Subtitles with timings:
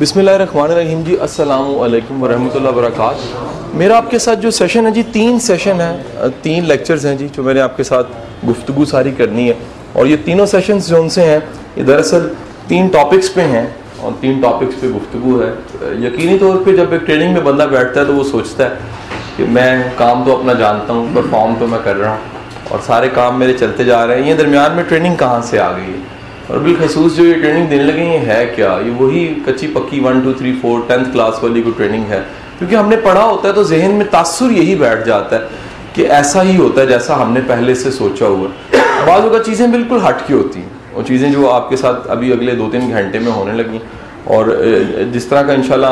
[0.00, 4.50] بسم اللہ الرحمن الرحیم جی السلام علیکم ورحمۃ اللہ وبرکاتہ۔ میرا آپ کے ساتھ جو
[4.50, 6.02] سیشن ہے جی تین سیشن ہیں،
[6.42, 8.06] تین لیکچرز ہیں جی جو میں نے آپ کے ساتھ
[8.48, 9.54] گفتگو ساری کرنی ہے۔
[9.92, 11.38] اور یہ تینوں سیشنز جو ان سے ہیں،
[11.76, 12.28] یہ دراصل
[12.66, 13.66] تین ٹاپکس پہ ہیں۔
[13.96, 15.52] اور تین ٹاپکس پہ گفتگو ہے۔
[16.06, 18.74] یقینی طور پہ جب ایک ٹریننگ میں بندہ بیٹھتا ہے تو وہ سوچتا ہے
[19.36, 22.38] کہ میں کام تو اپنا جانتا ہوں پرفارم تو میں کر رہا ہوں۔
[22.68, 25.72] اور سارے کام میرے چلتے جا رہے ہیں۔ یہ درمیان میں ٹریننگ کہاں سے آ
[25.72, 26.19] گئی ہے؟
[26.50, 30.20] اور بالخصوص جو یہ ٹریننگ دینے لگے یہ ہے کیا؟ یہ وہی کچی پکی one
[30.20, 32.22] two three four tenth class والی کو ٹریننگ ہے۔
[32.58, 35.40] کیونکہ ہم نے پڑھا ہوتا ہے تو ذہن میں تاثر یہی بیٹھ جاتا ہے
[35.92, 39.66] کہ ایسا ہی ہوتا ہے جیسا ہم نے پہلے سے سوچا ہوا۔ بعض اوقات چیزیں
[39.66, 42.90] بالکل ہٹ کی ہوتی ہیں۔ اور چیزیں جو آپ کے ساتھ ابھی اگلے دو تین
[42.90, 43.78] گھنٹے میں ہونے لگی
[44.34, 44.46] اور
[45.12, 45.86] جس طرح کا انشاءاللہ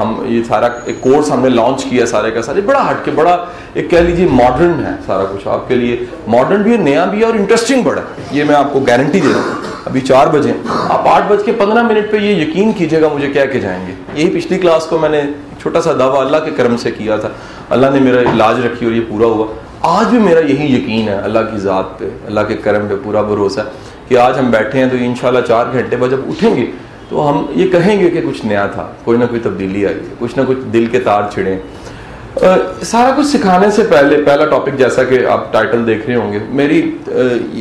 [0.00, 3.10] ہم یہ سارا ایک کورس ہم نے لانچ کیا سارے کا سارے بڑا ہٹ کے،
[3.10, 3.36] بڑا
[3.74, 5.96] ایک کہہ لیجیے ماڈرن ہے سارا کچھ۔ آپ کے لیے
[6.28, 9.20] ماڈرن بھی ہے، نیا بھی ہے اور انٹرسٹنگ بڑا ہے۔ یہ میں آپ کو گارنٹی
[9.20, 10.52] دے رہا ہوں۔ ابھی چار بجے
[10.88, 13.86] آپ آٹھ بج کے پندرہ منٹ پہ یہ یقین کیجیے گا مجھے کیا کہ جائیں
[13.86, 15.22] گے۔ یہی پچھلی کلاس کو میں نے
[15.60, 17.28] چھوٹا سا دعویٰ اللہ کے کرم سے کیا تھا۔
[17.70, 19.46] اللہ نے میرا علاج رکھی اور یہ پورا ہوا۔
[19.80, 23.22] آج بھی میرا یہی یقین ہے اللہ کی ذات پہ، اللہ کے کرم پہ پورا
[23.22, 23.64] بھروسہ ہے
[24.08, 26.66] کہ آج ہم بیٹھے ہیں تو ان شاء اللہ چار گھنٹے بعد جب اٹھیں گے
[27.10, 30.14] تو ہم یہ کہیں گے کہ کچھ نیا تھا، کوئی نہ کوئی تبدیلی آئی ہے
[30.18, 31.56] کچھ نہ کچھ دل کے تار چھڑیں
[32.82, 36.38] سارا کچھ سکھانے سے پہلے، پہلا ٹاپک جیسا کہ آپ ٹائٹل دیکھ رہے ہوں گے،
[36.58, 36.80] میری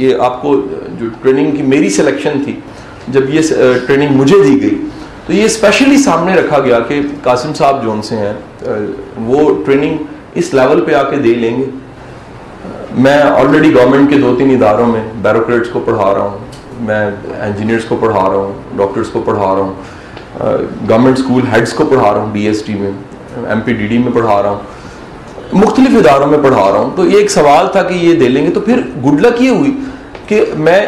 [0.01, 0.55] یہ آپ کو
[0.99, 2.59] جو ٹریننگ کی میری سلیکشن تھی،
[3.07, 3.41] جب یہ
[3.87, 4.77] ٹریننگ مجھے دی گئی،
[5.27, 8.33] تو یہ اسپیشلی سامنے رکھا گیا کہ قاسم صاحب جون سے ہیں
[9.25, 9.97] وہ ٹریننگ
[10.39, 11.65] اس لیول پہ آ کے دے لیں گے۔
[12.97, 16.47] میں آلریڈی گورنمنٹ کے دو تین اداروں میں بیروکریٹس کو پڑھا رہا ہوں۔
[16.85, 17.05] میں
[17.41, 19.73] انجینئرس کو پڑھا رہا ہوں ڈاکٹرس کو پڑھا رہا ہوں
[20.89, 22.91] گورنمنٹ اسکول ہیڈس کو پڑھا رہا ہوں بی ایس ٹی میں
[23.47, 27.05] ایم پی ڈی ڈی میں پڑھا رہا ہوں، مختلف اداروں میں پڑھا رہا ہوں، تو
[27.05, 29.73] یہ ایک سوال تھا کہ یہ دے لیں گے، تو پھر گڈ لک یہ ہوئی
[30.27, 30.81] کہ میں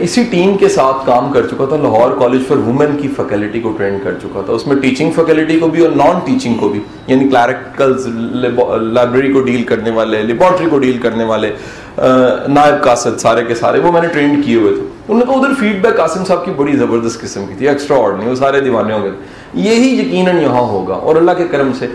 [0.00, 3.72] اسی ٹیم کے ساتھ کام کر چکا تھا، لاہور کالج فار وومن کی فیکلٹی کو
[3.78, 6.80] ٹرین کر چکا تھا، اس میں ٹیچنگ فیکلٹی کو بھی اور نان ٹیچنگ کو بھی
[7.06, 11.50] یعنی کلیرکلز لائبریری کو ڈیل کرنے والے لیبارٹری کو ڈیل کرنے والے
[11.98, 15.40] نائب قاصد سارے کے سارے، وہ میں نے ٹرینڈ کیے ہوئے تھے۔ انہوں نے کہا
[15.40, 18.60] ادھر فیڈ بیک قاسم صاحب کی بڑی زبردست قسم کی تھی ایکسٹرا آرڈنی وہ سارے
[18.60, 19.10] دیوانے ہو گئے
[19.54, 21.86] یہی یقیناً یہاں ہوگا اور اللہ کے کرم سے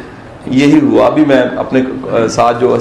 [0.45, 1.81] یہی ہوا۔ ابھی میں اپنے
[2.29, 2.77] ساتھ جو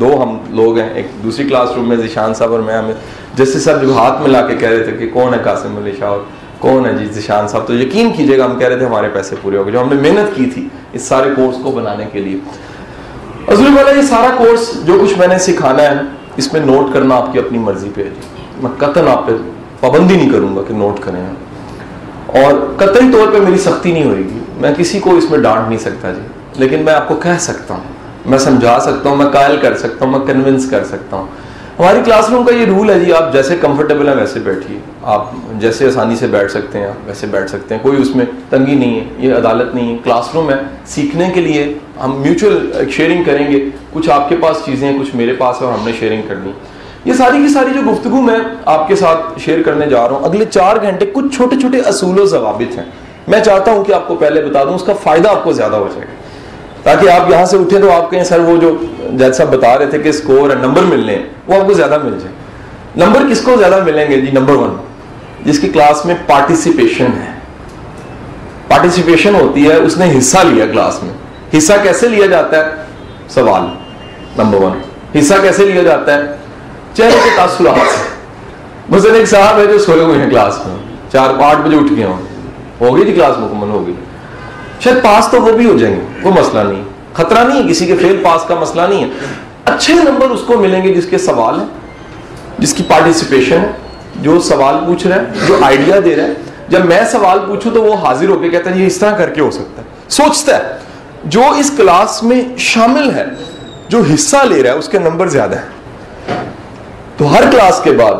[0.00, 2.94] دو ہم لوگ ہیں، ایک دوسری کلاس روم میں ذیشان صاحب اور میں، ہمیں
[3.34, 5.92] جسٹس صاحب جو ہاتھ میں لا کے کہہ رہے تھے کہ کون ہے قاسم علی
[5.98, 6.20] شاہ اور
[6.58, 9.36] کون ہے جی ذیشان صاحب، تو یقین کیجیے گا، ہم کہہ رہے تھے ہمارے پیسے
[9.42, 12.20] پورے ہو گئے۔ جو ہم نے محنت کی تھی اس سارے کورس کو بنانے کے
[12.20, 12.38] لیے۔
[13.48, 16.00] عزول والا، یہ سارا کورس جو کچھ میں نے سکھانا ہے،
[16.36, 19.32] اس میں نوٹ کرنا آپ کی اپنی مرضی پہ ہے جی۔ میں قطن آپ پہ
[19.82, 21.26] پابندی نہیں کروں گا کہ نوٹ کریں
[22.26, 25.68] اور قطعی طور پہ میری سختی نہیں ہوئے گی۔ میں کسی کو اس میں ڈانٹ
[25.68, 26.20] نہیں سکتا جی۔
[26.56, 27.82] لیکن میں آپ کو کہہ سکتا ہوں۔
[28.26, 31.26] میں سمجھا سکتا ہوں، میں قائل کر سکتا ہوں، میں کنونس کر سکتا ہوں۔
[31.78, 35.30] ہماری کلاس روم کا یہ رول ہے جی آپ جیسے کمفرٹیبل ہیں ویسے بیٹھیے۔ آپ
[35.58, 38.74] جیسے آسانی سے بیٹھ سکتے ہیں، آپ ویسے بیٹھ سکتے ہیں۔ کوئی اس میں تنگی
[38.74, 40.56] نہیں ہے، یہ عدالت نہیں ہے۔ کلاس روم ہے،
[40.86, 45.16] سیکھنے کے لیے ہم میوچل شیئرنگ کریں گے۔ کچھ آپ کے پاس چیزیں ہیں کچھ
[45.16, 46.52] میرے پاس ہے اور ہم نے شیئرنگ کرنی۔
[47.04, 50.24] یہ ساری کی ساری جو گفتگو میں آپ کے ساتھ شیئر کرنے جا رہا ہوں،
[50.24, 52.84] اگلے چار گھنٹے کچھ چھوٹے چھوٹے اصول و ضوابط ہیں۔
[53.28, 55.76] میں چاہتا ہوں کہ آپ کو پہلے بتا دوں، اس کا فائدہ آپ کو زیادہ
[55.76, 56.22] ہو جائے۔ گا
[56.82, 58.76] تاکہ آپ یہاں سے اٹھیں تو آپ کہیں، سر، وہ جو
[59.12, 62.34] جیسا بتا رہے تھے کہ اسکور نمبر ملنے وہ آپ کو زیادہ مل جائے۔
[62.96, 64.76] نمبر کس کو زیادہ ملیں گے؟ جی نمبر ون
[65.44, 67.32] جس کی کلاس میں پارٹیسپیشن ہے۔
[68.68, 71.12] پارٹیسپیشن ہوتی ہے، اس نے حصہ لیا کلاس میں۔
[71.58, 72.70] حصہ کیسے لیا جاتا ہے؟
[73.28, 73.62] سوال
[74.42, 74.72] نمبر ون
[75.18, 76.20] حصہ کیسے لیا جاتا ہے؟
[76.94, 78.12] چہرے کے تاثرات۔
[78.88, 80.76] مثلاً ایک صاحب ہے جو سوئے ہوئے ہیں کلاس میں۔
[81.12, 82.22] چار آٹھ بجے اٹھ گئے ہوں۔
[82.80, 83.92] ہوگی جی کلاس مکمل ہوگی
[84.80, 86.82] شاید پاس تو وہ بھی ہو جائیں گے، وہ مسئلہ نہیں۔
[87.14, 89.08] خطرہ نہیں ہے، کسی کے فیل پاس کا مسئلہ نہیں ہے۔
[89.64, 91.66] اچھے نمبر اس کو ملیں گے جس کے سوال ہیں،
[92.58, 93.70] جس کی پارٹیسپیشن ہے،
[94.16, 96.32] جو سوال پوچھ رہا ہے، جو آئیڈیا دے رہا ہے۔
[96.68, 99.30] جب میں سوال پوچھوں تو وہ حاضر ہو کے کہتا ہے، یہ اس طرح کر
[99.30, 100.76] کے ہو سکتا ہے۔ سوچتا ہے،
[101.24, 103.24] جو اس کلاس میں شامل ہے،
[103.88, 105.81] جو حصہ لے رہا ہے، اس کے نمبر زیادہ ہیں۔
[107.16, 108.14] تو ہر کلاس کے بعد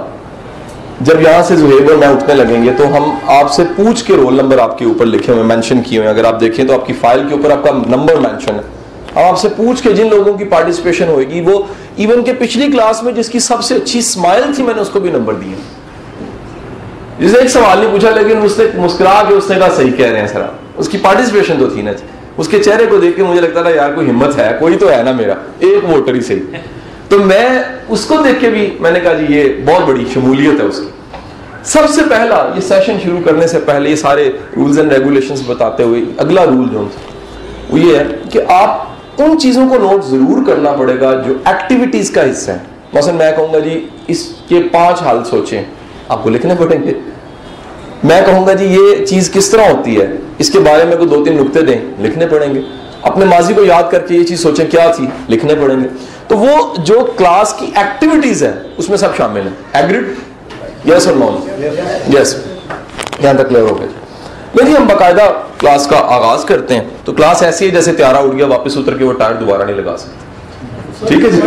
[1.01, 4.15] جب یہاں سے زہیب اور میں اٹھنے لگیں گے تو ہم آپ سے پوچھ کے
[4.17, 6.87] رول نمبر آپ کے اوپر لکھے ہوئے مینشن کیے ہوئے اگر آپ دیکھیں تو آپ
[6.87, 8.61] کی فائل کے اوپر آپ کا نمبر مینشن ہے۔
[9.17, 11.63] ہم آپ سے پوچھ کے جن لوگوں کی پارٹیسپیشن ہوئے گی، وہ
[11.97, 14.89] ایون کہ پچھلی کلاس میں جس کی سب سے اچھی اسمائل تھی، میں نے اس
[14.89, 15.55] کو بھی نمبر دیے
[17.19, 20.07] جسے ایک سوال نہیں پوچھا، لیکن اس نے مسکرا کے اس نے کہا، صحیح کہہ
[20.07, 20.43] رہے ہیں سر
[20.77, 22.07] اس کی پارٹیسپیشن تو تھی نا جی۔
[22.37, 24.91] اس کے چہرے کو دیکھ کے مجھے لگتا تھا، یار، کوئی ہمت ہے، کوئی تو
[24.91, 26.57] ہے نا میرا۔ ایک ووٹر ہی صحیح۔
[27.13, 27.49] تو میں
[27.89, 30.79] اس کو دیکھ کے بھی میں نے کہا جی یہ بہت بڑی شمولیت ہے اس
[30.79, 30.89] کی۔
[31.65, 35.83] سب سے پہلا یہ سیشن شروع کرنے سے پہلے یہ سارے رولز اینڈ ریگولیشنز بتاتے
[35.83, 36.89] ہوئے اگلا رول جو
[37.71, 38.85] وہ یہ ہے کہ آپ
[39.19, 42.59] ان چیزوں کو نوٹ ضرور کرنا پڑے گا جو ایکٹیویٹیز کا حصہ ہے
[42.93, 45.63] مثلا میں کہوں گا جی اس کے پانچ حال سوچیں۔
[46.09, 46.93] آپ کو لکھنے پڑیں گے۔
[48.05, 50.07] میں کہوں گا جی یہ چیز کس طرح ہوتی ہے؟
[50.39, 52.61] اس کے بارے میں کوئی دو تین نقطے دیں، لکھنے پڑیں گے۔
[53.03, 55.89] اپنے ماضی کو یاد کر کے یہ چیز سوچیں، کیا تھی؟ لکھنے پڑیں گے۔
[56.29, 60.15] تو وہ جو کلاس کی ایکٹیویٹیز ہیں اس میں سب شامل ہیں۔ ایگریڈ
[60.89, 61.49] یس اور نون
[62.15, 62.37] یس
[63.19, 63.89] یہاں تک کلیئر ہو گئے
[64.55, 68.37] لیکن ہم باقاعدہ کلاس کا آغاز کرتے ہیں تو کلاس ایسی ہے جیسے تیارہ اٹھ
[68.37, 71.41] گیا واپس اتر کے وہ ٹائر دوبارہ نہیں لگا سکتے۔ ٹھیک ہے جی؟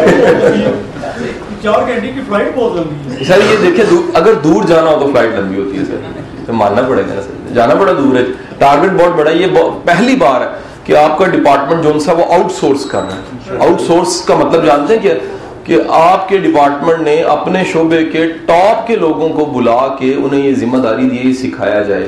[3.28, 6.82] سر یہ دیکھیں اگر دور جانا ہو تو فلائٹ لمبی ہوتی ہے سر۔ تو ماننا
[6.82, 8.24] پڑے گا سر۔ جانا پڑا دور ہے۔
[8.58, 9.48] ٹارگیٹ بہت بڑا یہ
[9.84, 10.48] پہلی بار ہے۔
[10.86, 14.36] کہ آپ کا ڈپارٹمنٹ جو سا وہ آؤٹ سورس کر رہا ہے۔ آؤٹ سورس کا
[14.36, 15.14] مطلب جانتے ہیں کیا
[15.64, 20.48] کہ آپ کے ڈپارٹمنٹ نے اپنے شعبے کے ٹاپ کے لوگوں کو بلا کے انہیں
[20.48, 22.06] یہ ذمہ داری دی سکھایا جائے۔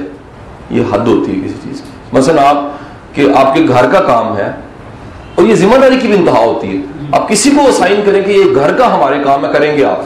[0.70, 2.58] یہ حد ہوتی ہے کسی چیز کی۔ مثلا آپ
[3.16, 4.52] کہ آپ کے گھر کا کام ہے
[5.36, 6.82] اور یہ ذمہ داری کی بھی انتہا ہوتی ہے۔
[7.12, 10.00] آپ کسی کو اسائن کریں کہ یہ گھر کا ہمارے کام ہے، کریں گے آپ۔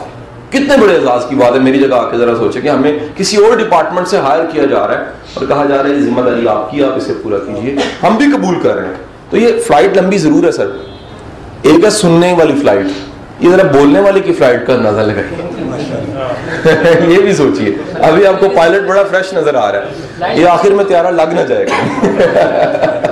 [0.52, 3.36] کتنے بڑے اعزاز کی بات ہے، میری جگہ آ کے ذرا سوچے کہ ہمیں کسی
[3.36, 5.04] اور ڈپارٹمنٹ سے ہائر کیا جا رہا ہے۔
[5.34, 8.26] اور کہا جا رہا ہے ذمہ داری آپ کی، آپ اسے پورا کیجیے ہم بھی
[8.32, 8.94] قبول کر رہے ہیں۔
[9.30, 10.66] تو یہ فلائٹ لمبی ضرور ہے سر۔
[11.62, 12.86] ایک ہے سننے والی فلائٹ
[13.40, 15.48] یہ ذرا بولنے والے کی فلائٹ کا اندازہ لگائیے
[17.08, 20.70] یہ بھی سوچیے ابھی آپ کو پائلٹ بڑا فریش نظر آ رہا ہے۔ یہ آخر
[20.70, 23.00] میں تیارہ لگ نہ جائے گا۔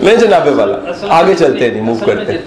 [0.00, 0.76] نہیں جناب والا
[1.08, 2.38] آگے چلتے ہیں جی موو کرتے ہیں۔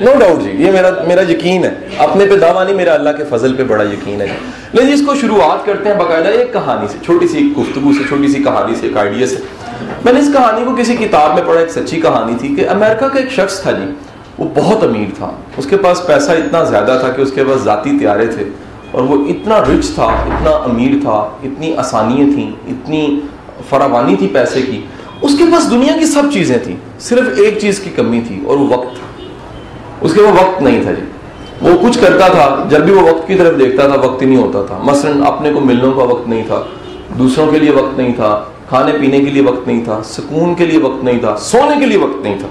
[0.00, 3.24] نو ڈاؤٹ جی یہ میرا میرا یقین ہے۔ اپنے پہ دعویٰ نہیں میرا اللہ کے
[3.30, 6.88] فضل پہ بڑا یقین ہے جی۔ لیکن اس کو شروعات کرتے ہیں باقاعدہ ایک کہانی
[6.88, 9.36] سے چھوٹی سی گفتگو سے چھوٹی سی کہانی سے ایک آئیڈیا سے۔
[10.04, 13.08] میں نے اس کہانی کو کسی کتاب میں پڑھا ایک سچی کہانی تھی کہ امریکہ
[13.08, 13.84] کا ایک شخص تھا جی
[14.38, 17.60] وہ بہت امیر تھا۔ اس کے پاس پیسہ اتنا زیادہ تھا کہ اس کے پاس
[17.62, 18.44] ذاتی تیارے تھے۔
[18.90, 23.20] اور وہ اتنا رچ تھا اتنا امیر تھا اتنی آسانیاں تھیں اتنی
[23.68, 24.80] فراوانی تھی پیسے کی۔
[25.20, 28.56] اس کے پاس دنیا کی سب چیزیں تھیں، صرف ایک چیز کی کمی تھی اور
[28.56, 29.22] وہ وقت تھا۔
[30.00, 31.02] اس کے وہ وقت نہیں تھا جی۔
[31.62, 34.42] وہ کچھ کرتا تھا، جب بھی وہ وقت کی طرف دیکھتا تھا، وقت ہی نہیں
[34.42, 36.62] ہوتا تھا۔ مثلا اپنے کو ملنے کا وقت نہیں تھا،
[37.18, 40.66] دوسروں کے لیے وقت نہیں تھا، کھانے پینے کے لیے وقت نہیں تھا، سکون کے
[40.66, 42.48] لیے وقت نہیں تھا، سونے کے لیے وقت نہیں تھا۔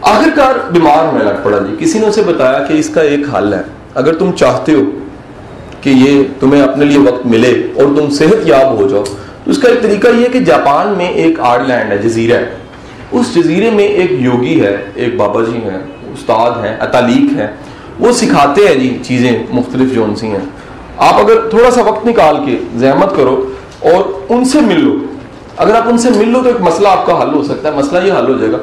[0.00, 3.54] آخرکار بیمار ہونے لگ پڑا جی۔ کسی نے اسے بتایا کہ اس کا ایک حل
[3.54, 3.62] ہے۔
[3.94, 4.80] اگر تم چاہتے ہو
[5.80, 9.04] کہ یہ تمہیں اپنے لیے وقت ملے اور تم صحت یاب ہو جاؤ
[9.44, 12.54] تو اس کا ایک طریقہ یہ کہ جاپان میں ایک آرٹ لینڈ ہے، جزیرہ ہے۔
[13.10, 15.78] اس جزیرے میں ایک یوگی ہے، ایک بابا جی ہیں،
[16.12, 17.46] استاد ہیں، اطالیق ہیں۔
[18.00, 20.44] وہ سکھاتے ہیں جی چیزیں مختلف جو ان سی ہیں۔
[20.96, 24.96] آپ اگر تھوڑا سا وقت نکال کے زحمت کرو اور ان سے مل لو۔
[25.56, 27.76] اگر آپ ان سے مل لو تو ایک مسئلہ آپ کا حل ہو سکتا ہے۔
[27.76, 28.58] مسئلہ یہ حل ہو جائے گا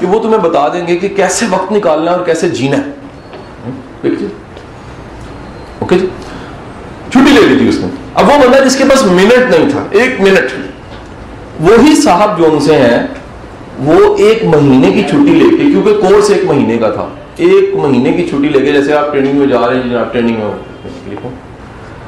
[0.00, 2.90] کہ وہ تمہیں بتا دیں گے کہ کیسے وقت نکالنا ہے اور کیسے جینا ہے۔
[5.78, 6.06] اوکے جی؟
[7.14, 9.84] چھٹی لے لی تھی اس نے اب وہ بندہ جس کے پاس منٹ نہیں تھا،
[9.90, 10.52] ایک منٹ۔
[11.60, 13.06] وہی صاحب جو ان سے ہیں،
[13.78, 18.12] وہ ایک مہینے کی چھٹی لے کے، کیونکہ کورس ایک مہینے کا تھا۔ ایک مہینے
[18.12, 20.50] کی چھٹی لے کے، جیسے آپ ٹریننگ میں جا رہے ہیں جناب ٹریننگ میں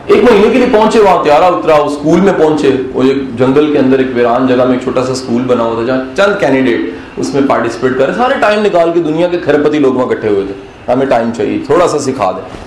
[0.07, 3.79] ایک مہینے کے لیے پہنچے وہاں، تیارہ اترا اسکول میں پہنچے۔ وہ ایک جنگل کے
[3.79, 6.81] اندر، ایک ویران جگہ میں، ایک چھوٹا سا اسکول بنا ہوا تھا، جہاں چند کینڈیڈیٹ
[7.17, 10.47] اس میں پارٹیسپیٹ کر سارے ٹائم نکال کے دنیا کے کھرپتی لوگ وہاں اکٹھے ہوئے
[10.47, 12.66] تھے۔ ہمیں ٹائم چاہیے، تھوڑا سا سکھا دیں۔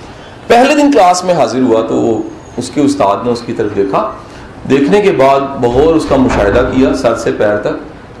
[0.50, 2.22] پہلے دن کلاس میں حاضر ہوا تو وہ
[2.56, 4.10] اس کے استاد نے اس کی طرف دیکھا۔
[4.70, 7.68] دیکھنے کے بعد بغور اس کا مشاہدہ کیا، سر سے پیر تک۔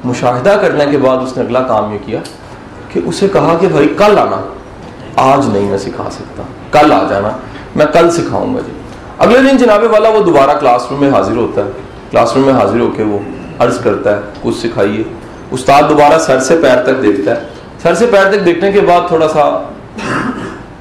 [0.04, 2.18] مشاہدہ کرنے کے بعد اس نے اگلا کام یہ کیا
[2.88, 4.40] کہ اسے کہا کہ بھائی کل آنا۔
[5.16, 7.28] آج نہیں میں سکھا سکتا۔ کل آ جانا۔
[7.76, 8.72] میں کل سکھاؤں گا جی۔
[9.18, 11.70] اگلے دن جناب والا وہ دوبارہ کلاس روم میں حاضر ہوتا ہے۔
[12.10, 13.18] کلاس روم میں حاضر ہو کے وہ
[13.58, 15.02] عرض کرتا ہے، کچھ سکھائیے۔
[15.50, 17.40] استاد دوبارہ سر سے پیر تک دیکھتا ہے۔
[17.82, 19.62] سر سے پیر تک دیکھنے کے بعد تھوڑا سا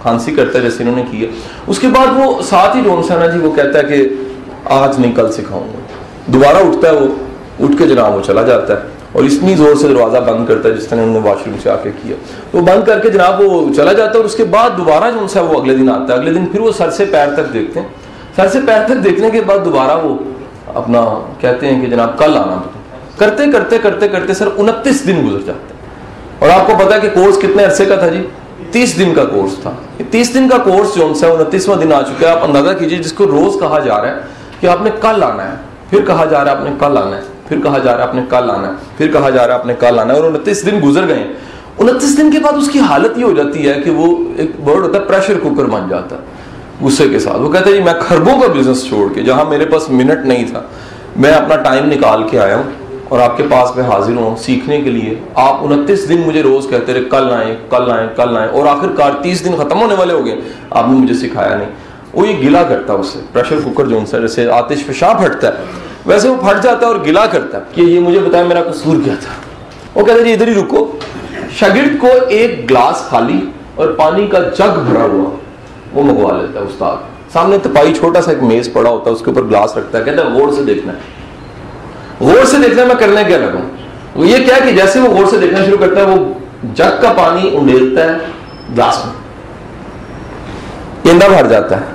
[0.02, 1.28] کھانسی کرتا ہے جیسے انہوں نے کیا۔
[1.68, 4.10] اس کے بعد وہ ساتھ ہی جون سا جی وہ کہتا ہے کہ
[4.66, 5.80] آج نہیں، کل سکھاؤں گا۔
[6.26, 7.08] دوبارہ اٹھتا ہے وہ،
[7.60, 8.80] اٹھ کے جناب وہ چلا جاتا ہے
[9.12, 11.70] اور اتنی زور سے دروازہ بند کرتا ہے جس طرح انہوں نے واش روم سے
[11.70, 12.16] آ کے کیا۔
[12.54, 15.20] وہ بند کر کے جناب وہ چلا جاتا ہے اور اس کے بعد دوبارہ جو
[15.20, 17.54] ان سا وہ اگلے دن آتا ہے۔ اگلے دن پھر وہ سر سے پیر تک
[17.54, 17.88] دیکھتے ہیں۔
[18.36, 20.18] سر سے پیر تک دیکھنے کے بعد دوبارہ وہ
[20.74, 22.62] اپنا کہتے ہیں کہ جناب کل آنا۔
[23.18, 25.80] کرتے کرتے کرتے کرتے سر انتیس دن گزر جاتے ہیں۔
[26.40, 28.28] اور آپ کو پتا ہے کہ کورس کتنے عرصے کا تھا جی؟
[28.72, 29.72] تیس دن کا کورس تھا۔
[30.12, 33.14] تیس دن کا کورس جو ہے انتیسواں دن آ چکا ہے، آپ اندازہ کیجیے جس
[33.14, 34.22] کو روز کہا جا رہا ہے
[34.60, 35.56] کہ آپ نے کل آنا ہے،
[35.90, 38.08] پھر کہا جا رہا ہے آپ نے کل آنا ہے، پھر کہا جا رہا ہے
[38.08, 40.20] آپ نے کل آنا ہے، پھر کہا جا رہا ہے آپ نے کل آنا ہے،
[40.20, 41.24] اور انتیس دن گزر گئے۔
[41.80, 44.08] انتیس دن کے بعد اس کی حالت یہ ہو جاتی ہے کہ وہ
[44.38, 47.78] ایک ورڈ ہوتا ہے پریشر کوکر بن جاتا ہے، غصے کے ساتھ۔ وہ کہتے ہیں
[47.78, 50.62] جی میں خربوں کا بزنس چھوڑ کے، جہاں میرے پاس منٹ نہیں تھا،
[51.16, 54.82] میں اپنا ٹائم نکال کے آیا ہوں۔ اور آپ کے پاس میں حاضر ہوں سیکھنے
[54.82, 58.50] کے لیے، آپ انتیس دن مجھے روز کہتے رہے، کل آئیں کل آئیں کل آئیں،
[58.52, 60.36] اور آخر کار تیس دن ختم ہونے والے ہو گئے،
[60.70, 61.70] آپ نے مجھے سکھایا نہیں۔
[62.14, 65.14] وہ یہ گلا کرتا ہے اس سے پریشر کوکر جو ان سے جیسے آتش پشاں
[65.14, 65.54] پھٹتا ہے،
[66.06, 68.96] ویسے وہ پھٹ جاتا ہے اور گلا کرتا ہے۔ کہ یہ مجھے بتایا میرا قصور
[69.04, 69.34] کیا تھا۔
[70.00, 70.92] وہ کہتے جی ادھر ہی رکو۔
[71.52, 75.36] شاگرد کو ایک گلاس خالی اور پانی کا جگ بھرا ہوا،
[75.94, 76.98] وہ منگوا لیتا ہے، استاد۔
[77.34, 80.04] سامنے تپائی چھوٹا سا ایک میز پڑا ہوتا ہے، اس کے اوپر گلاس رکھتا ہے،
[80.04, 81.19] کہتا ہے غور سے دیکھنا ہے۔
[82.22, 83.62] غور سے دیکھنا میں کرنے کیا لگوں؟
[84.16, 86.34] وہ یہ کیا کہ جیسے وہ غور سے دیکھنا شروع کرتا ہے، وہ
[86.76, 88.18] جگ کا پانی انڈیلتا ہے
[88.78, 89.30] گلاس میں۔
[91.14, 91.86] بھر جاتا ہے،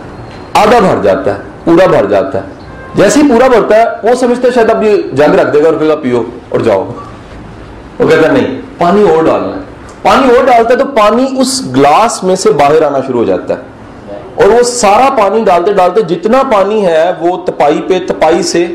[0.55, 2.49] آدھا بھر جاتا ہے، پورا بھر جاتا ہے۔
[2.95, 5.69] جیسے ہی پورا بھرتا ہے، وہ سمجھتا ہے شاید اب یہ جگ رکھ دے گا
[5.69, 6.93] اور کہے گا پیو اور جاؤ۔
[7.99, 9.63] وہ کہتا ہے، نہیں، پانی اور ڈالنا ہے۔
[10.03, 13.55] پانی اور ڈالتا ہے تو پانی اس گلاس میں سے باہر آنا شروع ہو جاتا
[13.55, 13.61] ہے۔
[14.35, 18.67] اور وہ سارا پانی ڈالتے ڈالتے جتنا پانی ہے، وہ تپائی پہ، تپائی سے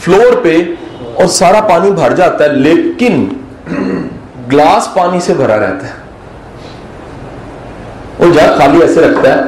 [0.00, 0.56] فلور پہ
[1.14, 3.28] اور سارا پانی بھر جاتا ہے، لیکن
[4.52, 5.92] گلاس پانی سے بھرا رہتا ہے۔
[8.18, 9.40] وہ جگ خالی ایسے رکھتا ہے،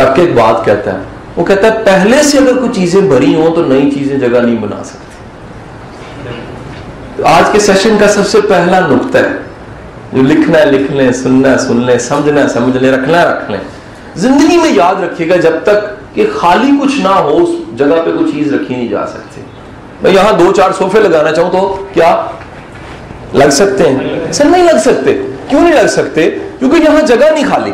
[0.00, 0.98] رکھ کے ایک بات کہتا ہے۔
[1.36, 4.56] وہ کہتا ہے، پہلے سے اگر کچھ چیزیں بھری ہوں تو نئی چیزیں جگہ نہیں
[4.56, 5.04] بنا سکتی۔
[7.24, 9.32] آج کے سیشن کا سب سے پہلا نقطہ ہے۔
[10.12, 13.26] جو لکھنا ہے، لکھ لیں، سننا ہے، سن لیں، سمجھنا ہے، سمجھ لیں، رکھنا ہے،
[13.26, 13.60] رکھ لیں۔
[14.16, 18.10] زندگی میں یاد رکھیے گا، جب تک کہ خالی کچھ نہ ہو، اس جگہ پہ
[18.18, 19.33] کوئی چیز رکھی نہیں جا سکتی۔
[20.04, 22.26] میں یہاں دو چار صوفے لگانا چاہوں تو کیا
[23.34, 27.44] لگ سکتے ہیں؟ سر نہیں لگ سکتے۔ کیوں نہیں لگ سکتے؟ کیونکہ یہاں جگہ نہیں
[27.50, 27.72] خالی۔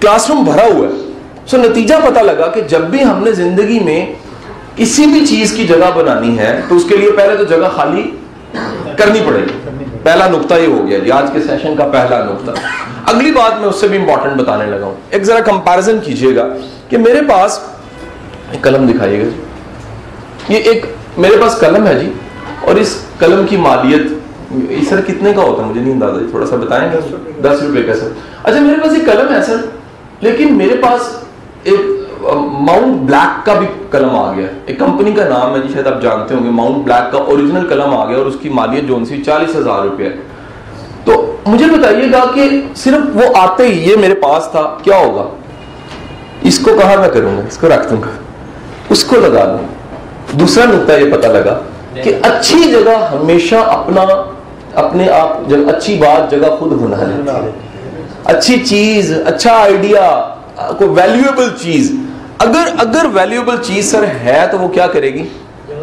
[0.00, 1.12] کلاس روم بھرا ہوا ہے۔
[1.46, 4.06] سو نتیجہ پتا لگا کہ جب بھی ہم نے زندگی میں
[4.76, 8.10] کسی بھی چیز کی جگہ بنانی ہے، تو اس کے لیے پہلے تو جگہ خالی
[8.96, 12.50] کرنی پڑے گی۔ پہلا نقطہ یہ ہو گیا۔ جی آج کے سیشن کا پہلا نقطہ۔
[13.06, 16.48] اگلی بات میں اس سے بھی امپورٹنٹ بتانے لگا ہوں۔ ایک ذرا کمپیرزن کیجیے گا
[16.88, 17.60] کہ میرے پاس
[18.50, 19.28] ایک قلم دکھائیے گا۔
[20.48, 20.86] یہ ایک
[21.18, 22.12] میرے پاس قلم ہے جی
[22.60, 24.02] اور اس قلم کی مالیت
[24.88, 26.98] سر کتنے کا ہوتا ہے؟ مجھے نہیں اندازہ جی تھوڑا سا بتائیں گے؟
[27.42, 28.08] دس روپے کا سر۔
[28.42, 29.56] اچھا میرے پاس ایک قلم ہے سر،
[30.20, 31.00] لیکن میرے پاس
[31.62, 31.80] ایک
[32.60, 36.02] ماؤنٹ بلیک کا بھی قلم آ گیا۔ ایک کمپنی کا نام ہے جی شاید آپ
[36.02, 38.98] جانتے ہوں گے۔ ماؤنٹ بلیک کا اوریجنل قلم آ گیا اور اس کی مالیت جو
[39.08, 40.16] سی چالیس ہزار روپے ہے۔
[41.04, 45.28] تو مجھے بتائیے گا کہ صرف وہ آتے ہی یہ میرے پاس تھا، کیا ہوگا؟
[46.42, 48.10] اس کو کہاں میں کروں گا؟ اس کو رکھ دوں گا۔
[48.88, 49.73] اس کو لگا دوں۔ گا
[50.38, 51.58] دوسرا نقطہ یہ پتا لگا
[52.02, 54.02] کہ اچھی جگہ ہمیشہ اپنا
[54.74, 60.34] اپنے آپ جب اچھی بات جگہ خود بنا لیتی ہے۔ اچھی چیز اچھا آئیڈیا
[60.78, 61.92] کوئی ویلیویبل چیز۔
[62.38, 65.28] اگر اگر ویلیویبل چیز سر ہے تو وہ کیا کرے گی؟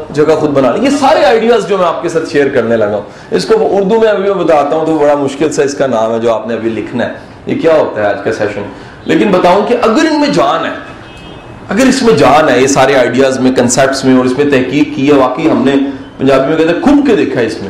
[0.09, 2.95] جگہ خود بنا لی یہ سارے آئیڈیاز جو میں آپ کے ساتھ شیئر کرنے لگا
[2.95, 5.87] ہوں۔ اس کو اردو میں ابھی میں بتاتا ہوں تو بڑا مشکل سے اس کا
[5.87, 7.13] نام ہے جو آپ نے ابھی لکھنا ہے۔
[7.45, 8.61] یہ کیا ہوتا ہے آج کا سیشن
[9.05, 10.90] لیکن بتاؤں کہ اگر ان میں جان ہے
[11.71, 14.95] اگر اس میں جان ہے یہ سارے آئیڈیاز میں کنسپٹس میں اور اس میں تحقیق
[14.95, 15.75] کی ہے واقعی ہم نے
[16.17, 17.69] پنجابی میں کہتے ہیں کھب کے دیکھا ہے اس میں۔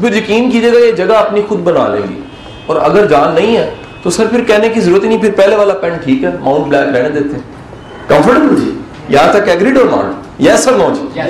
[0.00, 2.20] پھر یقین کیجیے گا یہ جگہ اپنی خود بنا لیں گی۔
[2.66, 3.70] اور اگر جان نہیں ہے
[4.02, 6.66] تو سر پھر کہنے کی ضرورت ہی نہیں پھر پہلے والا پین ٹھیک ہے ماؤنٹ
[6.66, 7.42] بلیک رہنے دیتے ہیں۔
[8.08, 8.70] کمفرٹیبل جی؟
[9.08, 11.20] یہاں تک ایگریڈ اور ناٹ یس سر نو جی؟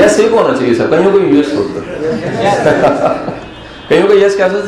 [0.00, 3.12] یس ایک ہونا چاہیے سر کہیں کو یس ہوتا
[3.88, 4.60] کہیں کو یس کیسا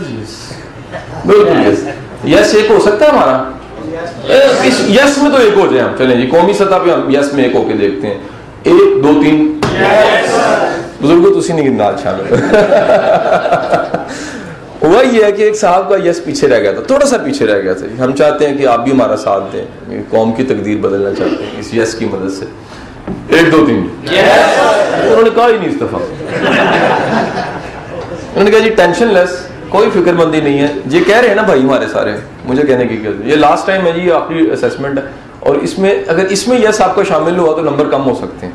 [1.27, 1.85] بالکل یس
[2.25, 3.43] یس ایک ہو سکتا ہے ہمارا۔
[3.93, 7.45] یس میں تو ایک ہو جائے ہم چلیں جی قومی سطح پہ ہم یس میں
[7.45, 8.19] ایک ہو کے دیکھتے ہیں
[8.65, 9.47] ایک دو تین
[11.01, 12.35] بزرگوں تو اسی نہیں گندال شامل
[14.83, 17.47] ہوا یہ ہے کہ ایک صاحب کا یس پیچھے رہ گیا تھا تھوڑا سا پیچھے
[17.47, 20.79] رہ گیا تھا ہم چاہتے ہیں کہ آپ بھی ہمارا ساتھ دیں قوم کی تقدیر
[20.79, 22.45] بدلنا چاہتے ہیں اس یس کی مدد سے
[23.29, 25.99] ایک دو تین انہوں نے کہا ہی نہیں استفا
[28.27, 31.35] انہوں نے کہا جی ٹینشن لیس کوئی فکر مندی نہیں ہے یہ کہہ رہے ہیں
[31.35, 32.13] نا بھائی ہمارے سارے
[32.45, 35.03] مجھے کہنے کی کیا یہ لاسٹ ٹائم ہے جی آخری اسیسمنٹ ہے۔
[35.41, 38.15] اور اس میں اگر اس میں یس آپ کا شامل ہوا تو نمبر کم ہو
[38.15, 38.53] سکتے ہیں۔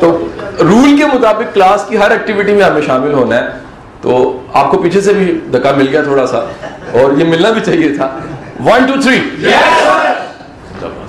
[0.00, 0.28] تو
[0.60, 3.46] رول کے مطابق کلاس کی ہر ایکٹیویٹی میں ہمیں شامل ہونا ہے۔
[4.00, 6.36] تو آپ کو پیچھے سے بھی دکا مل گیا تھوڑا سا۔
[6.92, 8.18] اور یہ ملنا بھی چاہیے تھا۔
[8.64, 9.48] ون ٹو تھری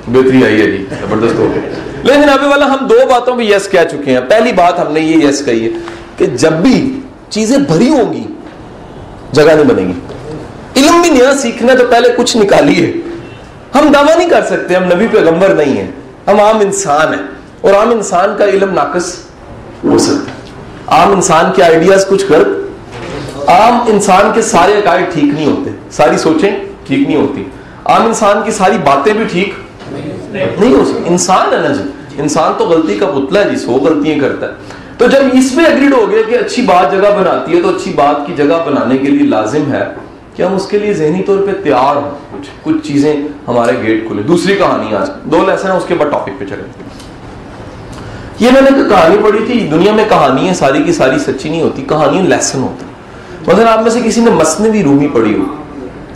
[0.08, 1.62] بہتری آئی ہے جی زبردست ہو گیا۔
[2.04, 5.00] لیکن ابھی والا، ہم دو باتوں پہ یس کہہ چکے ہیں۔ پہلی بات ہم نے
[5.00, 5.70] یہ یس کہی ہے
[6.18, 8.24] کہ جب بھی چیزیں بھری ہوں گی
[9.32, 9.94] جگہ نہیں بنے گی۔
[10.78, 12.94] علم بھی نیا سیکھنا تو پہلے کچھ نکالیے۔
[13.76, 15.92] ہم دعویٰ نہیں کر سکتے، ہم نبی پیغمبر نہیں ہیں۔
[16.28, 17.22] ہم عام انسان ہیں۔
[17.62, 19.16] اور عام انسان کا علم ناقص
[19.84, 20.42] ہو سکتا ہے۔
[20.88, 22.48] عام انسان کے آئیڈیاز کچھ غلط۔
[23.50, 26.52] عام انسان کے سارے عقائد ٹھیک نہیں ہوتے۔ ساری سوچیں
[26.88, 27.44] ٹھیک نہیں ہوتی۔
[27.86, 29.54] عام انسان کی ساری باتیں بھی ٹھیک
[30.32, 31.84] نہیں ہو سکتی۔ انسان ہے نا جی۔
[32.18, 34.52] انسان تو غلطی کا پتلا ہے جی سو غلطیاں کرتا ہے۔
[35.02, 37.94] تو جب اس میں اگریڈ ہو گیا کہ اچھی بات جگہ بناتی ہے تو اچھی
[37.96, 39.84] بات کی جگہ بنانے کے لیے لازم ہے
[40.36, 43.16] کہ ہم اس کے لیے ذہنی طور پہ تیار ہوں۔ کچھ کچھ چیزیں
[43.48, 46.64] ہمارے گیٹ کھلے۔ دوسری کہانی آج۔ دو لیسن ہیں، اس کے بعد ٹاپک پہ چلے
[48.40, 51.62] یہ میں نے کہانی پڑھی تھی۔ دنیا میں کہانی ہے، ساری کی ساری سچی نہیں
[51.62, 52.86] ہوتی، کہانی لیسن ہوتا
[53.52, 55.44] مثلا آپ میں سے کسی نے مصنوی رومی پڑھی ہو۔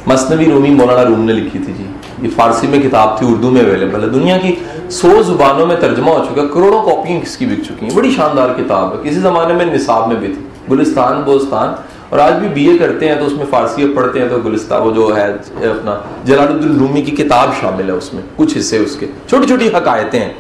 [0.05, 1.83] مصنوی رومی مولانا روم نے لکھی تھی جی۔
[2.21, 4.55] یہ فارسی میں کتاب تھی، اردو میں اویلیبل ہے۔ دنیا کی
[4.89, 8.49] سو زبانوں میں ترجمہ ہو چکا کروڑوں کاپیاں کس کی بک چکی ہیں۔ بڑی شاندار
[8.57, 11.69] کتاب ہے۔ کسی زمانے میں نصاب میں بھی تھی۔ گلستان، بوستان۔
[12.09, 14.73] اور آج بھی بی اے کرتے ہیں تو اس میں فارسی پڑھتے ہیں تو گلستہ
[14.73, 15.23] وہ جو ہے،
[15.57, 19.47] اپنا جلال الدین رومی کی کتاب شامل ہے اس میں۔ کچھ حصے اس کے۔ چھوٹی
[19.47, 20.33] چھوٹی حقائتیں ہیں۔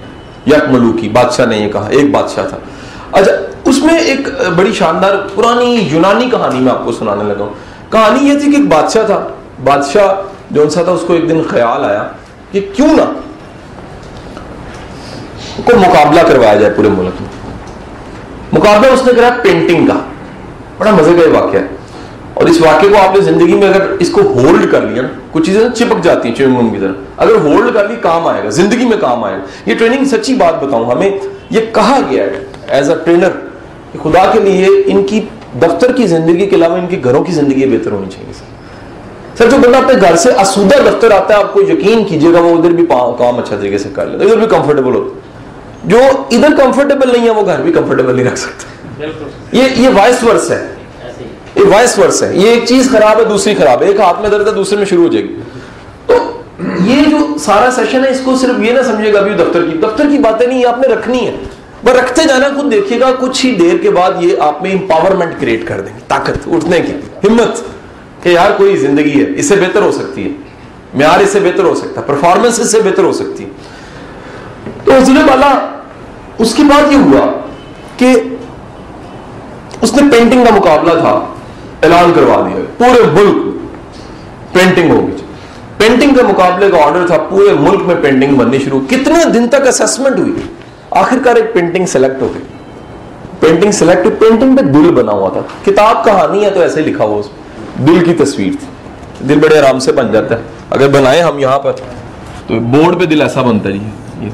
[0.47, 2.57] یک ملوکی بادشاہ نے یہ کہا، ایک بادشاہ تھا۔
[3.11, 3.31] اچھا
[3.65, 7.53] اس میں ایک بڑی شاندار پرانی یونانی کہانی میں آپ کو سنانے لگا ہوں۔
[7.91, 9.27] کہانی یہ تھی کہ ایک بادشاہ تھا۔
[9.63, 10.21] بادشاہ
[10.51, 12.07] جو سا تھا، اس کو ایک دن خیال آیا
[12.51, 13.01] کہ کیوں نہ
[15.63, 17.29] کو مقابلہ کروایا جائے پورے ملک میں۔
[18.53, 19.93] مقابلہ اس نے کرا پینٹنگ کا۔
[20.77, 21.65] بڑا مزے کا یہ واقعہ ہے۔
[22.33, 25.07] اور اس واقعے کو آپ نے زندگی میں اگر اس کو ہولڈ کر لیا نا،
[25.31, 28.49] کچھ چیزیں چپک جاتی ہیں چنگم کی طرح اگر ہولڈ کر لی، کام آئے گا۔
[28.49, 31.11] زندگی میں کام آئے گا۔ یہ ٹریننگ سچی بات بتاؤں، ہمیں
[31.49, 33.29] یہ کہا گیا ہے ایز اے ٹرینر
[33.91, 35.21] کہ خدا کے لیے ان کی
[35.61, 38.45] دفتر کی زندگی کے علاوہ ان کے گھروں کی زندگی بہتر ہونی چاہیے۔ سر
[39.37, 42.39] سر جو بندہ اپنے گھر سے اسودہ دفتر آتا ہے، آپ کو یقین کیجیے گا،
[42.39, 45.24] وہ ادھر بھی کام اچھا طریقے سے کر لیتا ہے، ادھر بھی کمفرٹیبل ہوتا ہے۔
[45.85, 45.97] جو
[46.31, 48.65] ادھر کمفرٹیبل نہیں ہے وہ گھر بھی کمفرٹیبل نہیں رکھ سکتا۔
[49.51, 50.67] یہ یہ وائس ورس ہے۔
[51.55, 54.29] یہ وائس ورس ہے۔ یہ ایک چیز خراب ہے دوسری خراب ہے۔ ایک ہاتھ میں
[54.29, 55.39] درد ہے دوسرے میں شروع ہو جائے گی۔
[56.05, 56.13] تو
[56.85, 59.77] یہ جو سارا سیشن ہے اس کو صرف یہ نہ سمجھے گا ابھی دفتر کی۔
[59.77, 61.35] دفتر کی باتیں نہیں آپ نے رکھنی ہے۔
[61.83, 65.41] بس رکھتے جانا خود دیکھیے گا۔ کچھ ہی دیر کے بعد یہ آپ میں امپاورمنٹ
[65.41, 66.93] کریٹ کر دیں گے۔ طاقت اٹھنے کی۔
[67.27, 67.61] ہمت
[68.23, 70.29] کہ یار کوئی زندگی ہے اس سے بہتر ہو سکتی ہے۔
[70.93, 73.49] معیار اس سے بہتر ہو سکتا ہے۔ پرفارمنس اس سے بہتر ہو سکتی ہے۔
[74.83, 75.74] تو ضلع والا
[76.37, 77.31] اس کے بعد یہ ہوا
[77.97, 78.15] کہ
[79.81, 81.11] اس نے پینٹنگ کا مقابلہ تھا،
[81.83, 83.55] اعلان کروا دیا، پورے ملک
[84.53, 85.11] پینٹنگ ہوگی
[85.77, 89.67] پینٹنگ کے مقابلے کا آرڈر تھا، پورے ملک میں پینٹنگ بننی شروع۔ کتنے دن تک
[89.67, 90.31] اسسمنٹ ہوئی؟
[90.91, 92.41] آخر کار ایک پینٹنگ سلیکٹ ہو گئی۔
[93.39, 97.19] پینٹنگ سلیکٹ پینٹنگ پہ دل بنا ہوا تھا۔ کتاب کہانی ہے تو ایسے لکھا ہوا
[97.19, 97.29] اس
[97.87, 98.67] دل کی تصویر تھی۔
[99.27, 101.71] دل بڑے آرام سے بن جاتا ہے۔ اگر بنائے ہم یہاں پر،
[102.47, 104.29] تو بورڈ پہ دل ایسا بنتا نہیں ہے۔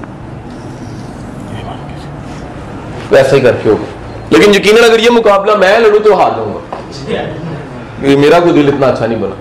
[3.12, 3.84] ویسا ہی کر کے ہوگا
[4.30, 6.76] لیکن یقیناً اگر یہ مقابلہ میں لڑوں تو ہار جاؤں گا۔
[8.02, 9.36] میرا کوئی دل اتنا اچھا نہیں بنا۔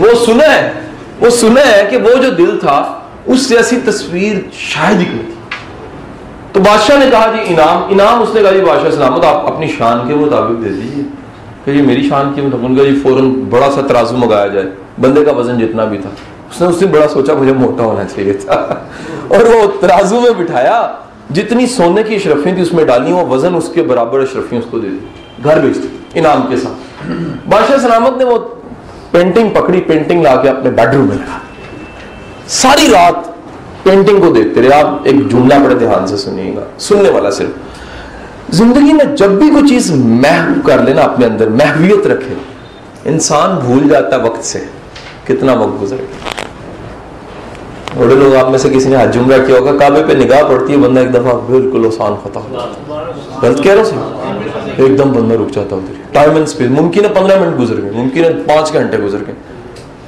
[0.00, 0.72] وہ سنا ہے،
[1.20, 5.32] وہ سنا ہے کہ وہ جو دل تھا، اس جیسی تصویر شاید ہی نہیں
[6.52, 9.66] تو بادشاہ نے کہا جی انعام انعام اس نے کہا جی بادشاہ سلامت، آپ اپنی
[9.78, 11.04] شان کے مطابق دے دیجیے
[11.64, 14.66] کہ یہ میری شان کی مطابق جی فوراً بڑا سا ترازو منگایا جائے۔
[15.00, 16.10] بندے کا وزن جتنا بھی تھا۔
[16.50, 18.54] اس نے اس نے بڑا سوچا، مجھے موٹا ہونا چاہیے تھا۔
[19.28, 20.92] اور وہ ترازو میں بٹھایا۔
[21.34, 24.64] جتنی سونے کی اشرفیں تھی اس میں ڈالی وہ وزن اس کے برابر اشرفیں اس
[24.70, 24.98] کو دے دی۔
[25.44, 27.10] گھر بھیج دی، انعام کے ساتھ۔
[27.48, 28.38] بادشاہ سلامت نے وہ
[29.10, 31.38] پینٹنگ پکڑی پینٹنگ لا کے اپنے بیڈ روم میں لگا
[32.46, 33.14] ساری رات
[33.82, 37.50] پینٹنگ کو دیکھتے رہے۔ آپ ایک جملہ بڑے دھیان سے سنیے گا، سننے والا صرف۔
[38.50, 42.34] زندگی میں جب بھی کوئی چیز محو کر لینا اپنے اندر، محویت رکھے۔
[43.04, 44.64] انسان بھول جاتا ہے وقت سے،
[45.24, 46.41] کتنا وقت گزرے۔ گا
[48.02, 50.72] بڑے لوگ آپ میں سے کسی نے حج جمرہ کیا ہوگا، کعبے پہ نگاہ پڑتی
[50.72, 52.54] ہے، بندہ ایک دفعہ بالکل آسان ختم
[53.42, 53.96] غلط کہہ رہا سی
[54.76, 57.90] ایک دم بندہ رک جاتا ادھر۔ ٹائم اینڈ اسپیس ممکن ہے پندرہ منٹ گزر گئے
[57.94, 59.34] ممکن ہے پانچ گھنٹے گزر گئے۔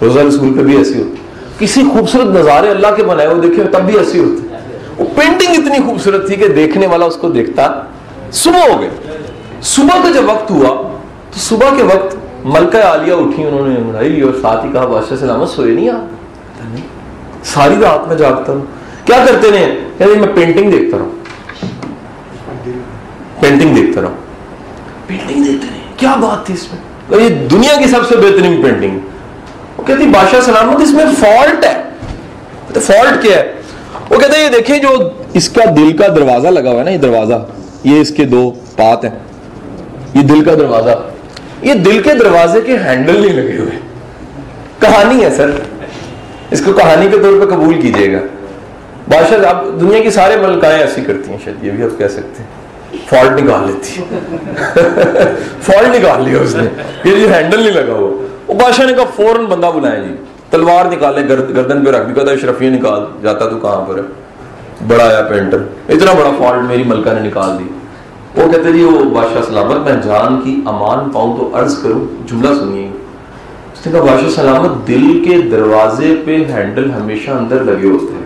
[0.03, 1.23] روزہ رسول پہ بھی ایسی ہوتی
[1.59, 4.47] کسی خوبصورت نظارے اللہ کے بنائے ہوئے دیکھے، تب بھی ایسی ہوتی
[4.99, 7.69] وہ پینٹنگ اتنی خوبصورت تھی کہ دیکھنے والا اس کو دیکھتا
[8.33, 8.91] صبح ہو گئے۔
[9.63, 10.75] صبح کا جب وقت ہوا،
[11.31, 15.49] تو صبح کے وقت ملکہ عالیہ اٹھی، انہوں نے اور ساتھ ہی کہا، بادشاہ سلامت
[15.49, 16.14] سوئے نہیں آپ؟
[17.45, 18.61] ساری رات میں جاگتا ہوں۔
[19.05, 21.09] کیا کرتے ہیں؟ کہتے میں پینٹنگ دیکھتا رہا
[23.41, 24.09] پینٹنگ دیکھتا رہا
[25.07, 28.99] پینٹنگ دیکھتے رہے۔ کیا بات تھی اس میں؟ یہ دنیا کی سب سے بہترین پینٹنگ
[29.77, 31.83] وہ کہتی بادشاہ سلامت اس میں فالٹ ہے۔
[32.81, 33.53] فالٹ کیا ہے؟
[34.11, 36.99] وہ کہتے یہ دیکھیں جو اس کا دل کا دروازہ لگا ہوا ہے نا یہ
[36.99, 37.47] دروازہ۔
[37.85, 39.19] یہ اس کے دو پات ہیں۔
[40.15, 40.91] یہ دل کا دروازہ۔
[41.63, 43.79] یہ دل کے دروازے کے ہینڈل نہیں لگے ہوئے۔
[44.79, 45.51] کہانی ہے سر۔
[46.55, 48.19] اس کو کہانی کے طور پہ قبول کیجیے گا۔
[49.09, 52.43] بادشاہ اب دنیا کی سارے ملکائیں ایسی کرتی ہیں شاید، یہ بھی آپ کہہ سکتے
[52.43, 52.65] ہیں۔
[53.09, 54.01] فالٹ نکال لیتی۔
[55.63, 56.65] فالٹ نکال لیا اس نے۔
[57.05, 60.15] یہ جو ہینڈل نہیں لگا ہوا۔ وہ بادشاہ نے کہا، فوراً بندہ بلائے جی۔
[60.51, 64.03] تلوار نکالے گردن پہ رکھ۔ بھی کہتا اشرفیہ نکال۔ جاتا تو کہاں پر ہے؟
[64.89, 67.65] بڑا آیا پینٹر۔ اتنا بڑا فالٹ میری ملکہ نے نکال دی۔
[68.43, 72.55] وہ کہتے جی وہ بادشاہ سلامت، میں جان کی امان پاؤں تو عرض کروں۔ جملہ
[72.55, 72.91] سنیے۔
[73.85, 78.25] اس نے کہا بادشاہ سلامت دل کے دروازے پہ ہینڈل ہمیشہ اندر لگے ہوتے ہیں۔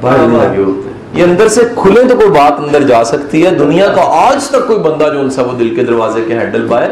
[0.00, 3.50] باہر نہیں لگے ہوتے۔ یہ اندر سے کھلے تو کوئی بات اندر جا سکتی ہے۔
[3.50, 6.66] دنیا کا آج تک کوئی بندہ جو ان سا وہ دل کے دروازے کے ہینڈل
[6.66, 6.88] باہر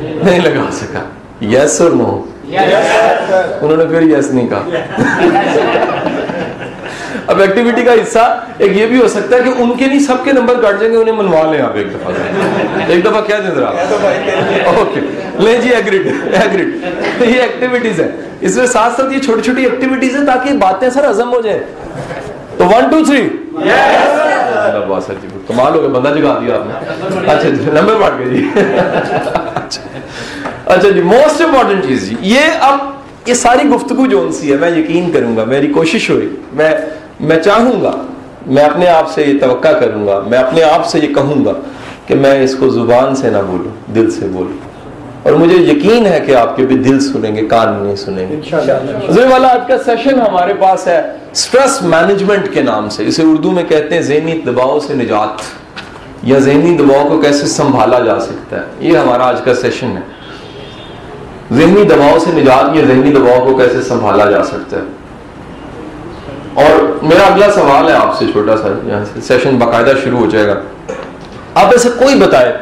[0.00, 0.98] نہیں لگا سکا۔
[1.44, 2.22] یس اور نو
[3.60, 4.62] انہوں نے پھر یس نہیں کہا۔
[7.26, 10.24] اب ایکٹیویٹی کا حصہ ایک یہ بھی ہو سکتا ہے کہ ان کے نہیں سب
[10.24, 12.12] کے نمبر کاٹ جائیں گے انہیں منوا لیں آپ ایک دفعہ۔
[12.88, 13.66] ایک دفعہ کیا دیں ذرا
[14.66, 15.00] اوکے
[15.38, 18.08] لیں جی ایگریڈ ایگریڈ یہ ایکٹیویٹیز ہے
[18.40, 21.60] اس میں ساتھ ساتھ یہ چھوٹی چھوٹی ایکٹیویٹیز ہیں تاکہ باتیں سر ہضم ہو جائیں.
[22.58, 23.28] تو ون ٹو تھری
[25.46, 26.74] کمال ہو گیا بندہ جگا دیا آپ نے.
[27.32, 27.70] اچھا جی.
[27.72, 28.48] نمبر بڑھ گئے جی.
[30.66, 31.00] اچھا جی.
[31.02, 32.16] موسٹ امپورٹنٹ چیز جی.
[32.34, 32.78] یہ اب
[33.26, 36.28] یہ ساری گفتگو جو ان سی ہے، میں یقین کروں گا، میری کوشش ہوئی.
[36.52, 36.70] میں
[37.20, 37.92] میں چاہوں گا،
[38.46, 41.52] میں اپنے آپ سے یہ توقع کروں گا، میں اپنے آپ سے یہ کہوں گا
[42.06, 44.58] کہ میں اس کو زبان سے نہ بولوں، دل سے بولوں.
[45.24, 48.40] اور مجھے یقین ہے کہ آپ کے بھی دل سنیں گے کان نہیں سنیں گے۔
[49.30, 51.02] والا آج کا سیشن ہمارے پاس ہے
[51.34, 55.42] سٹریس مینجمنٹ کے نام سے۔ اسے اردو میں کہتے ہیں ذہنی دباؤ سے نجات
[56.22, 60.02] یا ذہنی دباؤ کو کیسے سنبھالا جا سکتا ہے۔ یہ ہمارا آج کا سیشن ہے۔
[61.52, 64.82] ذہنی دباؤ سے نجات یا ذہنی دباؤ کو کیسے سنبھالا جا سکتا ہے؟
[66.54, 70.26] اور میرا اگلا سوال ہے آپ سے چھوٹا سا یہاں سے سیشن باقاعدہ شروع ہو
[70.26, 70.54] جائے گا۔
[71.54, 72.52] آپ ایسے کوئی بتائے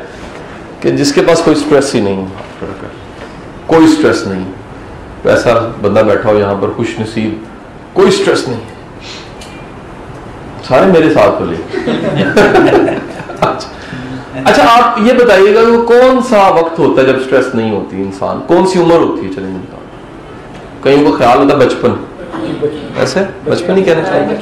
[0.83, 2.27] کہ جس کے پاس کوئی سٹریس ہی نہیں
[3.67, 4.45] کوئی سٹریس نہیں۔
[5.25, 7.35] ایسا بندہ بیٹھا ہو یہاں پر خوش نصیب
[7.93, 8.61] کوئی سٹریس نہیں۔
[10.69, 11.57] سارے میرے ساتھ بولے
[14.45, 17.97] اچھا آپ یہ بتائیے گا کہ کون سا وقت ہوتا ہے جب سٹریس نہیں ہوتی
[17.97, 19.59] انسان؟ کون سی عمر ہوتی ہے چلیں
[20.83, 21.91] کہیں کو خیال ہوتا ہے بچپن۔
[22.99, 24.37] ایسے؟ بچپن ہی کہنا چاہیے۔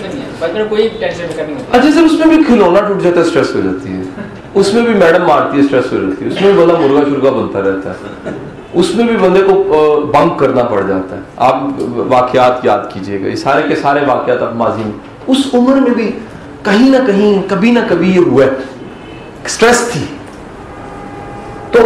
[1.72, 3.99] اچھا سر اس میں بھی کھلونا ٹوٹ جاتا ہے سٹریس ہو جاتی ہے۔
[4.54, 7.00] اس میں بھی میڈم مارتی ہے سٹریس ہو جاتی ہے اس میں بھی بندہ مرغا
[7.10, 8.30] شرگا بنتا رہتا ہے۔
[8.72, 9.54] اس میں بھی بندے کو
[10.14, 11.56] بنک کرنا پڑ جاتا ہے۔ آپ
[11.94, 15.90] واقعات یاد کیجیے گا۔ یہ سارے کے سارے واقعات اب ماضی میں۔ اس عمر میں
[15.90, 16.18] بھی
[16.62, 18.50] کہیں نہ کہیں، کبھی نہ کبھی یہ ہوا ہے
[19.46, 20.04] سٹریس تھی۔
[21.70, 21.78] تو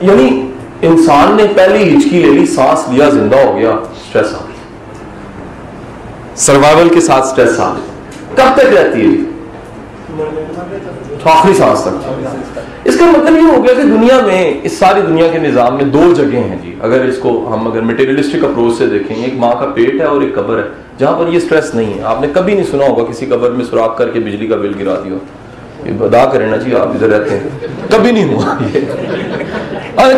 [0.00, 3.76] یعنی انسان نے پہلی ہچکی لے لی، سانس لیا، زندہ ہو گیا
[4.08, 4.54] سٹریس آ گیا
[6.34, 7.94] سروائیول کے ساتھ سٹریس آ گیا
[8.34, 9.33] کب تک رہتی ہے
[11.24, 12.08] آخری سانس تک۔
[12.84, 15.84] اس کا مطلب یہ ہو گیا کہ دنیا میں، اس ساری دنیا کے نظام میں
[15.84, 19.52] دو جگہ ہیں جی۔ اگر اس کو ہم اگر مٹیریلسٹک اپروچ سے دیکھیں، ایک ماں
[19.52, 20.62] کا پیٹ ہے اور ایک قبر ہے،
[20.98, 23.64] جہاں پر یہ سٹریس نہیں ہے۔ آپ نے کبھی نہیں سنا ہوگا کسی قبر میں
[23.64, 25.14] سوراخ کر کے بجلی کا بل گرا دیا
[25.86, 27.48] یہ بدا کریں نا جی آپ ادھر رہتے ہیں۔
[27.90, 28.80] کبھی نہیں ہوا یہ۔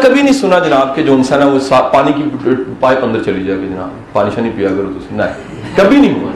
[0.02, 1.58] کبھی نہیں سنا جناب، کہ جو انسان ہے وہ
[1.92, 5.96] پانی کی پائپ اندر چلی جائے گی جناب۔ پانی شانی پیا کرو تو نہیں۔ کبھی
[5.96, 6.30] نہیں ہوا۔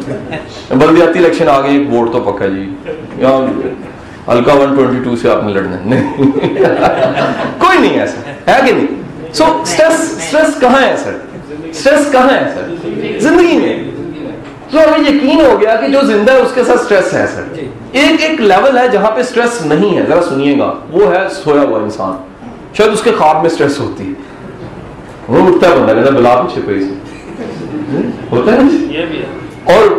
[0.74, 2.74] بلدیاتی الیکشن آ گئی، ووٹ تو پکا جی۔
[3.16, 3.29] یا
[4.29, 6.16] ہلکا ون ٹوینٹی ٹو سے آپ نے لڑنا نہیں۔
[7.59, 8.87] کوئی نہیں ایسا ہے کہ نہیں؟
[9.33, 11.12] سو اسٹریس کہاں ہے سر؟
[11.64, 12.74] اسٹریس کہاں ہے سر؟
[13.20, 13.90] زندگی میں۔
[14.70, 17.42] تو ہمیں یقین ہو گیا کہ جو زندہ ہے، اس کے ساتھ اسٹریس ہے سر۔
[17.92, 21.62] ایک ایک لیول ہے جہاں پہ اسٹریس نہیں ہے۔ ذرا سنیے گا۔ وہ ہے سویا
[21.62, 22.12] ہوا انسان۔
[22.74, 24.12] شاید اس کے خواب میں اسٹریس ہوتی ہے۔
[25.29, 27.10] وہ اٹھتا ہے بندہ، کہتا بلا پیچھے کوئی سے
[28.31, 28.59] ہوتا ہے؟
[29.64, 29.90] اور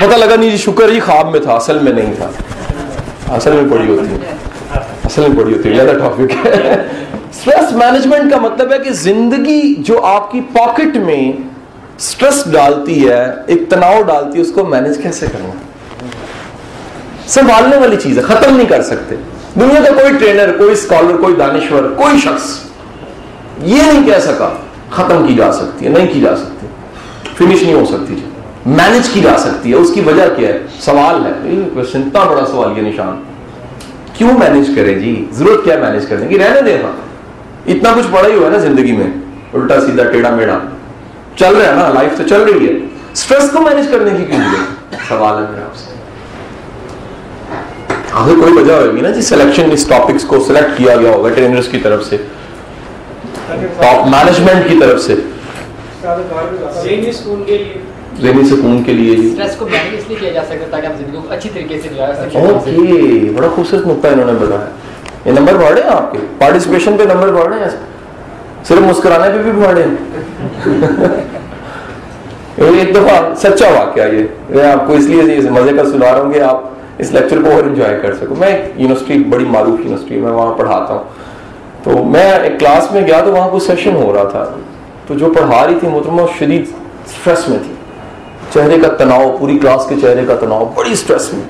[0.00, 2.30] پتہ لگا نہیں جی شکر ہی خواب میں تھا اصل میں نہیں تھا۔
[3.34, 4.34] اصل میں پڑی ہوتی ہے۔
[5.04, 6.88] اصل میں پڑی ہوتی ہے زیادہ ٹاپک ہے۔
[7.32, 11.32] سٹریس مینجمنٹ کا مطلب ہے کہ زندگی جو آپ کی پاکٹ میں
[11.98, 15.50] سٹریس ڈالتی ہے ایک تناؤ ڈالتی ہے اس کو مینج کیسے کرنا
[17.26, 19.16] سنبھالنے والی چیز ہے ختم نہیں کر سکتے۔
[19.60, 22.58] دنیا کا کوئی ٹرینر کوئی اسکالر کوئی دانشور کوئی شخص
[23.62, 24.48] یہ نہیں کہہ سکا
[24.90, 26.59] ختم کی جا سکتی ہے نہیں کی جا سکتی۔
[27.50, 28.14] فنش نہیں ہو سکتی۔
[28.66, 31.30] مینج کی جا سکتی ہے، اس کی وجہ کیا ہے؟ سوال ہے۔
[31.76, 33.22] اتنا بڑا سوال، یہ نشان۔
[34.14, 36.92] کیوں مینج کرے جی؟ ضرورت کیا مینج کرنے کی؟ رہنے دے ہاں۔
[37.66, 39.06] اتنا کچھ بڑا ہی ہوا ہے نا زندگی میں۔
[39.54, 40.58] الٹا سیدھا ٹیڑھا میڑا
[41.36, 42.72] چل رہا ہے نا لائف تو چل رہی ہے۔
[43.12, 44.40] اسٹریس کو مینج کرنے کی کیوں
[45.08, 45.94] سوال ہے میرا آپ سے۔
[48.12, 51.68] آخر کوئی وجہ ہوگی نا جی؟ سلیکشن اس ٹاپکس کو سلیکٹ کیا گیا ہوگا ٹرینرز
[51.68, 52.16] کی طرف سے۔
[54.06, 55.14] مینجمنٹ کی طرف سے۔
[58.22, 59.36] ذہنی سکون کے لیے۔
[63.36, 64.68] بڑا خوبصورت نقطہ انہوں نے بتایا۔
[65.24, 67.70] یہ نمبر بڑھے ہیں آپ کے؟ پارٹیسپیشن پہ نمبر بڑھ رہے ہیں۔
[68.64, 69.94] صرف مسکرانے پہ بھی بڑھے ہیں۔
[72.56, 76.32] ایک دفعہ سچا واقعہ یہ۔ میں آپ کو اس لیے مزے کا سنا رہا ہوں
[76.32, 76.64] کہ آپ
[76.98, 80.94] اس لیکچر کو اور انجوائے کر سکو۔ میں یونیورسٹی بڑی معروف یونیورسٹی میں وہاں پڑھاتا
[80.94, 81.04] ہوں۔
[81.84, 84.54] تو میں ایک کلاس میں گیا تو وہاں کوئی سیشن ہو رہا تھا۔
[85.10, 86.64] تو جو پڑھا رہی تھی محترمہ شدید
[87.06, 87.74] اسٹریس میں تھی۔
[88.54, 91.42] چہرے کا تناؤ، پوری کلاس کے چہرے کا تناؤ، بڑی اسٹریس میں۔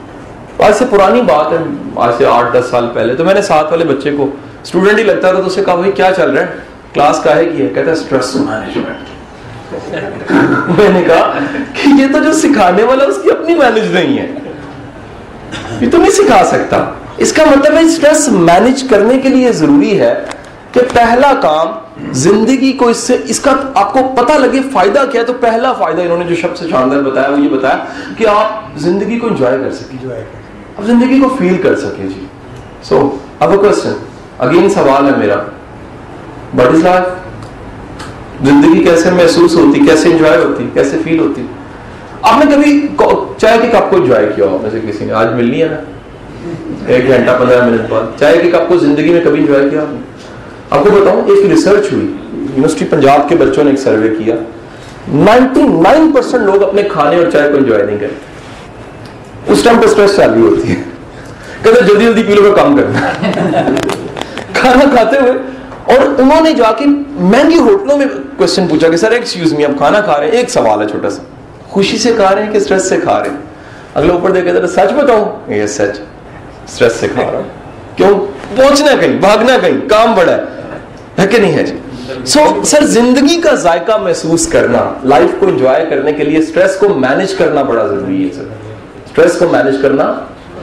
[0.67, 1.57] آج سے پرانی بات ہے،
[1.97, 4.27] آج سے آٹھ، دس سال پہلے۔ تو میں نے ساتھ والے بچے کو
[4.63, 6.47] اسٹوڈنٹ ہی لگتا تھا تو اسے کہا، بھائی، کیا چل رہا ہے؟
[6.95, 9.11] کلاس کا ہے کی ہے؟ کہتا ہے اسٹریس مینجمنٹ
[10.81, 11.39] میں نے کہا
[11.83, 14.33] کہ یہ تو جو سکھانے والا اس کی اپنی مینج نہیں ہے۔
[15.81, 16.85] یہ تو نہیں سکھا سکتا۔
[17.17, 20.15] اس کا مطلب ہے اسٹریس مینج کرنے کے لیے ضروری ہے
[20.73, 21.67] کہ پہلا کام
[22.13, 25.73] زندگی کو اس سے اس کا آپ کو پتہ لگے فائدہ کیا ہے تو پہلا
[25.73, 27.85] فائدہ انہوں نے جو شخص شاندار بتایا وہ یہ بتایا
[28.19, 30.11] کہ آپ زندگی کو انجوائے کر سکیں۔
[30.79, 32.27] آپ زندگی کو فیل کر سکیں جی۔
[32.83, 33.93] سو اب کوشچن
[34.39, 35.37] اگین سوال ہے میرا۔
[36.57, 37.05] بٹ از لائف
[38.47, 41.47] زندگی کیسے محسوس ہوتی کیسے انجوائے ہوتی کیسے فیل ہوتی؟
[42.23, 42.87] آپ نے کبھی
[43.39, 45.77] چائے کے کپ کو انجوائے کیا ہو؟ میں سے کسی نے؟ آج ملنی ہے نا۔
[46.87, 50.10] ایک گھنٹہ پندرہ منٹ بعد۔ چائے کے کپ کو زندگی میں کبھی انجوائے کیا آپ
[50.71, 54.35] آپ کو بتاؤں، ایک ریسرچ ہوئی یونیورسٹی پنجاب کے بچوں نے ایک سروے کیا۔
[55.09, 59.85] نائنٹی نائن پرسینٹ لوگ اپنے کھانے اور چائے کو انجوائے نہیں کرتے۔ اس ٹائم پہ
[59.85, 60.83] اسٹریس چالی ہوتی ہے۔
[61.63, 63.11] کہتے جلدی جلدی پی لو کا کام کرنا
[64.53, 65.33] کھانا کھاتے ہوئے،
[65.85, 68.07] اور انہوں نے جا کے مہنگی ہوٹلوں میں
[68.37, 71.11] کوشچن پوچھا کہ سر ایکسکیوز می اب کھانا کھا رہے ہیں؟ ایک سوال ہے چھوٹا
[71.11, 71.23] سا۔
[71.69, 73.37] خوشی سے کھا رہے ہیں کہ اسٹریس سے کھا رہے ہیں؟
[73.95, 76.01] اگلے اوپر دیکھے ذرا سچ بتاؤں؟ یہ سچ
[76.69, 78.19] اسٹریس سے کھا رہا ہوں۔ کیوں؟
[78.57, 80.60] پہنچنا کہیں، بھاگنا کہیں، کام بڑا ہے۔
[81.17, 81.77] کہ نہیں ہے جی؟
[82.25, 86.89] سو سر، زندگی کا ذائقہ محسوس کرنا لائف کو انجوائے کرنے کے لیے اسٹریس کو
[86.89, 88.43] مینج کرنا بڑا ضروری ہے، سر۔
[89.07, 90.15] اسٹریس کو مینج کرنا،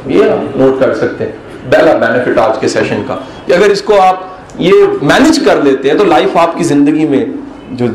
[0.05, 0.23] یہ
[0.55, 1.31] نوٹ کر سکتے ہیں۔
[1.71, 4.15] پہلا بینیفٹ آج کے سیشن کا۔ کہ اگر اس کو آپ
[4.57, 7.25] یہ مینج کر لیتے ہیں، تو لائف آپ کی زندگی میں
[7.71, 7.85] جو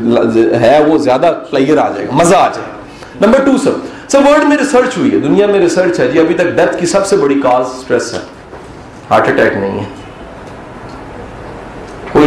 [0.61, 2.83] ہے، وہ زیادہ کلیئر آ جائے گا، مزہ آ جائے گا۔
[3.25, 3.71] Number two sir
[4.07, 6.85] sir world میں ریسرچ ہوئی ہے، دنیا میں ریسرچ ہے جی ابھی تک ڈیتھ کی
[6.85, 8.19] سب سے بڑی کاز اسٹریس ہے۔
[9.09, 10.02] ہارٹ اٹیک نہیں ہے۔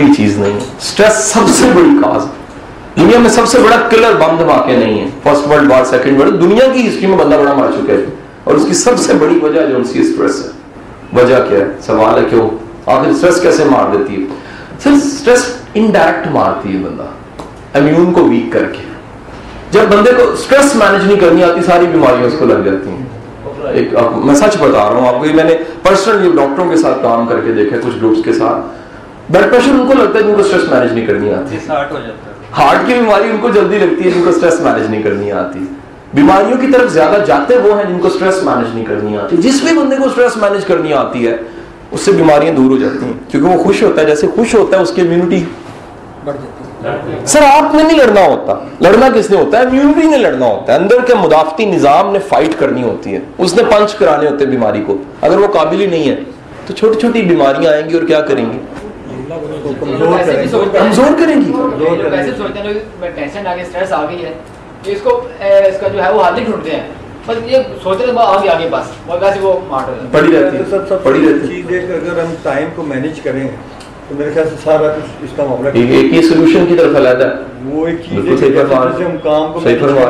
[0.00, 2.46] کوئی چیز نہیں ہے۔ اسٹریس سب سے بڑی کاز ہے۔
[3.04, 6.42] دنیا میں سب سے بڑا کلر بم دھماکے نہیں ہے first world war second world
[6.42, 8.04] دنیا کی ہسٹری میں بندہ بڑا مار چکا ہے۔
[8.44, 10.50] اور اس کی سب سے بڑی وجہ جو ان کی اسٹریس ہے۔
[11.22, 12.50] وجہ کیا ہے؟ سوال ہے کیوں؟
[12.86, 14.26] آخر اسٹریس کیسے مار دیتی ہے؟
[14.78, 17.02] سر اسٹریس انڈائریکٹ مارتی ہے بندہ۔
[17.78, 18.82] امیون کو ویک کر کے
[19.70, 23.06] جب بندے کو اسٹریس مینج نہیں کرنی آتی، ساری بیماریاں اس کو لگ جاتی ہیں۔
[23.72, 23.88] ایک
[24.24, 27.26] میں سچ بتا رہا ہوں، آپ کو یہ میں نے پرسنل ڈاکٹروں کے ساتھ کام
[27.26, 28.85] کر کے دیکھا کچھ گروپس کے ساتھ۔
[29.30, 31.56] بلڈ پریشر ان کو لگتا ہے جن کو اسٹریس مینج نہیں کرنی آتی۔
[32.58, 35.58] ہارٹ کی بیماری ان کو جلدی لگتی ہے جن کو اسٹریس مینج نہیں کرنی آتی۔
[36.14, 39.62] بیماریوں کی طرف زیادہ جاتے وہ ہیں جن کو اسٹریس مینج نہیں کرنی آتی۔ جس
[39.62, 41.36] بھی بندے کو اسٹریس مینج کرنی آتی ہے
[41.90, 44.76] اس سے بیماریاں دور ہو جاتی ہیں۔ کیونکہ وہ خوش ہوتا ہے جیسے خوش ہوتا
[44.76, 45.44] ہے اس کی امیونٹی
[47.24, 50.74] سر آپ نے نہیں لڑنا ہوتا۔ لڑنا کس نے ہوتا ہے؟ امیونٹی نے لڑنا ہوتا
[50.74, 54.44] ہے۔ اندر کے مدافعتی نظام نے فائٹ کرنی ہوتی ہے۔ اس نے پنچ کرانے ہوتے
[54.44, 56.16] ہیں بیماری کو۔ اگر وہ قابل ہی نہیں ہے
[56.66, 58.58] تو چھوٹی چھوٹی بیماریاں آئیں گی اور کیا کریں گی
[59.80, 61.52] کمزور کریں گی۔
[64.92, 66.88] اس کو اس کا جو ہے وہ حل نہیں ڈھونڈتے ہیں۔
[67.26, 70.88] بس یہ سوچتے ہیں آگے آگے بس۔ ویسے وہ مارٹ ہو پڑی رہتی ہے۔ سب
[70.88, 73.48] سب پڑی رہتی چیز اگر ہم ٹائم کو مینیج کریں
[74.08, 77.32] تو میرے خیال سے سارا کچھ اس کا معاملہ ایک ہی سولوشن کی طرف علیحدہ
[77.64, 80.00] وہ ایک چیز بالکل ہے جیسے ہم کام کو صحیح فرما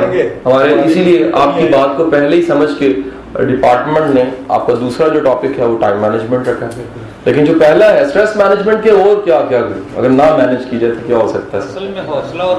[0.47, 2.93] ہمارے اسی لیے آپ کی بات کو پہلے ہی سمجھ کے
[3.33, 6.85] ڈپارٹمنٹ نے آپ کا دوسرا جو ٹاپک ہے وہ ٹائم مینجمنٹ رکھا ہے
[7.27, 9.59] لیکن جو پہلا ہے اسٹریس مینجمنٹ کے اور کیا کیا
[9.97, 12.57] اگر نہ مینج کی جائے تو کیا ہو سکتا ہے؟ اصل میں حوصلہ اور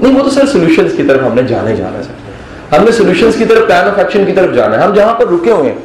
[0.00, 2.30] نہیں وہ تو سر سولوشنز کی طرف ہم نے جانے جانا ہے سر
[2.74, 5.26] ہم نے سولوشنز کی طرف پلان آف ایکشن کی طرف جانا ہے۔ ہم جہاں پر
[5.26, 5.78] رکے ہوئے ہیں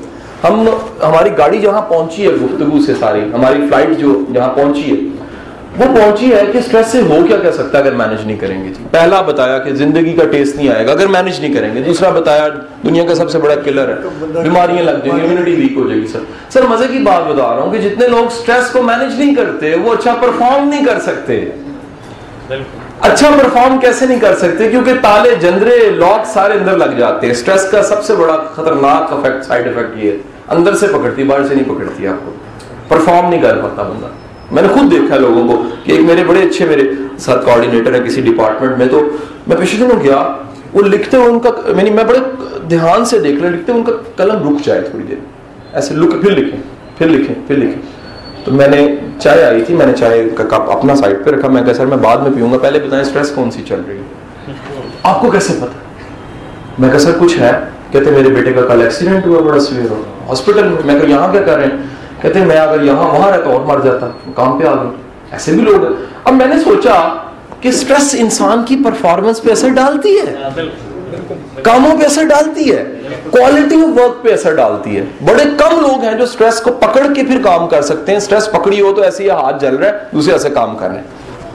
[0.43, 0.67] ہم
[1.03, 4.95] ہماری گاڑی جہاں پہنچی ہے گفتگو سے ساری ہماری فلائٹ جو جہاں پہنچی ہے
[5.77, 8.63] وہ پہنچی ہے کہ اسٹریس سے ہو کیا کہہ سکتا ہے اگر مینج نہیں کریں
[8.63, 11.75] گے جی؟ پہلا بتایا کہ زندگی کا ٹیسٹ نہیں آئے گا، اگر مینج نہیں کریں
[11.75, 12.47] گے۔ دوسرا بتایا
[12.85, 13.95] دنیا کا سب سے بڑا کلر ہے۔
[14.43, 17.55] بیماریاں لگ جائیں گی امیونٹی ویک ہو جائے گی سر سر مزے کی بات بتا
[17.55, 20.99] رہا ہوں کہ جتنے لوگ اسٹریس کو مینج نہیں کرتے، وہ اچھا پرفارم نہیں کر
[20.99, 21.45] سکتے۔
[23.01, 27.33] اچھا پرفارم کیسے نہیں کر سکتے؟ کیونکہ تالے جندرے لاک سارے اندر لگ جاتے ہیں۔
[27.33, 30.17] اسٹریس کا سب سے بڑا خطرناک افیکٹ سائڈ افیکٹ یہ ہے۔
[30.49, 32.31] اندر سے پکڑتی، باہر سے نہیں پکڑتی آپ کو۔
[32.87, 34.07] پرفارم نہیں کر پاتا بندہ۔
[34.51, 36.83] میں نے خود دیکھا ہے لوگوں کو کہ ایک میرے بڑے اچھے میرے
[37.19, 39.01] ساتھ کوآرڈینیٹر ہے کسی ڈپارٹمنٹ میں تو
[39.47, 40.35] میں پچھلے دنوں گیا
[40.73, 42.19] وہ لکھتے ہوئے ان کا یعنی میں بڑے
[42.69, 45.17] دھیان سے دیکھ رہا لکھتے ہوئے ان کا قلم رک جائے تھوڑی دیر،
[45.73, 46.61] ایسے لک، پھر لکھیں
[46.97, 47.81] پھر لکھیں پھر لکھیں۔
[48.43, 51.47] تو میں نے چائے آئی تھی، میں نے چائے کا کپ اپنا سائڈ پہ رکھا،
[51.47, 53.97] میں کہا، سر، میں بعد میں پیوں گا، پہلے بتائیں اسٹریس کون سی چل رہی
[53.97, 54.53] ہے؟
[55.03, 55.79] آپ کو کیسے پتا
[56.79, 57.51] میں کہا، سر، کچھ ہے۔
[57.91, 61.31] کہتے میرے بیٹے کا کل ایکسیڈنٹ ہوا، بڑا سویر ہو ہاسپٹل میں میں کہا، یہاں
[61.31, 61.77] کیا کر رہے ہیں؟
[62.21, 64.89] کہتے میں اگر یہاں وہاں رہتا اور مر جاتا کام پہ آ گئی
[65.31, 67.23] ایسے بھی لوگ ہیں۔ اب میں نے سوچا
[67.61, 70.35] کہ اسٹریس انسان کی پرفارمنس پہ اثر ڈالتی ہے۔
[71.63, 72.83] کاموں پہ اثر ڈالتی ہے۔
[73.29, 77.13] کوالٹی آف ورک پہ اثر ڈالتی ہے۔ بڑے کم لوگ ہیں جو سٹریس کو پکڑ
[77.15, 79.87] کے پھر کام کر سکتے ہیں۔ سٹریس پکڑی ہو تو ایسے ہی ہاتھ جل رہا
[79.87, 81.03] ہے دوسرے سے کام کر رہے ہیں۔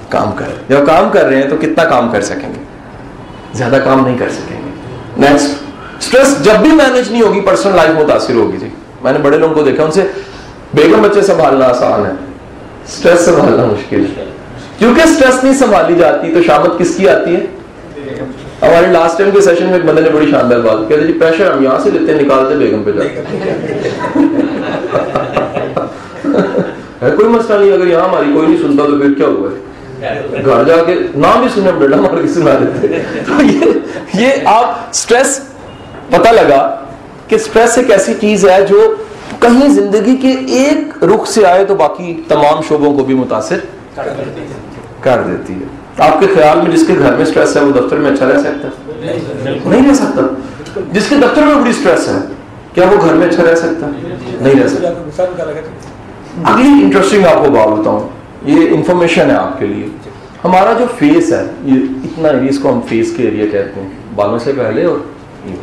[0.08, 2.64] کام کر رہے ہیں۔ جب کام کر رہے ہیں تو کتنا کام کر سکیں گے؟
[3.52, 4.70] زیادہ کام نہیں کر سکیں گے۔
[5.18, 8.68] نیکسٹ سٹریس جب بھی مینج نہیں ہوگی پرسنل لائف متاثر ہوگی۔ جی
[9.02, 10.06] میں نے بڑے لوگوں کو دیکھا ان سے
[10.74, 12.12] بیگم بچے سنبھالنا آسان ہے۔
[12.88, 14.24] سٹریس سنبھالنا مشکل۔ ہے
[14.78, 17.44] کیونکہ سٹریس نہیں سنبھالی جاتی، تو شامت کس کی آتی ہے؟
[18.62, 21.50] ہمارے لاسٹ ٹائم کے سیشن میں ایک بندے نے بڑی شاندار بات کہتے جی پریشر
[21.52, 23.08] ہم یہاں سے لیتے ہیں، نکالتے بیگم پہ جاتے
[27.02, 29.56] ہے کوئی مسئلہ نہیں، اگر یہاں ہماری کوئی نہیں سنتا تو پھر کیا ہوا ہے؟
[30.44, 34.94] گھر جا کے نام بھی سنے ڈنڈا مار کے سنا دیتے تو یہ یہ آپ
[34.94, 35.38] سٹریس
[36.10, 36.60] پتہ لگا
[37.28, 38.94] کہ سٹریس ایک ایسی چیز ہے جو
[39.42, 43.58] کہیں زندگی کے ایک رخ سے آئے تو باقی تمام شعبوں کو بھی متاثر
[45.00, 45.66] کر دیتی ہے۔
[45.98, 48.38] آپ کے خیال میں جس کے گھر میں سٹریس ہے، وہ دفتر میں اچھا رہ
[48.38, 48.92] سکتا ہے؟
[49.64, 50.22] نہیں رہ سکتا۔
[50.92, 52.14] جس کے دفتر میں بڑی سٹریس ہے،
[52.74, 53.90] کیا وہ گھر میں اچھا رہ سکتا؟ ہے
[54.40, 54.88] نہیں رہ سکتا۔
[56.44, 58.08] اگلی انٹرسٹنگ آپ کو بات بتاؤں۔
[58.44, 59.86] یہ انفارمیشن ہے آپ کے لیے۔
[60.44, 61.74] ہمارا جو فیس ہے، یہ
[62.04, 64.98] اتنا اس کو ہم فیس کے ایریا کہتے ہیں۔ بالوں سے پہلے اور
[65.46, 65.54] یہ۔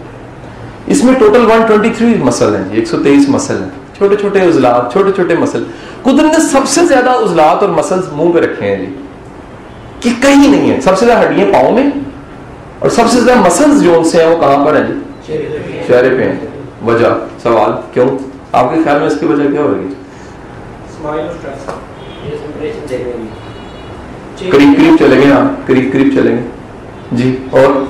[0.89, 5.11] اس میں ٹوٹل 123 مسل ہیں ایک سو تیئیس مسل ہیں۔ چھوٹے چھوٹے عضلات چھوٹے
[5.11, 5.63] چھوٹے مسل۔
[6.03, 8.95] قدرت نے سب سے زیادہ عضلات اور مسل منہ پہ رکھے ہیں جی۔
[9.99, 11.83] کہ کہیں نہیں ہے۔ سب سے زیادہ ہڈیاں پاؤں میں
[12.79, 14.93] اور سب سے زیادہ مسلز جو ان سے ہیں وہ کہاں پر ہیں جی؟
[15.87, 16.35] چہرے پہ ہیں۔
[16.85, 17.07] وجہ
[17.43, 18.17] سوال کیوں؟
[18.51, 19.93] آپ کے خیال میں اس کی وجہ کیا ہوگی؟
[24.37, 26.41] قریب قریب چلے گئے آپ قریب قریب چلے گئے
[27.11, 27.83] جی اور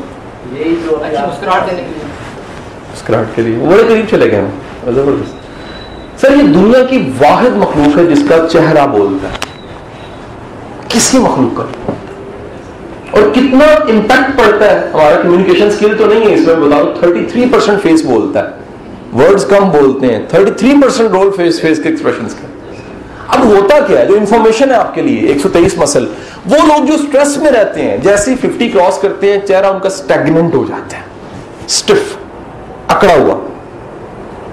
[1.05, 2.28] اچھی مسکراہٹ دینے کے لیے۔
[2.99, 5.39] اسکراٹ کے لیے وہ بڑے قریب چلے گئے۔ ہم زبردست۔
[6.21, 9.37] سر، یہ دنیا کی واحد مخلوق ہے جس کا چہرہ بولتا ہے۔
[10.89, 11.91] کسی مخلوق کا؟
[13.11, 16.93] اور کتنا امپیکٹ پڑتا ہے۔ ہمارا کمیونیکیشن سکل تو نہیں ہے، اس میں بتا دو
[16.99, 18.53] تھرٹی تھری پرسینٹ فیس بولتا ہے۔
[19.17, 22.47] ورڈز کم بولتے ہیں thirty three percent role face face کے ایکسپریشن کا
[23.27, 26.05] اب ہوتا کیا ہے؟ جو انفارمیشن ہے آپ کے لیے، ایک سو تیئیس مسل۔
[26.45, 29.87] وہ لوگ جو اسٹریس میں رہتے ہیں، جیسے ففٹی کراس کرتے ہیں، چہرہ ان کا
[29.87, 31.01] اسٹیگنٹ ہو جاتا ہے۔
[31.65, 32.18] اسٹف
[32.95, 33.35] اکڑا ہوا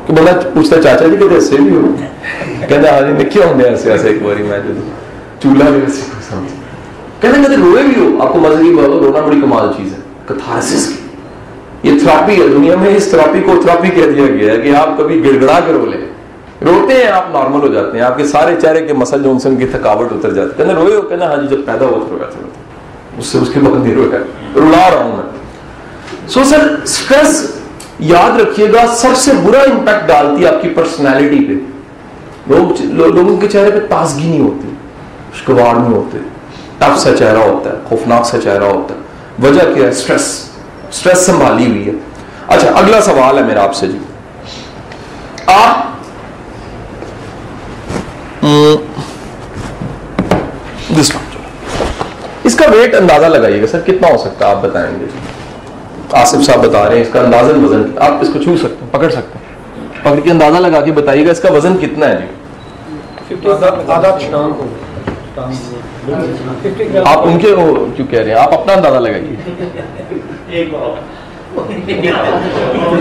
[0.07, 1.95] کہ بندہ پوچھتا چاچا جی کہ ایسے بھی ہو۔
[2.69, 4.73] کہتا ہاں جی کیا ہوں ایسے ایسے ایک باری میں جو
[5.43, 6.53] چولہا بھی ایسے کوئی سمجھ
[7.21, 9.93] کہتے کہتے روئے بھی ہو۔ آپ کو مزے کی بات ہو رونا بڑی کمال چیز
[9.93, 10.95] ہے کتھارسس کی۔
[11.89, 14.99] یہ تھراپی ہے، دنیا میں اس تھراپی کو تھراپی کہہ دیا گیا ہے کہ آپ
[14.99, 16.01] کبھی گڑ گڑا کے رو لیں
[16.63, 19.39] روتے ہیں، آپ نارمل ہو جاتے ہیں۔ آپ کے سارے چہرے کے مسل جو ان
[19.39, 21.87] سے ان کی تھکاوٹ اتر جاتی ہے۔ کہتے روئے ہو کہنا ہاں جی جب پیدا
[21.87, 22.41] ہوا تو رویا تھا۔
[23.19, 24.19] اس سے اس کے بعد نہیں رویا
[24.57, 27.53] رلا رہا ہوں میں۔ سو سر اسٹریس
[27.99, 31.53] یاد رکھیے گا، سب سے برا امپیکٹ ڈالتی ہے آپ کی پرسنالٹی پہ۔
[32.51, 34.69] لوگ لوگوں کے چہرے پہ تازگی نہیں ہوتی،
[35.31, 36.19] خوشگوار نہیں ہوتے۔
[36.79, 39.01] ٹف سا چہرہ ہوتا ہے، خوفناک سا چہرہ ہوتا ہے۔
[39.47, 40.49] وجہ کیا ہے؟ اسٹریس
[40.89, 41.93] اسٹریس سنبھالی ہوئی ہے۔
[42.49, 43.99] اچھا اگلا سوال ہے میرا آپ سے جی۔
[45.47, 45.87] آپ
[52.45, 55.05] اس کا ویٹ اندازہ لگائیے گا سر، کتنا ہو سکتا ہے آپ بتائیں گے؟
[56.13, 58.93] آصف صاحب بتا رہے ہیں اس کا اندازن وزن آپ اس کو چھو سکتے ہیں
[58.93, 59.45] پکڑ سکتے ہیں۔
[60.03, 62.27] پکڑ کے اندازہ لگا کے بتائیے گا اس کا وزن کتنا ہے جی؟
[67.05, 67.55] آپ ان کے
[67.97, 69.37] کیوں کہہ رہے ہیں آپ اپنا اندازہ لگائیے۔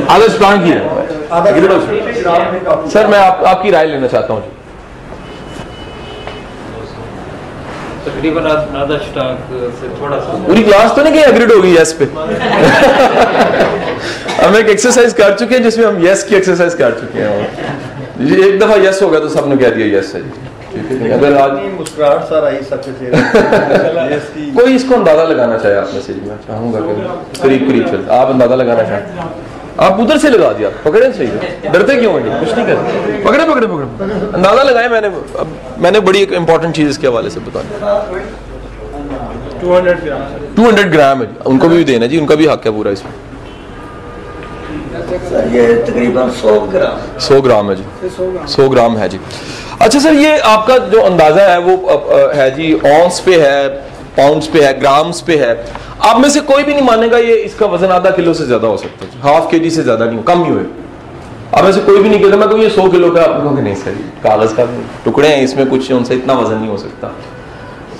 [0.07, 0.79] آدھا اسٹرانگ کی ہے۔
[2.89, 4.41] سر میں آپ آپ کی رائے لینا چاہتا ہوں
[8.05, 12.05] تقریباً آدھا اسٹاک سے تھوڑا سا۔ پوری کلاس تو نہیں کہ اگریڈ ہوگی یس پہ؟
[14.39, 17.47] ہم ایک ایکسرسائز کر چکے ہیں جس میں ہم یس کی ایکسرسائز کر چکے ہیں۔
[18.19, 20.29] جی ایک دفعہ یس ہو گیا تو سب نے کہہ دیا یس ہے جی۔
[20.87, 22.91] ٹھیک ہے؟ اگر آج مسکراہٹ سر آئی سب کے
[24.55, 26.93] کوئی اس کو اندازہ لگانا چاہے آپ میں سے جی میں چاہوں گا کہ
[27.41, 29.05] قریب قریب چل آپ اندازہ لگانا چاہیں۔
[29.77, 33.67] آپ ادھر سے لگا دیا پکڑے صحیح ڈرتے کیوں ہیں؟ کچھ نہیں کرتے پکڑے پکڑے
[33.67, 37.29] پکڑے اندازہ لگائے میں نے اب میں نے بڑی ایک امپورٹنٹ چیز اس کے حوالے
[37.29, 37.99] سے بتایا
[39.61, 40.21] two hundred gram
[40.55, 42.89] two hundred gram ہے۔ ان کو بھی دینا جی ان کا بھی حق ہے پورا
[42.89, 43.13] اس میں۔
[45.85, 48.07] تقریباً سو گرام۔ ہے جی۔
[48.47, 49.17] سو گرام۔ ہے جی۔
[49.79, 51.75] اچھا سر یہ آپ کا جو اندازہ ہے وہ
[52.35, 53.67] ہے جی اونس پہ ہے
[54.15, 55.53] پاؤنڈس پہ ہے گرامز پہ ہے۔
[56.05, 58.45] آپ میں سے کوئی بھی نہیں مانے گا یہ اس کا وزن آدھا کلو سے
[58.45, 60.63] زیادہ ہو سکتا ہے۔ ہاف کے جی سے زیادہ نہیں ہو، کم ہی ہوئے۔
[61.51, 63.61] آپ میں سے کوئی بھی نہیں کہتا میں کہوں یہ سو کلو کا آپ کہوں
[63.61, 63.91] نہیں سر
[64.21, 64.63] کاغذ کا
[65.03, 67.07] ٹکڑے ہیں، اس میں کچھ ان سے اتنا وزن نہیں ہو سکتا۔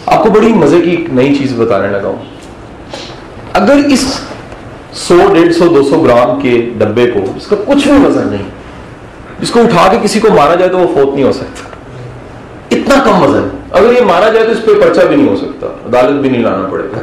[0.06, 2.24] آپ کو بڑی مزے کی ایک نئی چیز بتانے لگا ہوں۔
[3.54, 4.22] اگر اس
[4.94, 8.50] سو، ڈیڑھ سو، دو سو گرام کے ڈبے کو اس کا کچھ بھی وزن نہیں،
[9.42, 11.70] اس کو اٹھا کے کسی کو مارا جائے تو وہ فوت نہیں ہو سکتا۔
[12.72, 15.68] اتنا کم وزن۔ اگر یہ مارا جائے تو اس پہ پرچہ بھی نہیں ہو سکتا،
[15.86, 17.00] عدالت بھی نہیں لانا پڑے گا۔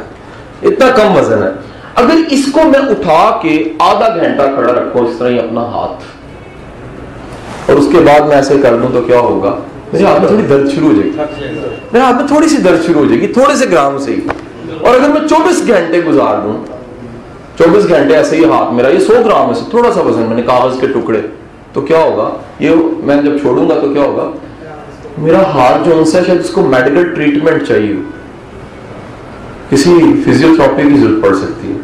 [0.63, 1.47] اتنا کم وزن ہے۔
[1.95, 6.03] اگر اس کو میں اٹھا کے آدھا گھنٹہ کھڑا رکھوں اس طرح ہی اپنا ہاتھ
[7.69, 9.55] اور اس کے بعد میں ایسے کر دوں تو کیا ہوگا؟
[9.93, 11.17] میرے ہاتھ میں تھوڑی درد شروع ہو جائے گی۔
[11.93, 14.19] میرے ہاتھ میں تھوڑی سی درد شروع ہو جائے گی تھوڑے سے گرام سے ہی۔
[14.81, 16.65] اور اگر میں چوبیس گھنٹے گزار دوں
[17.57, 20.41] چوبیس گھنٹے ایسے ہی ہاتھ میرا یہ سو گرام ہے تھوڑا سا وزن میں نے
[20.41, 21.21] کاغذ کے ٹکڑے۔
[21.73, 22.69] تو کیا ہوگا؟ یہ
[23.03, 24.31] میں جب چھوڑوں گا تو کیا ہوگا؟
[25.17, 27.95] میرا ہاتھ جو ان سے شاید اس کو میڈیکل ٹریٹمنٹ چاہیے۔
[29.73, 31.77] کسی فزیوتھراپی کی ضرورت پڑ سکتی ہے۔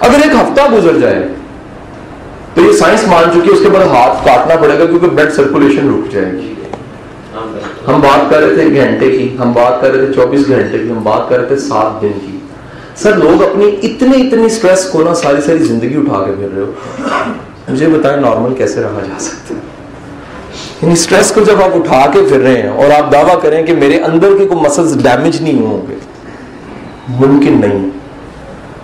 [0.00, 1.28] اگر ایک ہفتہ گزر جائے،
[2.54, 5.32] تو یہ سائنس مان چکی ہے اس کے بعد ہاتھ کاٹنا پڑے گا کیونکہ بلڈ
[5.32, 6.54] سرکولیشن رک جائے گی۔
[7.88, 10.90] ہم بات کر رہے تھے گھنٹے کی، ہم بات کر رہے تھے چوبیس گھنٹے کی،
[10.90, 12.38] ہم بات کر رہے تھے سات دن کی۔
[12.96, 16.62] سر، لوگ اپنی اتنے اتنی سٹریس کو نا ساری ساری زندگی اٹھا کے پھر رہے
[16.62, 16.72] ہو۔
[17.68, 19.60] مجھے بتائیں نارمل کیسے رہا جا سکتا ہے؟
[20.82, 23.72] یعنی سٹریس کو جب آپ اٹھا کے پھر رہے ہیں اور آپ دعویٰ کریں کہ
[23.72, 25.94] میرے اندر کے کوئی مسلز ڈیمیج نہیں ہوں گے
[27.08, 27.90] ممکن نہیں۔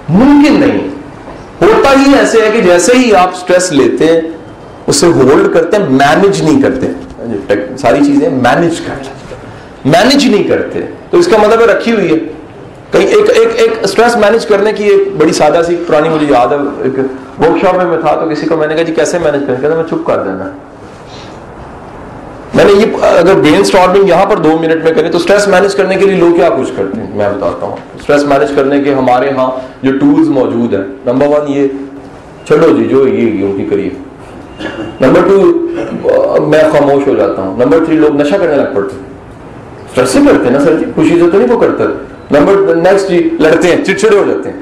[0.09, 0.89] ممکن نہیں۔
[1.63, 4.21] ہوتا ہی ایسے ہے کہ جیسے ہی آپ سٹریس لیتے ہیں
[4.87, 9.35] اس سے ہولڈ کرتے ہیں مینج نہیں کرتے۔ ہاں جی، ساری چیزیں مینج کرتے
[9.85, 12.19] مینج نہیں کرتے۔ تو اس کا مطلب رکھی ہوئی ہے۔
[12.91, 16.47] کہیں ایک ایک ایک اسٹریس مینج کرنے کی ایک بڑی سادہ سی پرانی مجھے یاد
[16.47, 16.99] ہے، ایک
[17.41, 19.61] ورک شاپ میں میں تھا تو کسی کو میں نے کہا جی کیسے مینج کریں؟
[19.61, 20.51] کہتے میں چپ کر دینا۔
[22.55, 25.75] میں نے یہ اگر برین اسٹارمنگ یہاں پر دو منٹ میں کریں تو اسٹریس مینج
[25.75, 28.95] کرنے کے لیے لوگ کیا کچھ کرتے ہیں؟ میں بتاتا ہوں۔ اسٹریس مینج کرنے کے
[28.95, 29.51] ہمارے ہاں
[29.83, 31.67] جو ٹولز موجود ہیں نمبر ون یہ
[32.49, 33.91] چلو جی جو یہ ان کی کریے
[35.01, 39.13] نمبر ٹو میں خاموش ہو جاتا ہوں۔ نمبر تھری لوگ نشہ کرنے لگ پڑتے ہیں۔
[39.89, 41.85] اسٹریس سے کرتے ہیں نا سر جی خوشی سے تو نہیں وہ کرتا
[42.31, 44.61] نمبر نیکسٹ جی لڑتے ہیں، چڑچڑے ہو جاتے ہیں۔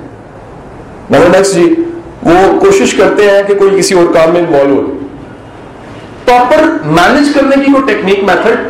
[1.11, 1.75] نمبر نیکسٹ جی
[2.23, 4.99] وہ کوشش کرتے ہیں کہ کوئی کسی اور کام میں انوالو ہو
[6.25, 8.61] پراپر مینج کرنے کی کوئی ٹیکنیک میتھڈ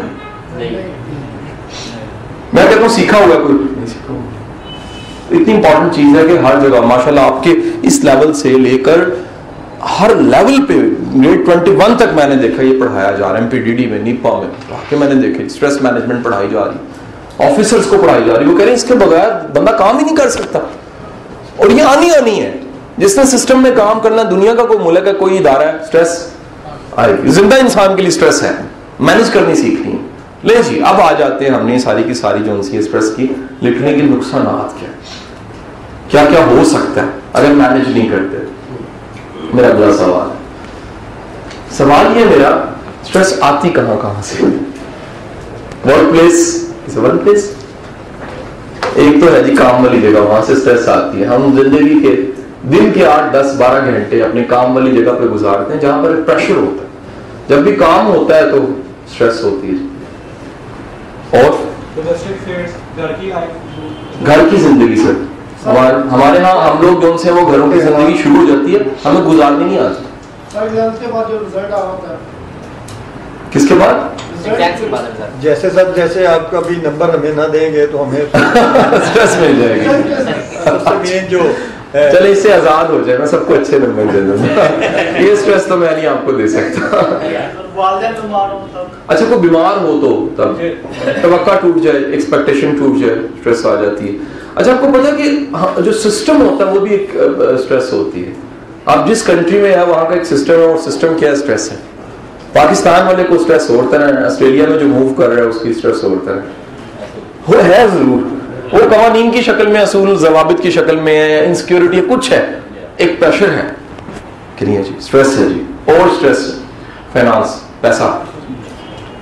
[2.52, 3.58] میں کہتا ہوں سیکھا ہوا کوئی۔
[5.30, 8.96] اتنی امپورٹنٹ چیز ہے کہ ہر جگہ ماشاءاللہ آپ کے اس لیول سے لے کر
[10.00, 10.72] ہر لیول پہ
[11.18, 13.72] گریڈ ٹوینٹی ون تک میں نے دیکھا یہ پڑھایا جا رہا ہے ایم پی ڈی
[13.72, 17.96] ڈی میں نیپا میں۔ واقعی میں نے دیکھے اسٹریس مینجمنٹ پڑھائی جا رہی۔ آفیسرس کو
[18.02, 20.28] پڑھائی جا رہی۔ وہ کہہ رہے ہیں اس کے بغیر بندہ کام ہی نہیں کر
[20.28, 20.58] سکتا۔
[21.56, 22.56] اور یہ آنی آنی ہے۔
[22.96, 26.28] جس نے سسٹم میں کام کرنا دنیا کا کوئی ملک ہے کوئی ادارہ ہے اسٹریس
[26.96, 28.50] آئے گی زندہ انسان کے لیے اسٹریس ہے.
[29.00, 29.96] مینج کرنی سیکھنی.
[30.44, 33.26] لے جی اب آ جاتے ہیں ہم نے ساری کی ساری جو سی اسٹریس کی،
[33.62, 34.90] لکھنے کے نقصانات کیا
[36.08, 38.44] کیا کیا ہو سکتا ہے اگر مینج نہیں کرتے؟
[39.54, 40.36] میرا اگلا سوال ہے.
[41.76, 42.48] سوال یہ میرا
[43.02, 44.44] اسٹریس آتی کہاں کہاں سے؟
[45.84, 47.50] ورک پلیس ورک پلیس
[48.94, 51.26] ایک تو ہے جی کام والی جگہ، وہاں سے اسٹریس آتی ہے.
[51.26, 52.14] ہم زندگی کے
[52.72, 56.20] دن کے آٹھ، دس، بارہ گھنٹے اپنے کام والی جگہ پہ گزارتے ہیں جہاں پر
[56.26, 56.81] پریشر ہوتا ہے.
[57.48, 58.56] جب بھی کام ہوتا ہے تو
[59.06, 61.50] اسٹریس ہوتی ہے۔ اور
[64.26, 65.12] گھر کی زندگی سے۔
[66.12, 69.22] ہمارے ہاں ہم لوگ جو سے وہ گھروں کی زندگی شروع ہو جاتی ہے ہمیں
[69.22, 70.04] گزارنی نہیں آتی۔
[73.50, 73.94] کس کے بعد؟
[75.40, 78.20] جیسے سب جیسے آپ کا بھی نمبر ہمیں نہ دیں گے تو ہمیں
[78.92, 80.14] اسٹریس مل جائے گی۔
[80.64, 81.40] سب سے مین جو
[81.92, 84.36] چلے اس سے آزاد ہو جائے میں سب کو اچھے نمبر دے دوں۔
[85.22, 86.96] یہ اسٹریس تو میں نہیں آپ کو دے سکتا۔
[89.08, 90.62] اچھا کوئی بیمار ہو تو تب۔
[91.22, 94.18] توقع ٹوٹ جائے ایکسپیکٹیشن ٹوٹ جائے اسٹریس آ جاتی ہے۔
[94.54, 95.22] اچھا آپ کو پتا کہ
[95.52, 98.32] ہاں، جو سسٹم ہوتا ہے وہ بھی ایک اسٹریس ہوتی ہے۔
[98.86, 101.76] آپ جس کنٹری میں ہے وہاں کا ایک سسٹم ہے اور سسٹم کیا اسٹریس ہے؟
[102.52, 105.70] پاکستان والے کو اسٹریس ہوتا ہے آسٹریلیا میں جو موو کر رہا ہے اس کی
[105.70, 106.40] اسٹریس ہوتا ہے۔
[107.48, 108.31] وہ ہے ضرور۔
[108.72, 112.46] وہ قوانین کی شکل میں اصول ضوابط کی شکل میں ہے انسیکیورٹی کچھ ہے۔
[112.96, 113.62] ایک پریشر ہے۔
[114.56, 116.54] کہ نہیں ہے جی؟ اسٹریس ہے جی۔ اور اسٹریس
[117.12, 118.18] فائنانس پیسہ۔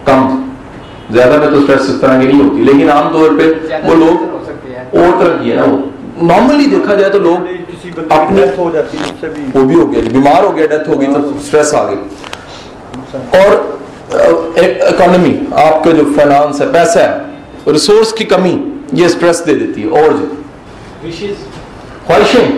[0.04, 0.52] کم۔
[1.10, 4.36] زیادہ میں تو اسٹریس اس طرح کی نہیں ہوتی۔ لیکن عام طور پہ وہ لوگ
[4.96, 5.78] اور طرح کی ہے نا وہ۔
[6.22, 7.36] نارملی دیکھا جائے تو لوگ
[8.10, 11.28] اپنے ہو جاتی ہے وہ بھی ہو گیا بیمار ہو گیا ڈیتھ ہو گئی تو
[11.28, 11.96] اسٹریس آ گئی۔
[13.14, 13.78] اور
[14.80, 17.18] اکانومی آپ کا جو فائنانس ہے پیسہ ہے
[17.72, 20.26] ریسورس کی کمی۔ یہ اسٹریس دے دیتی ہے اور جو۔
[22.06, 22.48] خواہشیں۔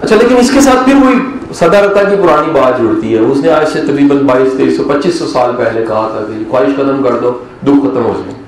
[0.00, 1.14] اچھا لیکن اس کے ساتھ پھر وہی
[1.54, 5.18] صدارتا کی پرانی بات جڑتی ہے۔ اس نے آج سے تقریباً بائیس تیئیس سو پچیس
[5.18, 7.30] سو سال پہلے کہا تھا کہ خواہش ختم کر دو
[7.62, 8.40] دکھ ختم ہو جائے۔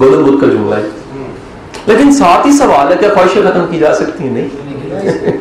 [0.00, 0.88] گودم بدھ کا جملہ ہے۔
[1.86, 4.48] لیکن ساتھ ہی سوال ہے کیا خواہشیں ختم کی جا سکتی ہیں؟ نہیں۔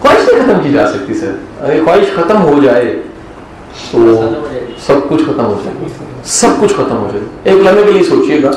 [0.00, 1.30] خواہش نہیں ختم کی جا سکتی سر۔
[1.60, 3.02] اگر خواہش ختم ہو جائے
[3.92, 4.28] تو
[4.86, 5.86] سب کچھ ختم ہو جائے۔
[6.24, 8.50] سب کچھ ختم ہو جائے۔ ایک لمحے کے لیے سوچئے گا۔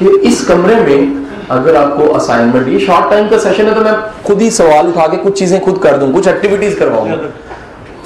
[0.00, 1.14] کہ اس کمرے میں
[1.48, 3.92] اگر آپ کو اسائنمنٹ یہ شارٹ ٹائم کا سیشن ہے تو میں
[4.22, 7.16] خود ہی سوال اٹھا کے کچھ چیزیں خود کر دوں کچھ ایکٹیویٹیز کرواؤں گا۔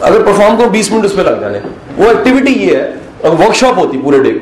[0.00, 1.58] اگر پرفارم کرو بیس منٹ اس پہ لگ جانے۔
[1.96, 2.90] وہ ایکٹیویٹی یہ ہے
[3.22, 4.32] ورک شاپ ہوتی پورے ڈے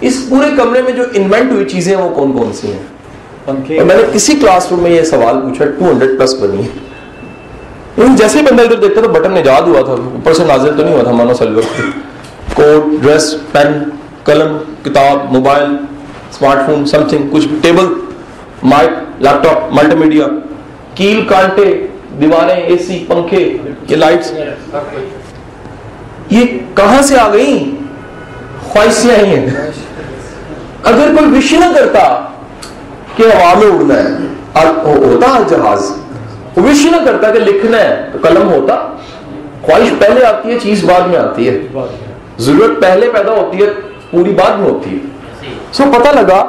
[0.00, 4.02] اس پورے کمرے میں جو انوینٹ ہوئی چیزیں وہ کون کون سی ہیں؟ میں نے
[4.12, 6.68] کسی کلاس روم میں یہ سوال پوچھا ٹو ہنڈریڈ پلس بنی ہے۔
[8.16, 11.02] جیسے بندہ ادھر دیکھتا تو بٹن ایجاد ہوا تھا اوپر سے نازل تو نہیں ہوا
[11.02, 11.62] تھا مانو سلور
[12.54, 13.72] کوٹ ڈریس پین
[14.24, 15.76] قلم کتاب mobile
[16.34, 17.86] smartphone something کچھ table
[18.64, 20.26] mic laptop multimedia
[20.94, 21.64] کیل کانٹے
[22.20, 23.38] دیواریں اے سی پنکھے
[23.88, 24.32] یہ لائٹس
[26.30, 27.58] یہ کہاں سے آ گئی
[28.62, 29.70] خواہش سے آئی ہیں
[30.82, 32.04] اگر کوئی وش نہ کرتا
[33.16, 35.90] کہ ہوا میں اڑنا ہے ہوتا جہاز
[36.58, 38.76] وش نہ کرتا کہ لکھنا ہے تو قلم ہوتا
[39.62, 41.58] خواہش پہلے آتی ہے چیز بعد میں آتی ہے
[42.38, 43.72] ضرورت پہلے پیدا ہوتی ہے
[44.10, 45.12] پوری بعد میں ہوتی ہے
[45.76, 46.44] سو پتہ لگا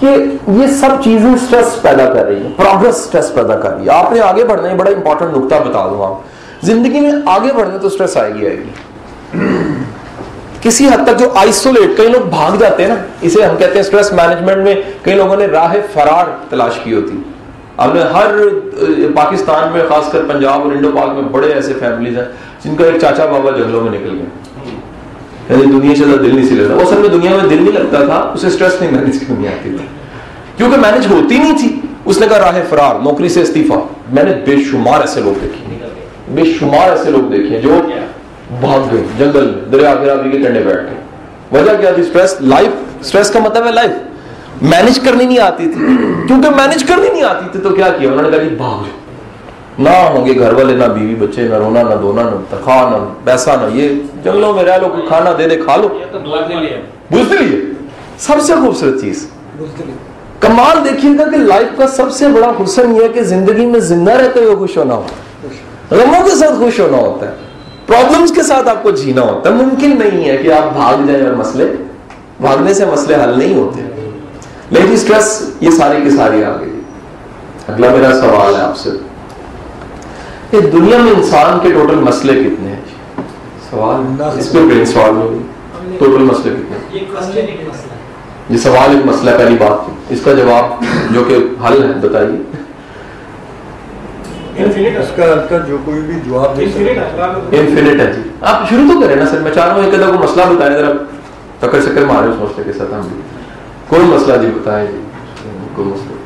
[0.00, 0.06] کہ
[0.48, 4.12] یہ سب چیزیں سٹریس پیدا کر رہی ہیں پروگرس سٹریس پیدا کر رہی ہے آپ
[4.12, 7.88] نے آگے بڑھنا ہے، بڑا امپورٹنٹ نقطہ بتا دوں آپ۔ زندگی میں آگے بڑھنا تو
[7.88, 8.70] سٹریس آئے گی آئے گی۔
[10.60, 13.82] کسی حد تک جو آئسولیٹ کئی لوگ بھاگ جاتے ہیں نا، اسے ہم کہتے ہیں
[13.82, 17.22] سٹریس مینجمنٹ میں کئی لوگوں نے راہ فرار تلاش کی ہوتی۔
[17.76, 18.26] اب نے ہر
[19.14, 22.24] پاکستان میں، خاص کر پنجاب اور انڈو پاک میں بڑے ایسے فیملیز ہیں
[22.64, 24.51] جن کا ایک چاچا بابا جنگلوں میں نکل گئے۔
[25.50, 28.04] یعنی دنیا سے دل نہیں سی لگتا وہ اصل میں دنیا میں دل نہیں لگتا
[28.04, 29.86] تھا، اسے اسٹریس نہیں مینج کرنی آتی تھی۔
[30.56, 34.32] کیونکہ مینج ہوتی نہیں تھی۔ اس نے کہا، راہ فرار، نوکری سے استعفیٰ۔ میں نے
[34.46, 35.76] بے شمار ایسے لوگ دیکھے۔
[36.28, 37.80] بے شمار ایسے لوگ دیکھے جو
[38.60, 41.00] بھاگ گئے، جنگل میں، دریا گرابی کے کنڈے بیٹھ گئے
[41.52, 42.68] وجہ کیا تھی؟ اسٹریس لائف
[43.00, 43.90] اسٹریس کا مطلب ہے لائف
[44.62, 45.86] مینج کرنی نہیں آتی تھی۔
[46.26, 49.01] کیونکہ مینج کرنی نہیں آتی تھی تو کیا کیا؟ انہوں نے کہا جی، بھاگ جاؤ۔
[49.78, 52.96] نہ ہوں گے گھر والے نہ بیوی بچے نہ رونا نہ دھونا نہ تنخواہ نہ
[53.24, 53.88] پیسہ نہ یہ۔
[54.24, 57.60] جنگلوں میں رہ لو کوئی کھانا دے دے کھا لو۔ کے بزدلی ہے
[58.18, 59.30] سب سے خوبصورت چیز۔
[60.40, 63.80] کمال دیکھیے گا کہ لائف کا سب سے بڑا حسن یہ ہے کہ زندگی میں
[63.80, 65.52] زندہ رہتے ہوئے خوش ہونا ہوتا ہے۔
[66.02, 67.32] غموں کے ساتھ خوش ہونا ہوتا ہے۔
[67.86, 71.26] پرابلمس کے ساتھ آپ کو جینا ہوتا ہے۔ ممکن نہیں ہے کہ آپ بھاگ جائیں
[71.26, 71.72] اور مسئلے
[72.40, 73.80] بھاگنے سے مسئلے حل نہیں ہوتے۔
[74.70, 76.80] لیکن اسٹریس یہ ساری کی ساری آ گئی
[77.68, 78.90] اگلا میرا سوال ہے آپ سے۔
[80.52, 83.22] کہ دنیا میں انسان کے ٹوٹل مسئلے کتنے ہیں؟ جی؟
[83.70, 85.38] سوال اس پہ برین سوال ہوگی۔
[85.98, 87.06] ٹوٹل مسئلے کتنے ہیں؟
[88.48, 92.56] یہ سوال ایک مسئلہ پہلی بات۔ تھی اس کا جواب جو کہ حل ہے بتائیے۔
[94.98, 98.70] اس کا اس کا جو کوئی بھی جواب دے سکتا ہے۔ انفینٹ ہے۔ جی۔ آپ
[98.70, 100.92] شروع تو کریں نا سر میں چاہ رہا ہوں ایک کو مسئلہ بتائیں۔ ذرا
[101.60, 103.20] ٹکر شکر مارے اس مسئلے کے ساتھ ہم بھی۔
[103.88, 105.00] کوئی مسئلہ جی بتائیں جی۔
[105.74, 106.16] کوئی مسئلہ۔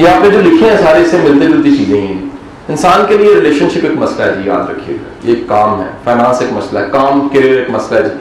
[0.00, 2.31] یہ آپ نے جو لکھے ہیں سارے اس سے ملتی جلتی چیزیں ہی ہیں۔
[2.68, 5.80] انسان کے لیے ریلیشن شپ ایک مسئلہ ہے جی یاد رکھیے۔ گا یہ ایک کام
[5.80, 8.14] ہے فائنانس ایک مسئلہ ہے کام کیریئر ایک مسئلہ ہے جی۔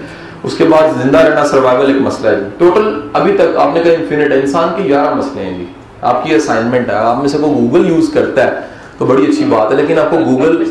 [0.44, 3.84] اس کے بعد زندہ رہنا سروائیول ایک مسئلہ ہے جی۔ ٹوٹل ابھی تک آپ نے
[3.84, 5.66] کہا انفینٹ ہے۔ انسان کے گیارہ مسئلے ہیں جی۔
[6.02, 8.60] آپ کی اسائنمنٹ ہے آپ میں سے کوئی گوگل یوز کرتا ہے
[8.98, 10.64] تو بڑی اچھی بات ہے لیکن آپ کو گوگل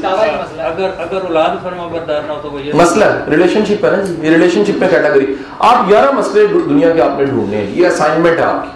[2.75, 6.91] مسئلہ ریلیشن شپ ہے نا جی۔ یہ ریلیشن شپ میں کیٹیگری آپ گیارہ مسئلے دنیا
[6.91, 8.71] کے آپ نے ڈھونڈنے ہیں یہ اسائنمنٹ ہے آپ کی۔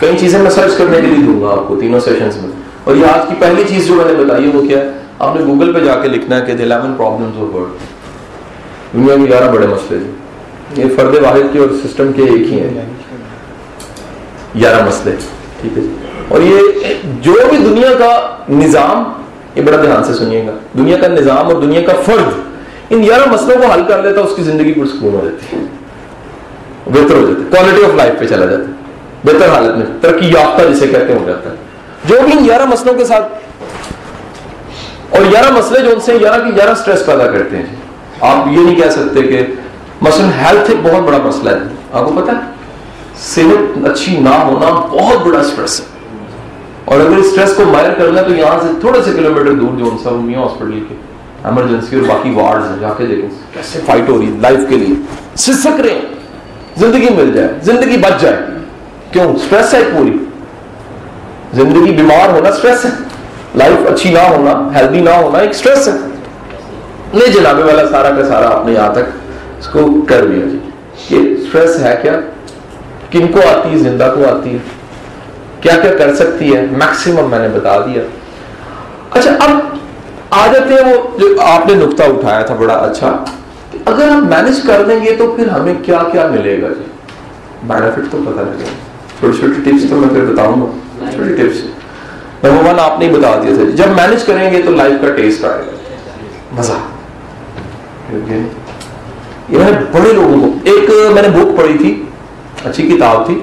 [0.00, 2.96] کئی چیزیں میں سرچ کرنے کے لیے دوں گا آپ کو تینوں سیشنز میں۔ اور
[2.96, 5.44] یہ آج کی پہلی چیز جو میں نے بتائی ہے وہ کیا ہے؟ آپ نے
[5.46, 7.72] گوگل پہ جا کے لکھنا ہے کہ the eleven problems of world
[8.92, 10.10] دنیا کے گیارہ بڑے مسئلے جی
[10.82, 12.86] یہ فرد واحد کے اور سسٹم کے ایک ہی ہیں۔
[14.54, 15.16] گیارہ مسئلے،
[15.60, 15.94] ٹھیک ہے جی؟
[16.28, 16.58] اور یہ
[17.20, 19.12] جو بھی دنیا کا نظام،
[19.54, 22.32] یہ بڑا دھیان سے سنیے گا۔ دنیا کا نظام اور دنیا کا فرد،
[22.90, 25.62] ان گیارہ مسئلوں کو حل کر لیتا اس کی زندگی پرسکون ہو جاتی ہے۔
[26.86, 28.72] بہتر ہو جاتا ہے۔ کوالٹی آف لائف پہ چلا جاتا ہے۔
[29.24, 31.54] بہتر حالت میں، ترقی یافتہ جسے کہتے ہیں ہو جاتا ہے۔
[32.04, 33.32] جو بھی گیارہ مسئلوں کے ساتھ
[35.10, 37.66] اور گیارہ مسئلے جو ان سے گیارہ کی گیارہ سٹریس پیدا کرتے ہیں۔
[38.20, 39.46] آپ یہ نہیں کہہ سکتے کہ
[40.00, 42.40] مثلا ہیلتھ ایک بہت بڑا مسئلہ ہے۔ آپ کو پتا ہے؟
[43.16, 45.84] صحت اچھی نہ ہونا بہت بڑا سٹریس ہے۔
[46.84, 49.78] اور اگر اس سٹریس کو مائر کرنا ہے تو یہاں سے تھوڑے سے کلومیٹر دور
[49.78, 50.94] جو ان سا میاں ہاسپٹل کے
[51.44, 54.76] ایمرجنسی اور باقی وارڈز ہیں، جا کے دیکھیں۔ کیسے فائٹ ہو رہی ہے لائف کے
[54.76, 54.96] لیے۔
[55.36, 56.00] سسک رہے ہیں۔
[56.76, 58.36] زندگی مل جائے۔ زندگی بچ جائے۔
[59.12, 60.16] کیوں؟ سٹریس ہے پوری۔
[61.52, 62.90] زندگی بیمار ہونا سٹریس ہے۔
[63.54, 65.92] لائف اچھی نہ ہونا ہیلدی نہ ہونا ایک سٹریس ہے۔
[67.14, 69.02] لے جنابے والا، سارا کا سارا آپ نے یہاں تک
[69.58, 70.58] اس کو کر دیا جی۔
[71.10, 72.12] یہ سٹریس ہے کیا؟
[73.10, 74.58] کن کو آتی ہے؟ زندہ کو آتی ہے۔
[75.60, 78.02] کیا کیا کر سکتی ہے؟ میکسیمم میں نے بتا دیا۔
[79.10, 79.50] اچھا اب
[80.30, 83.24] آ جاتے ہیں وہ جو آپ نے نقطہ اٹھایا تھا بڑا اچھا۔
[83.70, 86.84] کہ اگر ہم مینج کر دیں گے تو پھر ہمیں کیا کیا ملے گا جی؟
[87.62, 88.68] بینیفٹ تو پتہ لگے گا۔
[89.20, 90.66] چھوٹی چھوٹی ٹپس تو میں پھر بتاؤں گا۔
[91.10, 91.64] ٹپس
[92.44, 93.64] نمبر ون آپ نے بتا دیا تھا.
[93.76, 95.76] جب مینج کریں گے تو لائف کا ٹیسٹ آئے گا.
[96.58, 96.78] مزہ.
[98.12, 100.48] یہ میں نے بڑے لوگوں کو.
[100.64, 102.02] ایک میں نے بک پڑھی تھی.
[102.64, 103.40] اچھی کتاب تھی.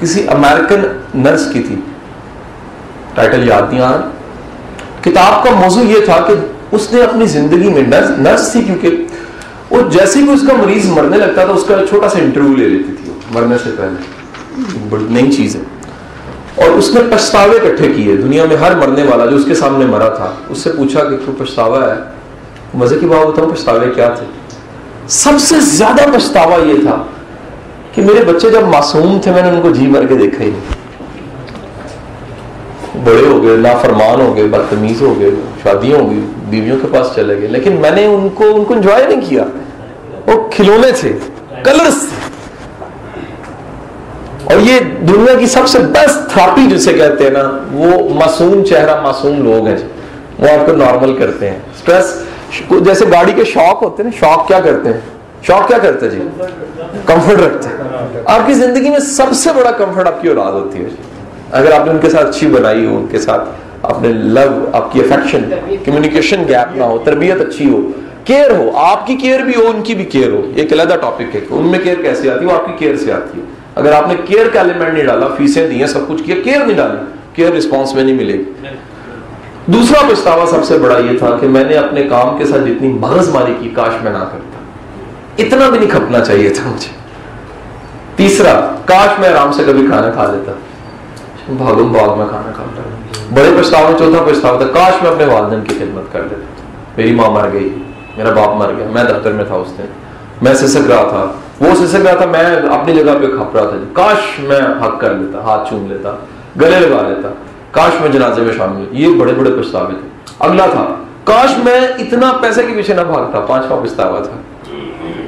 [0.00, 0.80] کسی امریکن
[1.14, 1.76] نرس کی تھی.
[3.14, 4.10] ٹائٹل یاد نہیں آ رہا.
[5.02, 6.34] کتاب کا موضوع یہ تھا کہ
[6.76, 9.04] اس نے اپنی زندگی میں نرس نرس تھی کیونکہ
[9.70, 12.68] وہ جیسے ہی اس کا مریض مرنے لگتا تھا، اس کا چھوٹا سا انٹرویو لے
[12.68, 14.66] لیتی تھی مرنے سے پہلے.
[14.88, 15.60] بڑی نئی چیز ہے.
[16.54, 19.84] اور اس نے پچھتاوے اکٹھے کیے، دنیا میں ہر مرنے والا جو اس کے سامنے
[19.84, 22.00] مرا تھا، اس سے پوچھا کہ کوئی پچھتاوا ہے؟
[22.74, 24.26] مزے کی بات بتاؤں، پچھتاوے کیا تھے؟
[25.08, 27.02] سب سے زیادہ پچھتاوا یہ تھا
[27.92, 30.50] کہ میرے بچے جب معصوم تھے، میں نے ان کو جی مر کے دیکھا ہی
[30.50, 30.84] نہیں۔
[33.04, 35.30] بڑے ہو گئے، نافرمان ہو گئے، بدتمیز ہو گئے
[35.62, 38.74] شادیاں ہو گئی، بیویوں کے پاس چلے گئے، لیکن میں نے ان کو ان کو
[38.74, 39.44] انجوائے نہیں کیا۔
[40.26, 41.12] وہ کھلونے تھے
[41.64, 42.33] کلرس تھے۔
[44.44, 49.00] اور یہ دنیا کی سب سے بیسٹ تھراپی جسے کہتے ہیں نا، وہ معصوم چہرہ
[49.00, 49.84] معصوم لوگ ہیں جی۔
[50.38, 52.22] وہ آپ کو نارمل کرتے ہیں۔ اسٹریس
[52.84, 55.00] جیسے گاڑی کے شوق ہوتے ہیں نا، شوق کیا کرتے ہیں؟
[55.42, 56.18] شوق کیا کرتے جی؟
[57.06, 60.78] کمفرٹ رکھتے ہیں۔ آپ کی زندگی میں سب سے بڑا کمفرٹ آپ کی اولاد ہوتی
[60.78, 60.96] ہے جی۔
[61.50, 63.48] اگر آپ نے ان کے ساتھ اچھی بنائی ہو، ان کے ساتھ
[63.82, 65.42] آپ نے لو آپ کی افیکشن
[65.84, 67.80] کمیونیکیشن گیپ نہ ہو، تربیت اچھی ہو
[68.24, 71.20] کیئر ہو، آپ کی کیئر بھی ہو، ان کی بھی کیئر ہو۔ ایک علیحدہ ٹاپک
[71.20, 73.44] ہے کہ ان میں کیئر کیسے آتی ہے؟ وہ آپ کی کیئر سے آتی ہے۔
[73.74, 76.64] اگر آپ نے کیئر کا ایلیمنٹ نہیں ڈالا، فیسیں دی ہیں، سب کچھ کیا کیئر
[76.66, 76.98] نہیں ڈالی
[77.32, 78.32] کیئر رسپانس میں نہیں ملے.
[78.32, 78.68] گی
[79.66, 82.88] دوسرا پچھتاوا سب سے بڑا یہ تھا کہ میں نے اپنے کام کے ساتھ جتنی
[82.88, 84.58] مغز ماری کی کاش میں نہ کرتا
[85.38, 86.92] اتنا بھی نہیں کھپنا چاہیے تھا مجھے.
[88.16, 88.52] تیسرا،
[88.84, 90.52] کاش میں آرام سے کبھی کھانا کھا لیتا.
[91.48, 92.82] بھاگم بھاگ میں کھانا کھاتا.
[93.34, 96.62] بڑے پچھتاوا، چوتھا پچھتاوا تھا، کاش میں اپنے والدین کی خدمت کر دیتا
[96.96, 97.68] میری ماں مر گئی،
[98.16, 99.92] میرا باپ مر گیا، میں دفتر میں تھا اس دن.
[100.42, 101.26] میں سسک رہا تھا
[101.60, 105.00] وہ سسک رہا تھا، میں اپنی جگہ پہ کھپ رہا تھا جی۔ کاش میں حق
[105.00, 106.16] کر لیتا، ہاتھ چوم لیتا،
[106.60, 107.28] گلے لگا لیتا۔
[107.70, 110.94] کاش میں جنازے میں شامل یہ بڑے بڑے پچھتاوے تھے۔ اگلا تھا،
[111.24, 114.40] کاش میں اتنا پیسے کے پیچھے نہ بھاگتا پانچواں پچھتاوا تھا۔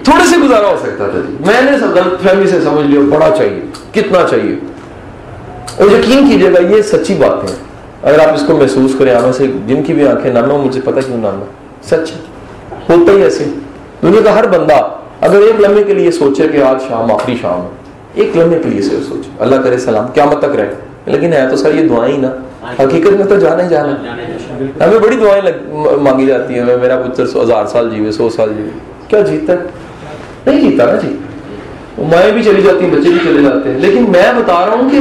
[0.02, 3.30] تھوڑے سے گزارا ہو سکتا تھا جی۔ میں نے غلط فہمی سے سمجھ لیا، بڑا
[3.36, 3.60] چاہیے،
[3.92, 4.56] کتنا چاہیے۔
[5.76, 7.56] اور یقین کیجیے گا، یہ سچی بات ہے
[8.02, 11.00] اگر آپ اس کو محسوس کریں آنے سے جن کی بھی آنکھیں نانا مجھے پتا
[11.00, 11.44] کیوں نانا
[11.82, 12.12] سچ
[12.90, 13.44] ہوتا ہی ایسے۔
[14.02, 14.74] دنیا کا ہر بندہ
[15.26, 17.68] اگر ایک لمحے کے لیے سوچے کہ آج شام، آخری شام ہے،
[18.14, 20.74] ایک لمحے کے لیے سے سوچے۔ اللہ کرے سلام کیا مت تک رہے۔
[21.06, 22.28] لیکن ہے تو سر، یہ دعائیں ہی نا۔
[22.82, 23.90] حقیقت میں تو جانا ہی جانا
[24.86, 25.42] ہمیں بڑی دعائیں
[25.96, 28.68] مانگی جاتی ہیں۔ میرا پتر ہزار سال جیوے، سو سال جیوے۔
[29.08, 29.58] کیا جیتا ہے؟
[30.46, 31.16] نہیں جیتا نا جی۔
[31.98, 34.90] مائیں بھی چلی جاتی ہیں، بچے بھی چلے جاتے ہیں۔ لیکن میں بتا رہا ہوں
[34.90, 34.98] کہ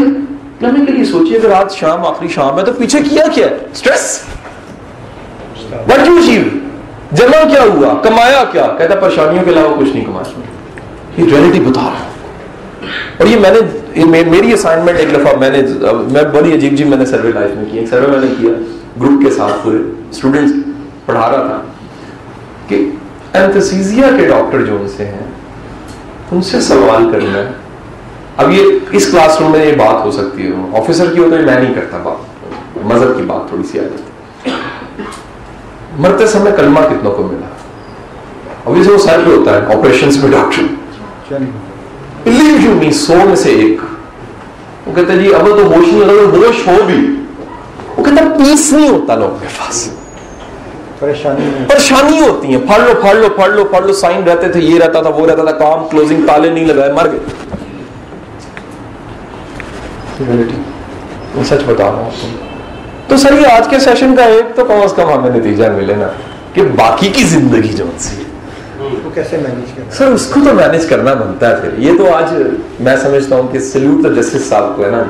[0.65, 3.57] لمحے کے لیے سوچیے، اگر آج شام، آخری شام ہے تو پیچھے کیا کیا ہے؟
[3.73, 4.21] اسٹریس
[5.73, 6.54] وٹ یو اچیو
[7.17, 10.41] جمع کیا ہوا؟ کمایا کیا؟ کہتا پریشانیوں کے علاوہ کچھ نہیں کمایا۔
[11.17, 12.05] یہ ریئلٹی بتا رہا
[13.17, 15.61] اور یہ میں نے میری اسائنمنٹ ایک دفعہ میں نے
[16.11, 18.49] میں بڑی عجیب جی میں نے سروے لائف میں کیا ایک سروے میں نے کیا
[19.01, 19.77] گروپ کے ساتھ پورے
[20.09, 20.51] اسٹوڈنٹس
[21.05, 21.61] پڑھا رہا تھا
[22.67, 22.89] کہ
[23.33, 25.25] اینتھسیزیا کے ڈاکٹر جو ان سے ہیں
[26.31, 27.51] ان سے سوال کرنا ہے۔
[28.37, 31.35] اب یہ اس کلاس روم میں یہ بات ہو سکتی ہے۔ آفیسر کی ہو تو
[31.35, 34.03] میں نہیں کرتا بات۔ مذہب کی بات تھوڑی سی آ جاتی
[35.99, 37.47] مرتے سمے کلمہ کتنوں کو ملا؟
[38.65, 40.61] ابھی سے وہ پہ ہوتا ہے آپریشن میں ڈاکٹر۔
[42.23, 43.79] بلیو یو می سو میں سے ایک۔
[44.87, 47.15] وہ کہتے جی اب تو ہوش نہیں اگر ہوش ہو بھی۔
[47.97, 49.89] وہ کہتا پیس نہیں ہوتا لوگوں کے پاس۔
[51.67, 54.79] پریشانی ہوتی۔ ہیں۔ پڑھ لو پڑھ لو پڑھ لو پڑھ لو سائن رہتے تھے یہ
[54.79, 57.19] رہتا تھا وہ رہتا تھا کام کلوزنگ تالے نہیں لگائے مر گئے۔
[61.43, 62.54] سچ بتا رہا ہوں
[63.07, 65.95] تو سر یہ آج کے سیشن کا ایک تو کم از کم ہمیں نتیجہ ملے
[65.95, 66.07] نا
[66.53, 68.23] کہ باقی کی زندگی جو سی
[69.91, 72.33] سر اس کو تو مینج کرنا بنتا ہے پھر۔ یہ تو آج
[72.79, 75.03] میں سمجھتا ہوں کہ سلوٹ تو جسٹس صاحب کو ہے نا۔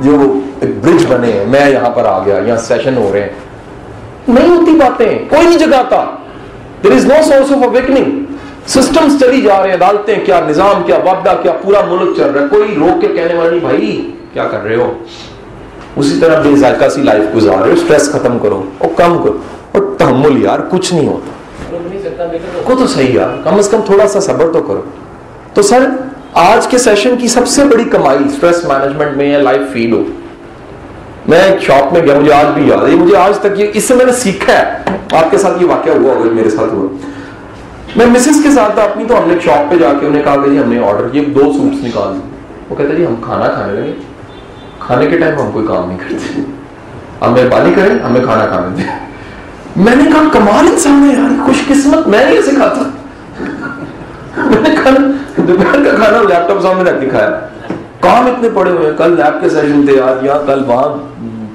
[0.00, 3.28] جو ایک برج بنے ہیں میں یہاں پر آ گیا یہاں سیشن ہو رہے ہیں۔
[4.28, 6.04] نہیں ہوتی باتیں کوئی نہیں جگاتا۔
[6.84, 8.24] There is no source of awaking
[8.66, 12.42] system چلی جا رہے ہیں عدالتیں کیا نظام کیا وابدہ کیا پورا ملک چل رہا
[12.42, 14.92] ہے۔ کوئی روک کے کہنے والی بھائی کیا کر رہے ہو؟
[15.96, 19.38] اسی طرح بے ذائقہ سی لائف گزار رہے ہو اسٹریس ختم کرو، اور کم کرو،
[19.72, 21.30] اور تحمل یار، کچھ نہیں ہوتا۔
[22.64, 24.82] کو تو صحیح یار، کم از کم تھوڑا سا صبر تو کرو۔
[25.54, 25.86] تو سر،
[26.32, 30.02] آج کے سیشن کی سب سے بڑی کمائی اسٹریس مینجمنٹ میں یا لائف فیل ہو۔
[31.28, 33.84] میں ایک شاپ میں گیا، مجھے آج بھی یاد ہے مجھے آج تک یہ اس
[33.84, 34.64] سے میں نے سیکھا ہے۔
[35.12, 36.88] آپ کے ساتھ یہ واقعہ ہوا ہوگا میرے ساتھ ہوا۔
[37.96, 40.36] میں مسز کے ساتھ تھا، اپنی تو ہم نے شاپ پہ جا کے انہیں کہا
[40.36, 42.20] کہ جی ہم نے آرڈر یہ دو سوٹس نکال دی۔
[42.70, 43.92] وہ کہتے جی ہم کھانا کھانے لگے۔
[44.86, 46.40] کھانے کے ٹائم ہم کوئی کام نہیں کرتے۔
[47.20, 48.98] ہم مہربانی کریں ہمیں کھانا کھانے دیں
[49.76, 52.82] میں نے کہا، کمال انسان ہے یار، خوش قسمت۔ میں نہیں ایسے کھاتا۔
[54.36, 57.40] میں نے کھانا دوپہر کا کھانا لیپ ٹاپ سامنے رکھ دکھایا
[58.00, 60.88] کام اتنے پڑے ہوئے ہیں۔ کل لیب کے سیشن تھے آج یہاں کل وہاں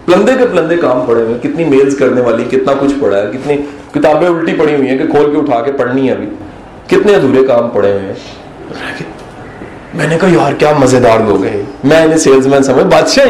[0.05, 3.31] پلندے کے پلندے کام پڑے ہوئے ہیں۔ کتنی میلز کرنے والی، کتنا کچھ پڑا ہے۔
[3.33, 3.57] کتنی
[3.91, 6.27] کتابیں الٹی پڑی ہوئی ہیں کہ کھول کے اٹھا کے پڑھنی ہے ابھی۔
[6.87, 8.13] کتنے ادھورے کام پڑے ہوئے ہیں۔
[9.99, 11.61] میں نے کہا یار کیا مزیدار لوگ ہیں.
[11.83, 13.25] میں انہیں سیلز مین سمجھ بادشاہ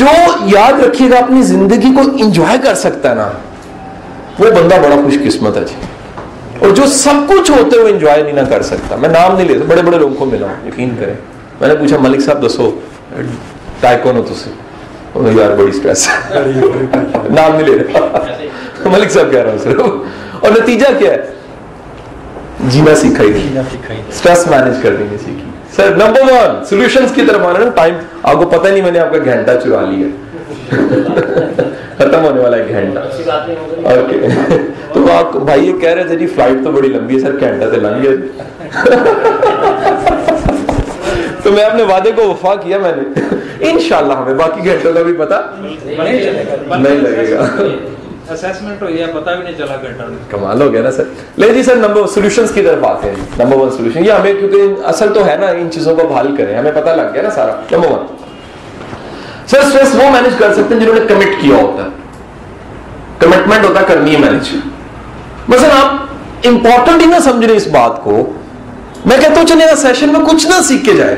[0.00, 0.06] جو
[0.46, 3.28] یاد رکھیے گا اپنی زندگی کو انجوائے کر سکتا ہے نا
[4.38, 5.74] وہ بندہ بڑا خوش قسمت ہے جی۔
[6.58, 9.64] اور جو سب کچھ ہوتے ہوئے انجوائے نہیں نہ کر سکتا۔ میں نام نہیں لیتا
[9.68, 11.14] بڑے بڑے لوگوں کو ملا ہوں یقین کریں۔
[11.60, 12.70] میں نے پوچھا ملک صاحب دسو
[13.80, 16.08] ٹائکون ہو تو یار بڑی اسٹریس
[17.30, 18.18] نام نہیں لے رہا
[18.84, 19.78] ملک صاحب کہہ رہا ہوں سر
[20.40, 21.37] اور نتیجہ کیا ہے؟
[22.60, 23.60] جی میں سیکھا ہی نہیں
[24.08, 25.44] اسٹریس مینج کرنے میں سیکھی۔
[25.76, 29.12] سر نمبر ون سولوشن کی طرف آنا ٹائم آپ کو پتہ نہیں میں نے آپ
[29.12, 30.06] کا گھنٹہ چرا لیا۔
[31.98, 32.98] ختم ہونے والا ہے گھنٹہ۔
[33.88, 34.18] اوکے
[34.94, 37.64] تو آپ بھائی یہ کہہ رہے تھے جی فلائٹ تو بڑی لمبی ہے سر گھنٹہ
[37.74, 38.10] تو لنگ گیا
[41.42, 43.02] تو میں اپنے وعدے کو وفا کیا میں نے۔
[43.70, 47.46] انشاءاللہ ہمیں باقی گھنٹوں کا بھی پتا نہیں لگے گا۔
[48.30, 51.04] اسیسمنٹ ہوئی ہے، پتہ بھی نہیں چلا گھنٹہ کمال ہو گیا نا سر۔
[51.36, 54.86] لے جی سر نمبر سولوشنز کی طرف آتے ہیں نمبر ون سولوشن یہ ہمیں کیونکہ
[54.86, 57.60] اصل تو ہے نا، ان چیزوں کو بحال کریں، ہمیں پتہ لگ گیا نا سارا۔
[57.70, 58.06] نمبر ون
[59.46, 61.88] سر اسٹریس وہ مینج کر سکتے ہیں جنہوں نے کمٹ کیا ہوتا ہے۔
[63.18, 64.54] کمٹمنٹ ہوتا ہے، کرنی ہے مینج
[65.48, 68.32] مثلا آپ امپورٹنٹ ہی نہ سمجھ رہے اس بات کو۔
[69.04, 71.16] میں کہتا ہوں، چلے نا سیشن میں کچھ نہ سیکھ کے جائے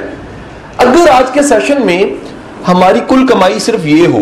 [0.78, 2.02] اگر آج کے سیشن میں
[2.68, 4.20] ہماری کل کمائی صرف یہ ہو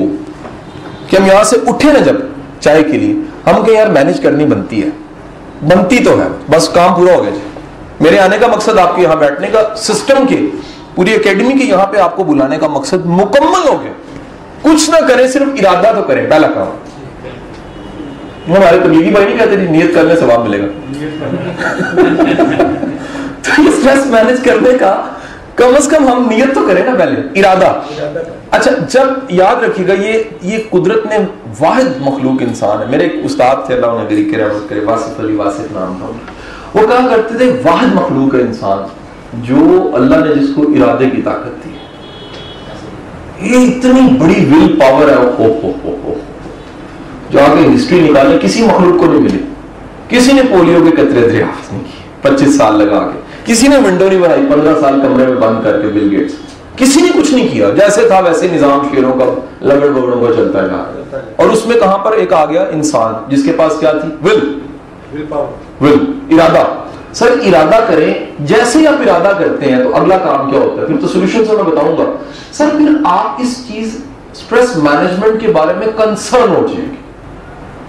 [1.08, 2.14] کہ ہم یہاں سے اٹھے نا جب
[2.60, 3.14] چائے کے لیے۔
[3.50, 4.88] ہم کہ یار مینج کرنی بنتی ہے۔
[5.62, 7.40] بنتی تو ہے، بس کام پورا ہو گیا جی۔
[8.00, 10.40] میرے آنے کا مقصد آپ کے یہاں بیٹھنے کا سسٹم کے،
[10.94, 13.92] پوری اکیڈمی کے یہاں پہ آپ کو بلانے کا مقصد مکمل ہو گیا۔
[14.62, 16.66] کچھ نہ کریں صرف ارادہ تو کریں پہلا کام۔
[18.52, 20.66] ہمارے تبلیغی بھائی نہیں کہتے جی نیت کرنے ثواب ملے گا۔
[23.42, 25.04] تو یہ اسٹریس مینج کرنے کا
[25.54, 27.80] کم از کم ہم نیت تو کریں نا پہلے۔ ارادہ۔
[28.50, 31.16] اچھا جب یاد رکھیے گا یہ یہ قدرت نے
[31.60, 35.36] واحد مخلوق انسان ہے۔ میرے ایک استاد تھے، اللہ انہیں میری رحمت کرے واسف علی
[35.36, 38.86] واسف نام تھا۔ وہ کہا کرتے تھے، واحد مخلوق ہے انسان
[39.32, 41.70] جو اللہ نے جس کو ارادے کی طاقت دی۔
[43.46, 46.14] یہ اتنی بڑی ول پاور ہے ہو ہو ہو ہو
[47.30, 49.38] جو آگے ہسٹری نکالے، کسی مخلوق کو نہیں ملی۔
[50.08, 54.08] کسی نے پولیو کے قطرے دریافت نہیں کی پچیس سال لگا کے۔ کسی نے ونڈو
[54.08, 56.34] نہیں بنائی، پندرہ سال کمرے میں بند کر کے بل گیٹس
[56.78, 59.24] کسی نے کچھ نہیں کیا۔ جیسے تھا ویسے نظام شیروں کا
[59.62, 60.68] لگڑ بگڑوں کا چلتا ہے
[61.36, 64.58] اور اس میں کہاں پر ایک آ گیا؟ انسان۔ جس کے پاس کیا تھی؟ ول
[65.80, 66.64] ول ارادہ۔
[67.12, 70.86] سر ارادہ کریں۔ جیسے ہی آپ ارادہ کرتے ہیں تو اگلا کام کیا ہوتا ہے؟
[70.86, 72.02] پھر تو سولوشن سے میں بتاؤں گا۔
[72.52, 74.04] سر پھر آپ اس چیز
[74.34, 76.96] سٹریس مینجمنٹ کے بارے میں کنسرن ہو جائے گی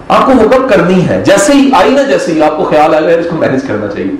[0.08, 3.14] آپ کو ہوگا کرنی ہے۔ جیسے ہی آئی نا جیسے ہی آپ کو خیال آئے
[3.14, 4.10] گا اس کو مینج کرنا چاہیے۔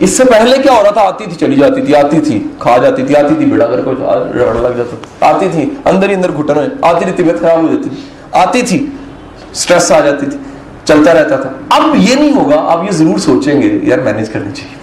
[0.00, 2.76] اس سے پہلے کیا ہو رہا تھا؟ آتی تھی، چلی جاتی تھی، آتی تھی، کھا
[2.76, 6.30] جاتی تھی، آتی تھی بیڑا کر کو رگڑ لگ جاتا آتی تھی، اندر ہی اندر
[6.30, 7.96] گھٹن آتی تھی، طبیعت خراب ہو جاتی تھی۔
[8.32, 8.86] آتی تھی
[9.54, 10.38] سٹریس آ جاتی تھی،
[10.84, 14.52] چلتا رہتا تھا۔ اب یہ نہیں ہوگا آپ یہ ضرور سوچیں گے، یار مینج کرنی
[14.54, 14.74] چاہیے۔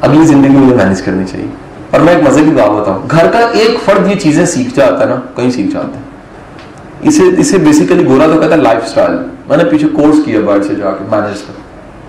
[0.00, 1.46] اگلی زندگی میں مینج کرنی چاہیے۔
[1.90, 5.00] اور میں ایک مزے کی بات بتاؤں۔ گھر کا ایک فرد یہ چیزیں سیکھ جاتا
[5.00, 6.12] ہے نا، کہیں سیکھ جاتے ہیں
[7.02, 9.16] اسے اسے بیسیکلی گورا تو کہتا ہے لائف سٹائل
[9.48, 11.52] میں نے پیچھے کورس کیا باہر سے جا کے مینرس کا۔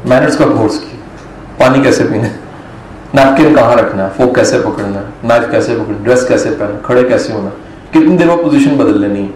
[0.06, 0.93] مینرس کا کورس کیا۔
[1.64, 2.28] پانی کیسے پینا
[3.14, 7.04] نیپکن کہاں رکھنا ہے؟ فوک کیسے پکڑنا ہے؟ نائف کیسے پکڑنا ڈریس کیسے پہننا کھڑے
[7.04, 7.50] کیسے ہونا
[7.90, 9.28] کتنی دیر میں پوزیشن بدل لینی ہے۔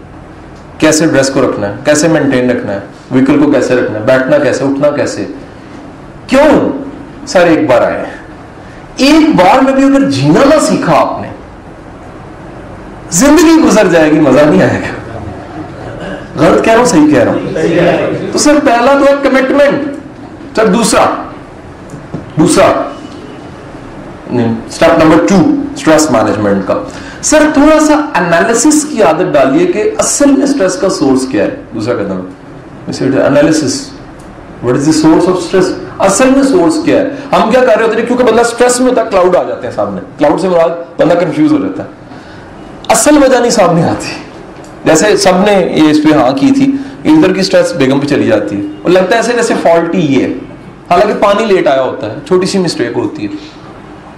[0.78, 4.38] کیسے ڈریس کو رکھنا ہے؟ کیسے مینٹین رکھنا ہے؟ ویکل کو کیسے رکھنا ہے؟ بیٹھنا
[4.38, 5.26] کیسے؟ اٹھنا کیسے؟
[6.26, 6.68] کیوں؟
[7.26, 8.04] سر ایک بار آئے
[8.96, 11.28] ایک بار میں بھی اگر جینا نہ سیکھا آپ نے،
[13.10, 15.18] زندگی گزر جائے گی، مزہ نہیں آئے گا۔
[16.36, 17.40] غلط کہہ رہا ہوں، صحیح کہہ رہا ہوں۔
[18.32, 19.94] تو سر، پہلا تو ہے کمٹمنٹ
[20.56, 21.27] سر دوسرا
[22.38, 22.64] دوسرا
[24.66, 25.36] step number two
[25.76, 26.74] stress management کا۔
[27.22, 31.62] سر، تھوڑا سا انالیسس کی عادت ڈالیے کہ اصل میں اسٹریس کا سورس کیا ہے۔
[31.74, 32.20] دوسرا قدم
[33.02, 33.90] analysis
[34.62, 37.86] what is the source of stress اصل میں سورس کیا ہے۔ ہم کیا کر رہے
[37.86, 40.48] ہوتے ہیں کیونکہ بندہ اسٹریس میں ہوتا ہے کلاؤڈ آ جاتے ہیں سامنے۔ کلاؤڈ سے
[40.48, 41.88] مراد بندہ کنفیوز ہو جاتا ہے۔
[42.88, 44.06] اصل وجہ نہیں سامنے آتی۔
[44.84, 46.72] جیسے سب نے یہ اس پہ ہاں کی تھی،
[47.04, 50.18] ادھر کی اسٹریس بیگم پہ چلی جاتی ہے۔ اور لگتا ہے ایسے جیسے فالٹ ہی
[50.18, 50.32] یہ ہے۔
[50.90, 53.28] حالانکہ پانی لیٹ آیا ہوتا ہے، چھوٹی سی مسٹیک ہوتی ہے۔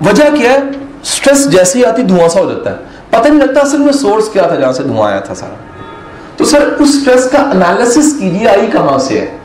[0.09, 0.59] وجہ کیا ہے؟
[1.03, 2.77] اسٹریس جیسے ہی آتی دھواں سا ہو جاتا ہے۔
[3.11, 5.55] پتہ نہیں لگتا اصل میں سورس کیا تھا جہاں سے دھواں آیا تھا سارا۔
[6.37, 9.37] تو سر اس اسٹریس کا انالیسس کیجیے آئی کہاں سے ہے۔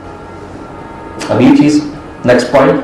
[1.28, 1.80] اگلی چیز
[2.24, 2.80] نیکسٹ پوائنٹ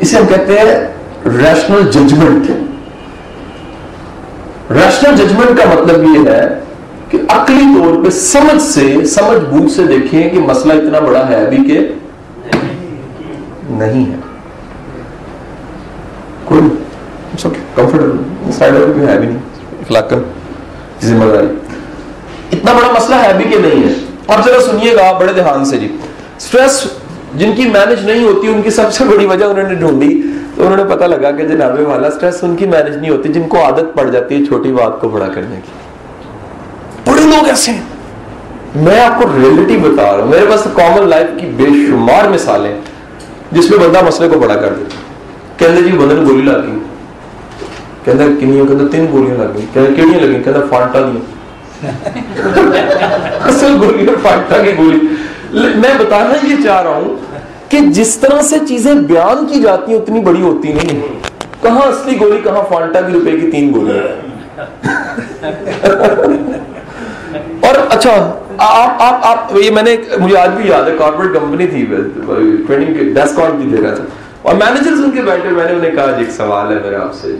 [0.00, 0.92] اسے ہم کہتے ہیں
[1.24, 2.50] ریشنل ججمنٹ
[4.72, 6.60] ریشنل ججمنٹ کا مطلب یہ ہے
[7.08, 11.46] کہ عقلی طور پہ سمجھ سے، سمجھ بوجھ سے دیکھیں کہ مسئلہ اتنا بڑا ہے
[11.46, 11.88] ابھی کہ
[13.70, 14.16] نہیں ہے۔
[16.44, 16.60] کوئی
[17.74, 19.38] کمفرٹیبل سائڈ بھی ہے بھی نہیں،
[19.80, 20.12] اخلاق
[21.02, 21.46] ذمہ داری۔
[22.52, 23.92] اتنا بڑا مسئلہ ہے بھی کہ نہیں ہے۔
[24.26, 25.96] اور ذرا سنیے گا بڑے دھیان سے جی۔
[26.38, 26.86] سٹریس
[27.34, 30.22] جن کی مینج نہیں ہوتی، ان کی سب سے بڑی وجہ انہوں نے ڈھونڈی۔
[30.56, 33.48] تو انہوں نے پتا لگا کہ جناب والا سٹریس ان کی مینج نہیں ہوتی، جن
[33.48, 35.72] کو عادت پڑ جاتی ہے چھوٹی بات کو بڑا کرنے کی۔
[37.10, 37.82] بڑے لوگ ایسے ہیں۔
[38.76, 42.80] میں آپ کو ریئلٹی بتا رہا ہوں۔ میرے پاس کامن لائف کی بے شمار مثالیں۔
[43.52, 44.96] جس میں بندہ مسئلے کو بڑا کر دیتا
[45.56, 46.78] کہتے جی بندے نے گولی لگ گئی
[48.04, 51.18] کہتا کنیوں کہتا تین گولیاں لگ گئی کہتا کیڑیاں لگی کہتا فانٹا دی
[53.48, 54.98] اصل گولی اور فانٹا کی گولی۔
[55.52, 57.16] میں بتانا یہ چاہ رہا ہوں
[57.68, 61.00] کہ جس طرح سے چیزیں بیان کی جاتی ہیں، اتنی بڑی ہوتی نہیں
[61.62, 63.98] کہاں اصلی گولی، کہاں فانٹا کی روپے کی تین گولی
[67.36, 68.10] اور اچھا
[68.58, 71.86] آپ آپ آپ یہ میں نے مجھے آج بھی یاد ہے کارپوریٹ کمپنی تھی
[72.66, 74.04] ٹریننگ کے ڈیسکاؤنٹ بھی دے رہا تھا۔
[74.42, 77.14] اور مینیجر ان کے بیٹھے میں نے انہیں کہا جی ایک سوال ہے میرے آپ
[77.14, 77.36] سے۔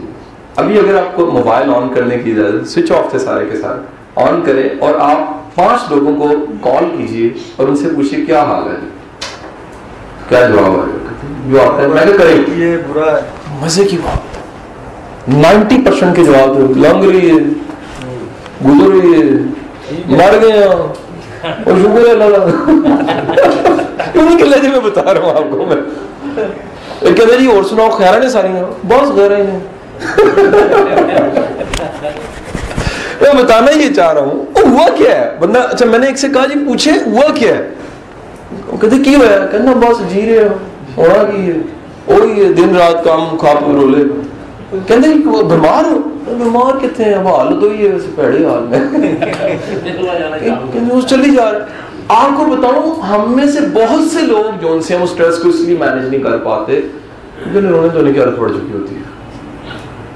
[0.55, 3.79] ابھی اگر آپ کو موبائل آن کرنے کی اجازت سوئچ آف تھے سارے کے سارے
[4.15, 8.63] آن کرے اور آپ پانچ لوگوں کو کال کیجیے اور ان سے پوچھئے کیا حال
[8.63, 8.77] ہے۔
[10.29, 10.91] کیا جواب ہے
[11.47, 13.21] جو آتا ہے میں نے کرے یہ برا ہے۔
[13.61, 14.37] مزے کی بات
[15.29, 17.43] نائنٹی پرسینٹ کے جواب لنگ رہی ہے
[18.67, 19.60] گزر رہی ہے۔
[20.07, 20.87] مر گئے اور
[21.65, 22.37] شکر ہے اللہ
[24.15, 25.81] انہیں کے لہجے جی میں بتا رہا ہوں آپ کو میں؟
[27.01, 29.43] ایک کہتے جی اور سناؤ خیرہ نے ساری؟ ہیں بس غیر ہی
[33.21, 36.27] میں بتانا یہ چاہ رہا ہوں ہوا کیا ہے؟ بندہ اچھا میں نے ایک سے
[36.29, 37.69] کہا جی پوچھے، ہوا کیا ہے؟
[38.67, 40.57] وہ کہتے کی ہوا ہے؟ کہنا، بس جی رہے ہو
[40.97, 41.57] ہونا کی ہے
[42.07, 44.03] وہی دن رات کام کھا پی رولے
[44.71, 45.97] کہتے ہیں کہ بیمار ہو؟
[46.27, 48.79] بیمار کتنے ہیں؟ اب حال تو یہ ویسے پیڑے حال میں۔
[50.39, 51.65] کہتے وہ چلی جا رہا ہے۔
[52.07, 55.49] آپ کو بتاؤں، ہم میں سے بہت سے لوگ جو ان سے ہم اسٹریس کو
[55.49, 56.81] اس لیے مینج نہیں کر پاتے
[57.43, 59.01] کیونکہ رونے دھونے کی عادت پڑ چکی ہوتی ہے۔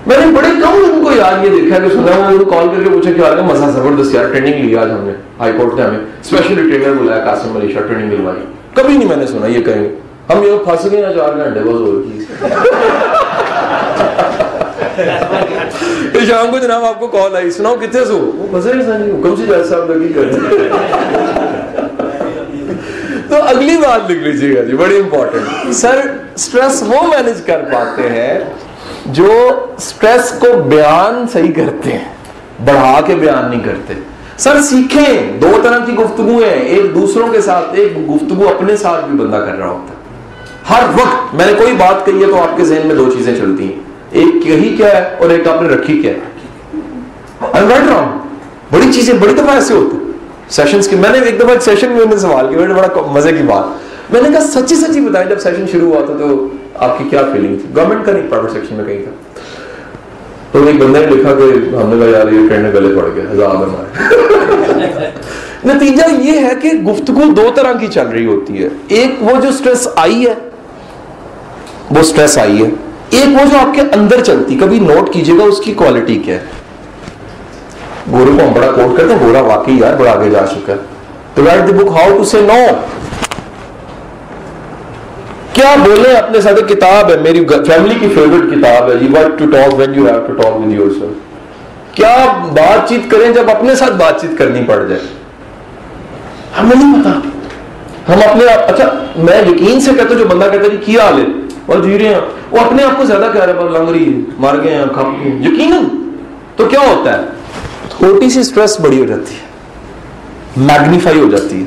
[0.06, 2.90] میں نے بڑے کم لوگوں کو یاد یہ دیکھا کہ سنا وہ کال کر کے
[2.90, 6.00] پوچھا کہ آگے مزہ زبردست یار ٹریننگ لی آج ہم نے ہائی کورٹ نے ہمیں۔
[6.00, 8.40] اسپیشلی ٹرینر بلایا، قاسم علی شاہ ٹریننگ دلوائی۔
[8.74, 9.90] کبھی نہیں میں نے سنا یہ کہیں۔
[10.34, 12.02] ہم یہ پھنس گئے ہیں، چار گھنٹے بس اور
[14.98, 20.14] شام کو جناب آپ کو کال آئی سناؤ کتنے سو حکم سے آپ لگی
[23.30, 26.02] تو اگلی بات لکھ لیجیے گا جی بڑی امپورٹنٹ سر
[26.38, 28.40] سٹریس وہ مینج کر پاتے ہیں
[29.06, 29.32] جو
[29.80, 32.14] سٹریس کو بیان صحیح کرتے ہیں
[32.66, 33.94] بڑھا کے بیان نہیں کرتے
[34.38, 39.06] سر سیکھیں دو طرح کی گفتگو ہیں ایک دوسروں کے ساتھ ایک گفتگو اپنے ساتھ
[39.06, 40.04] بھی بندہ کر رہا ہوتا ہے
[40.70, 43.36] ہر وقت میں نے کوئی بات کہی ہے تو آپ کے ذہن میں دو چیزیں
[43.36, 43.85] چلتی ہیں
[44.16, 46.20] ایک یہی کیا ہے اور ایک آپ نے رکھی کیا ہے۔
[48.72, 49.98] بڑی چیزیں، بڑی دفعہ ایسے ہوتے
[50.50, 53.44] سیشنز کی، میں نے ایک دفعہ ایک سیشن میں انہیں سوال کیا، بڑا مزے کی
[53.44, 53.64] بات۔
[54.14, 57.22] میں نے کہا، سچی سچی بتائیں جب سیشن شروع ہوا تھا تو آپ کی کیا
[57.34, 59.12] فیلنگ تھی؟ گورنمنٹ کا نہیں پرائیویٹ سیکشن میں کہیں تھا۔
[60.52, 63.24] تو ایک بندے نے لکھا کہ ہم نے کہا، یار، یہ ٹرینڈ گلے پڑ گیا
[63.32, 64.16] ہزار ہمارے
[65.66, 69.52] نتیجہ یہ ہے کہ گفتگو دو طرح کی چل رہی ہوتی ہے۔ ایک وہ جو
[69.52, 70.34] سٹریس آئی ہے،
[71.92, 72.70] وہ سٹریس آئی ہے۔
[73.10, 76.36] ایک وہ جو آپ کے اندر چلتی، کبھی نوٹ کیجیے گا اس کی کوالٹی کیا
[76.36, 76.46] ہے۔
[78.12, 80.78] گورے کو ہم بڑا کوٹ کرتے ہیں، گورا واقعی یار بڑا آگے جا چکا ہے۔
[81.34, 82.66] تو write the book how to say no
[85.54, 89.74] کیا بولے اپنے ساتھ؟ کتاب ہے، میری فیملی کی فیوریٹ کتاب ہے۔ What to talk
[89.74, 92.16] when you have to talk with yourself کیا
[92.52, 95.02] بات چیت کریں جب اپنے ساتھ بات چیت کرنی پڑ جائے؟
[96.60, 97.10] ہمیں نہیں پتا۔
[98.14, 101.20] ہم اپنے اچھا میں یقین سے کہتا ہوں، جو بندہ کہتا ہے کہ کیا حال
[101.20, 104.14] ہے اور جی رہے ہیں۔ وہ اپنے آپ کو زیادہ کہہ رہے ہیں لنگ رہی
[104.14, 105.84] ہے۔ مار گئے ہیں کھپ گئے یقیناً؟
[106.56, 107.24] تو کیا ہوتا ہے؟
[107.90, 109.40] تھوڑی سی سٹریس بڑی ہو جاتی ہے۔
[110.58, 111.66] میگنیفائی ہو جاتی ہے۔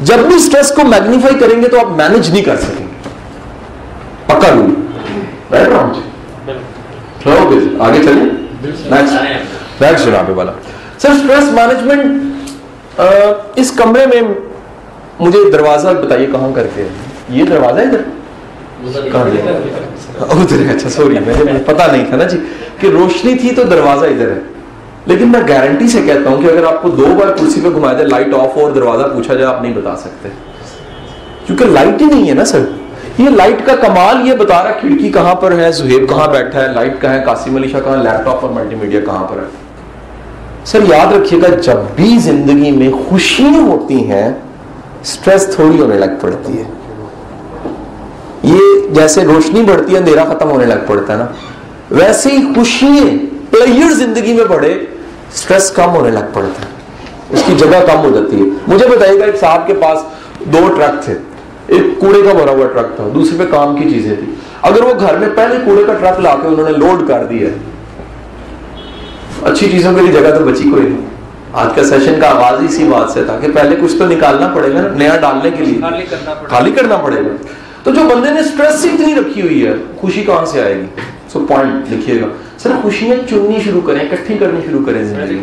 [0.00, 3.08] جب بھی سٹریس کو میگنیفائی کریں گے تو آپ مینج نہیں کر سکیں گے۔
[4.26, 4.68] پکا لوں
[5.50, 6.00] بیٹھ رہا ہوں
[7.80, 8.24] آگے چلیں۔
[9.80, 10.52] نیکسٹ جناب والا۔
[10.98, 12.22] سر سٹریس مینجمنٹ
[13.54, 14.22] اس کمرے میں
[15.20, 16.88] مجھے دروازہ بتائیے کہاں کرتے ہیں
[17.28, 18.00] یہ دروازہ ادھر؟
[18.86, 22.38] ادھر اچھا سوری مجھے پتا نہیں تھا نا جی
[22.80, 24.40] کہ روشنی تھی تو دروازہ ادھر ہے۔
[25.06, 27.92] لیکن میں گارنٹی سے کہتا ہوں کہ اگر آپ کو دو بار کرسی پہ گھمایا
[27.92, 30.28] جائے لائٹ آف اور دروازہ پوچھا جائے، آپ نہیں بتا سکتے۔
[31.46, 32.64] کیونکہ لائٹ ہی نہیں ہے نا سر۔
[33.18, 36.74] یہ لائٹ کا کمال یہ بتا رہا کھڑکی کہاں پر ہے، زہیب کہاں بیٹھا ہے
[36.74, 39.44] لائٹ کہاں ہے، قاسم علی شاہ کہاں لیپ ٹاپ اور ملٹی میڈیا کہاں پر ہے۔
[40.64, 44.32] سر، یاد رکھیے گا، جب بھی زندگی میں خوشیاں ہوتی ہیں
[45.04, 46.64] سٹریس تھوڑی ہونے لگ پڑتی ہے۔
[48.42, 48.58] یہ
[48.90, 51.26] جیسے روشنی بڑھتی ہے اندھیرا ختم ہونے لگ پڑتا ہے نا۔
[51.90, 53.06] ویسے ہی خوشیاں
[53.50, 54.86] پلیئر زندگی میں بڑھے
[55.34, 56.70] سٹریس کم ہونے لگ پڑتا ہے۔
[57.30, 59.98] اس کی جگہ کم ہو جاتی ہے۔ مجھے بتائیے گا ایک صاحب کے پاس
[60.40, 61.14] دو ٹرک تھے۔
[61.66, 64.92] ایک کوڑے کا بھرا ہوا ٹرک تھا دوسرے پہ کام کی چیزیں تھی اگر وہ
[65.00, 67.48] گھر میں پہلے کوڑے کا ٹرک لا کے انہوں نے لوڈ کر دیا
[69.42, 71.06] اچھی چیزوں کے لیے جگہ تو بچی کوئی نہیں۔
[71.52, 74.74] آج کا سیشن کا آواز اسی بات سے تھا کہ پہلے کچھ تو نکالنا پڑے
[74.74, 75.80] گا نیا ڈالنے کے لیے۔
[76.48, 77.36] خالی کرنا پڑے گا۔
[77.84, 80.86] تو جو بندے نے سٹریس اتنی رکھی ہوئی ہے خوشی کہاں سے آئے گی?
[81.32, 82.26] سو پوائنٹ لکھیے گا.
[82.58, 85.38] سر خوشیاں چننی شروع کریں اکٹھی کرنی شروع کریں زندگی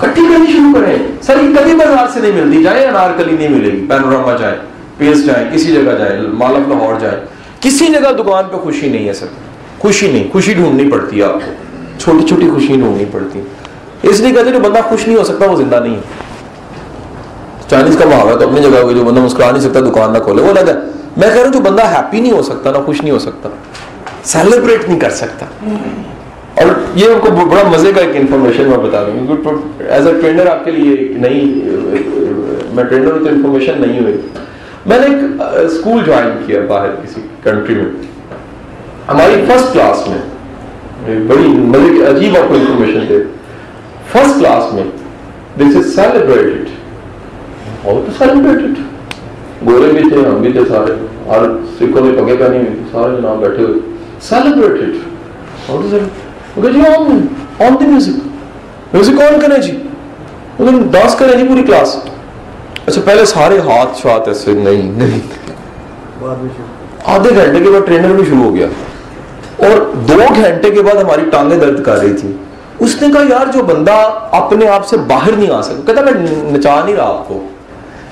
[0.00, 0.96] اکٹھی کرنی شروع کریں.
[1.22, 2.62] سر یہ کبھی بازار سے نہیں ملتی.
[2.62, 3.86] جائے انارکلی نہیں ملے گی.
[3.88, 4.56] پینوراما جائیں
[4.98, 7.18] پیس جائیں کسی جگہ جائیں مالک لاہور جائیں
[7.60, 9.26] کسی جگہ دکان پہ خوشی نہیں ہے سر.
[9.78, 10.28] خوشی نہیں.
[10.32, 11.52] خوشی ڈھونڈنی پڑتی ہے آپ کو.
[11.98, 13.40] چھوٹی چھوٹی خوشی ڈھونڈنی پڑتی.
[14.02, 16.24] اس لیے کہتے جو بندہ خوش نہیں ہو سکتا وہ زندہ نہیں ہے.
[17.70, 20.52] چائنیز کا محاورہ تو اپنی جگہ جو بندہ مسکرا نہیں سکتا دکان نہ کھولے وہ
[20.52, 20.72] لگا
[21.16, 23.48] میں کہہ رہا ہوں جو بندہ ہیپی نہیں ہو سکتا نہ خوش نہیں ہو سکتا
[24.24, 25.46] سیلیبریٹ نہیں کر سکتا
[26.56, 29.54] اور یہ آپ کو بڑا مزے کا ایک انفارمیشن میں بتا دوں
[29.88, 31.54] ایز اے ٹرینر آپ کے لیے نہیں
[32.74, 34.16] میں ٹرینر ہوں تو انفارمیشن نہیں ہوئی
[34.86, 37.90] میں نے ایک اسکول جوائن کیا باہر کسی کنٹری میں
[39.08, 43.22] ہماری فرسٹ کلاس میں بڑی مزے کی عجیب آپ کو انفارمیشن تھے
[44.12, 44.84] فرسٹ کلاس میں
[45.58, 46.65] دس از سیلیبریٹڈ
[47.86, 48.78] اور تو سیلیبریٹڈ
[49.66, 50.92] گورے بھی تھے ہم بھی تھے سارے
[51.26, 51.44] اور
[51.78, 53.78] سکھوں میں پگے پہنی ہوئی سارے جناب بیٹھے ہوئے
[54.22, 54.96] سیلیبریٹڈ
[55.68, 57.20] اور تو سر جی on
[57.60, 58.26] on the music
[58.92, 59.72] music on کریں جی
[60.58, 61.96] ڈانس کریں جی پوری کلاس
[62.86, 65.20] اچھا پہلے سارے ہاتھ شات ایسے نہیں نہیں
[67.06, 68.66] آدھے گھنٹے کے بعد ٹرینر بھی شروع ہو گیا
[69.58, 72.32] اور دو گھنٹے کے بعد ہماری ٹانگیں درد کر رہی تھی
[72.80, 73.92] اس نے کہا یار جو بندہ
[74.32, 77.42] اپنے آپ سے باہر نہیں آ سکتا کہتا میں نچا نہیں رہا آپ کو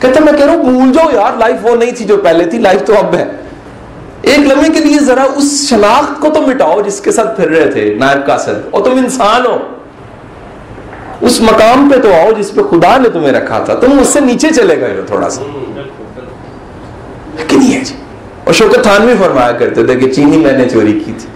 [0.01, 2.59] کہتا میں کہہ رہا ہوں، بھول جاؤ یار لائف وہ نہیں تھی جو پہلے تھی
[2.59, 3.25] لائف تو اب ہے۔
[4.23, 7.71] ایک لمحے کے لیے ذرا اس شناخت کو تو مٹاؤ جس کے ساتھ پھر رہے
[7.71, 9.59] تھے، نائب قاصد۔ اور تم انسان ہو۔
[11.21, 14.21] اس مقام پہ تو آؤ جس پہ خدا نے تمہیں رکھا تھا۔ تم اس سے
[14.21, 15.43] نیچے چلے گئے ہو تھوڑا سا۔
[17.37, 17.95] لیکن یہ جی
[18.45, 21.29] اور شوکت تھان بھی فرمایا کرتے تھے کہ چینی میں نے چوری کی تھی۔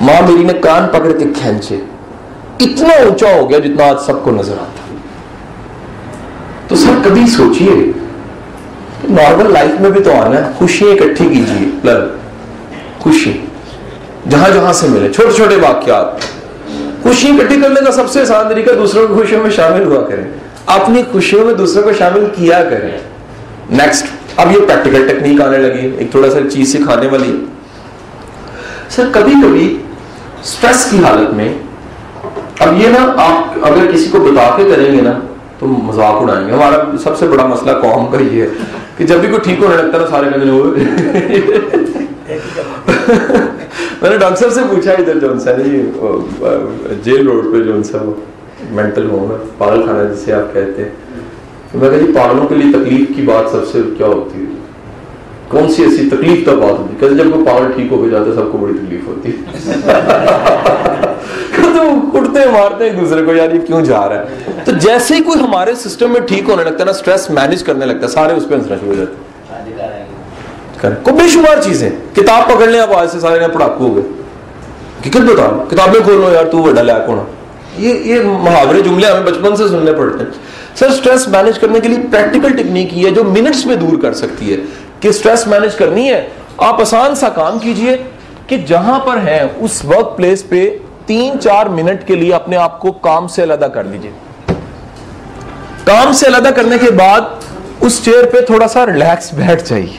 [0.00, 1.76] ماں میری نے کان پکڑ کے کھینچے۔
[2.60, 4.85] اتنا اونچا ہو گیا جتنا آج سب کو نظر آتا۔
[7.08, 7.92] کبھی سوچئے
[9.10, 11.90] نارمل لائف میں بھی تو آنا ہے۔ خوشیاں اکٹھی کیجیے۔
[12.98, 13.32] خوشی۔
[14.30, 16.06] جہاں جہاں سے ملے۔ چھوٹے چھوٹے واقعات۔
[17.02, 20.24] خوشی اکٹھی کرنے کا سب سے آسان طریقہ دوسروں کی خوشیوں میں شامل ہوا کریں۔
[20.66, 22.90] اپنی خوشیوں میں دوسروں کو شامل کیا کریں۔
[23.70, 27.44] نیکسٹ اب یہ پریکٹیکل ٹیکنیک آنے لگی ایک تھوڑا سا چیز سکھانے والی۔
[28.88, 29.78] سر کبھی کبھی
[30.44, 31.54] سٹریس کی حالت میں
[32.58, 35.12] اب یہ نا آپ اگر کسی کو بتا کے کریں گے نا
[35.58, 38.48] تو مذاق اڑائیں گے ہمارا سب سے بڑا مسئلہ قوم کا یہ ہے
[38.96, 41.84] کہ جب بھی کوئی ٹھیک ہونے لگتا ہے نا، سارے کہتے ہیں
[44.02, 45.82] میں نے ڈاکٹر صاحب سے پوچھا ادھر جو سا نہیں
[47.02, 47.98] جیل روڈ پہ جو سا
[48.70, 50.90] مینٹل ہوم ہے پاگل خانہ جسے آپ کہتے ہیں۔
[51.74, 54.44] میں کہا جی پاگلوں کے لیے تکلیف کی بات سب سے کیا ہوتی ہے؟
[55.48, 58.10] کون سی ایسی تکلیف کا بات ہوتی ہے؟ کہتے جب کوئی پاگل ٹھیک ہو کے
[58.10, 61.02] جاتا ہے، سب کو بڑی تکلیف ہوتی ہے۔
[62.14, 64.24] اٹھتے مارتے ایک دوسرے کو، یار یہ کیوں جا رہا ہے؟
[64.64, 67.86] تو جیسے ہی کوئی ہمارے سسٹم میں ٹھیک ہونے لگتا ہے نا سٹریس مینج کرنے
[67.86, 69.26] لگتا ہے، سارے اس پہ ہنسنا شروع ہو جاتے ہیں۔
[71.02, 74.02] کو بے شمار چیزیں۔ کتاب پکڑ لیں آپ، آج سے سارے پڑھاکو ہو گئے۔
[75.00, 77.22] حقیقت بتا؟ کتابیں کھول لو یار، تو بڑا لیک ہونا۔
[77.78, 80.30] یہ یہ محاورے جملے ہمیں بچپن سے سننے پڑتے ہیں۔
[80.76, 84.12] سر سٹریس مینج کرنے کے لیے پریکٹیکل ٹیکنیک یہ ہے جو منٹس میں دور کر
[84.12, 84.56] سکتی ہے۔
[85.00, 87.96] کہ سٹریس مینج کرنی ہے، آپ آسان سا کام کیجیے
[88.46, 92.80] کہ جہاں پر ہیں، اس ورک پلیس پہ تین چار منٹ کے لیے اپنے آپ
[92.80, 94.10] کو کام سے علیحدہ کر لیجیے
[95.84, 97.20] کام سے علیحدہ کرنے کے بعد
[97.80, 99.96] اس چیئر پہ تھوڑا سا ریلیکس بیٹھ جائیے۔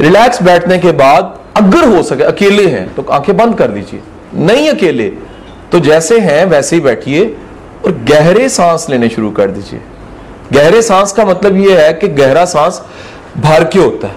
[0.00, 1.22] ریلیکس بیٹھنے کے بعد
[1.54, 4.00] اگر ہو سکے، اکیلے ہیں تو آنکھیں بند کر دیجیے۔
[4.32, 5.10] نہیں اکیلے
[5.70, 7.34] تو جیسے ہیں ویسے ہی بیٹھیے
[7.80, 9.80] اور گہرے سانس لینے شروع کر دیجیے۔
[10.56, 12.80] گہرے سانس کا مطلب یہ ہے کہ گہرا سانس
[13.36, 14.14] بھر کے ہوتا ہے۔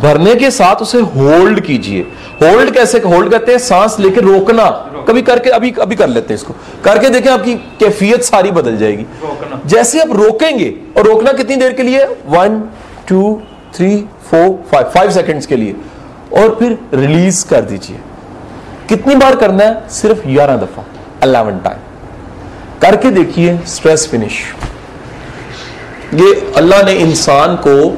[0.00, 2.02] بھرنے کے ساتھ اسے ہولڈ کیجیے۔
[2.40, 4.70] ہولڈ کیسے؟ ہولڈ کرتے ہیں سانس لے کے روکنا۔
[5.08, 7.56] کبھی کر کے ابھی ابھی کر لیتے ہیں اس کو۔ کر کے دیکھیں آپ کی
[7.78, 9.04] کیفیت ساری بدل جائے گی۔
[9.64, 12.62] جیسے آپ روکیں گے اور روکنا کتنی دیر کے لیے؟ One
[13.04, 13.38] two
[13.72, 15.72] three four five five seconds کے لیے۔
[16.28, 17.96] اور پھر ریلیز کر دیجیے۔
[18.86, 20.84] کتنی بار کرنا ہے؟ صرف گیارہ دفعہ۔
[21.20, 21.78] الیون ٹائم
[22.78, 24.42] کر کے دیکھیے سٹریس فنش
[26.12, 27.94] یہ اللہ نے انسان کو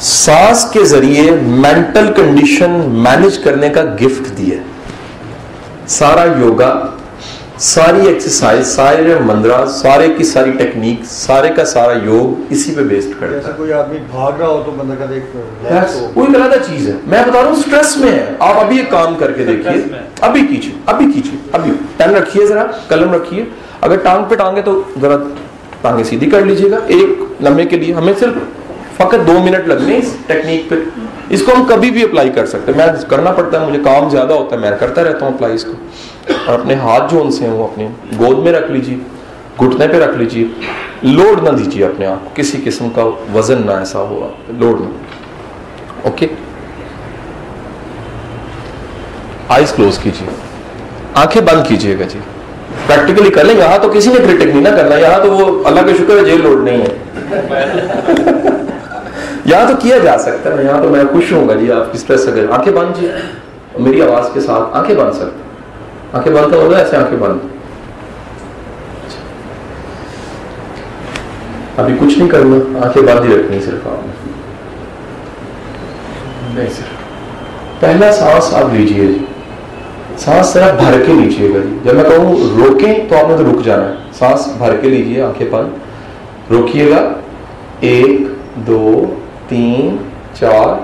[0.00, 4.56] سانس کے ذریعے مینٹل کنڈیشن مینج کرنے کا گفٹ دیا
[5.88, 6.86] سارا یوگا
[7.58, 13.20] ساری ایکسرسائز سارے مندرا سارے کی ساری ٹیکنیک سارے کا سارا یوگ اسی پہ بیسڈ
[13.20, 15.24] کرتا جیسا کوئی آدمی بھاگ رہا ہو تو بندہ کا دیکھ
[16.14, 19.14] کوئی غلط چیز ہے۔ میں بتا رہا ہوں سٹریس میں ہے۔ آپ ابھی ایک کام
[19.14, 19.82] کر کے دیکھیے۔
[20.20, 23.44] ابھی کیجیے ابھی کیجیے ابھی۔ پین رکھیے ذرا قلم رکھیے۔
[23.80, 25.16] اگر ٹانگ پہ ٹانگے تو ذرا
[25.80, 28.32] ٹانگیں سیدھی کر لیجیے گا۔ ایک لمحے کے لیے ہمیں صرف
[28.96, 30.74] فقط دو منٹ لگنے اس ٹیکنیک پہ۔
[31.30, 34.08] اس کو ہم کبھی بھی اپلائی کر سکتے ہیں۔ میں کرنا پڑتا ہے، مجھے کام
[34.08, 35.72] زیادہ ہوتا ہے، میں کرتا رہتا ہوں اپلائی اس کو۔
[36.46, 38.96] اور اپنے ہاتھ جو ان سے ہیں، وہ اپنے گود میں رکھ لیجیے،
[39.60, 40.46] گھٹنے پہ رکھ لیجیے۔
[41.02, 43.04] لوڈ نہ دیجیے اپنے آپ کو، کسی قسم کا
[43.34, 44.86] وزن نہ ایسا ہوا لوڈ نہ۔
[46.02, 46.26] اوکے؟
[49.48, 50.28] آئیز کلوز کیجیے۔
[51.14, 52.18] آنکھیں بند کیجیے گا جی۔
[52.86, 55.80] پریکٹیکلی کر لیں، یہاں تو کسی نے کرٹک نہیں نہ کرنا، یہاں تو وہ اللہ
[55.80, 56.98] کا شکر ہے، جیل لوڈ نہیں ہے۔
[59.48, 61.98] یہاں تو کیا جا سکتا ہے؟ یہاں تو میں خوش ہوں گا جی آپ کی
[61.98, 63.08] اسٹریس اگر آنکھیں بند جی۔
[63.78, 65.42] میری آواز کے ساتھ آنکھیں بند سکتے
[66.12, 67.38] آنکھیں بند تو ہوگا ایسے آنکھیں بند۔
[71.76, 74.32] ابھی کچھ نہیں کرنا آنکھیں بند ہی رکھنی صرف آپ نے۔
[76.54, 76.68] نہیں
[77.80, 79.24] پہلا سانس آپ لیجیے جی۔
[80.18, 83.42] سانس ذرا بھر کے لیجیے گا جی۔ جب میں کہوں روکیں تو آپ نے تو
[83.42, 85.68] رک جانا ہے۔ سانس بھر کے لیجیے آنکھیں بند۔
[86.50, 87.12] روکیے گا۔
[87.80, 88.20] ایک،
[88.54, 89.14] دو
[89.48, 89.96] تین،
[90.40, 90.74] چار،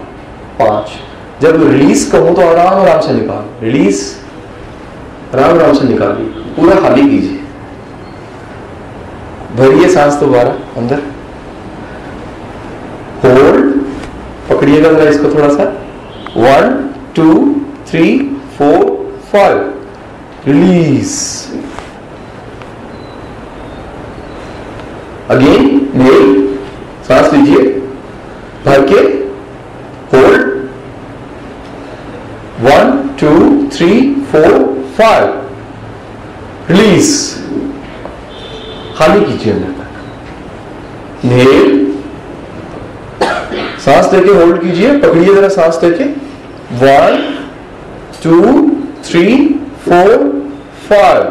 [0.56, 0.90] پانچ۔
[1.40, 4.16] جب ریلیز کروں تو آرام آرام سے نکال۔ ریلیز
[5.32, 7.38] آرام آرام سے نکالیے پورا خالی کیجیے۔
[9.56, 10.96] بھریے سانس دوبارہ، اندر۔
[13.24, 13.78] ہولڈ
[14.46, 15.62] پکڑیے گا ذرا اس کو تھوڑا سا۔
[16.36, 17.44] One two
[17.84, 19.58] three four five
[20.46, 21.46] release
[25.28, 26.46] again نیل
[27.06, 27.73] سانس لیجیے۔
[28.74, 29.00] بھر کے
[30.12, 30.42] hold
[32.64, 33.36] one two
[33.72, 34.52] three four
[34.96, 35.26] five
[36.68, 37.08] release
[38.94, 41.84] خالی کیجیے اندر تک۔ انہیل،
[43.84, 46.04] سانس لے کے ہولڈ کیجیے پکڑیے ذرا سانس لے کے۔
[46.80, 47.20] One
[48.22, 48.42] two
[49.02, 49.36] three
[49.84, 50.16] four
[50.88, 51.22] five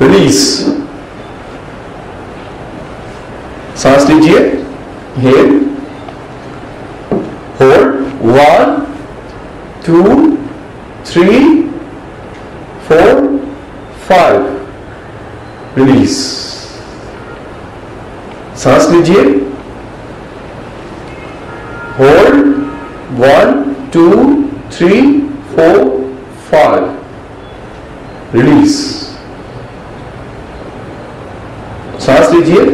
[0.00, 0.38] release.
[3.76, 4.50] سانس لیجیے
[5.22, 5.58] heel
[7.60, 7.94] hold
[8.24, 8.74] one
[9.86, 10.02] two
[11.04, 11.40] three
[12.88, 13.20] four
[14.06, 14.40] five
[15.76, 16.16] release
[18.56, 19.22] سانس لیجیے
[21.98, 22.46] hold
[23.18, 23.62] one
[23.92, 24.10] two
[24.70, 25.00] three
[25.54, 25.78] four
[26.50, 26.86] five
[28.34, 28.76] release
[31.98, 32.64] سانس لیجیے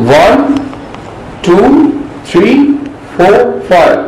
[0.00, 0.54] one
[1.42, 1.56] two
[2.26, 2.54] three
[3.16, 3.32] four
[3.68, 4.00] five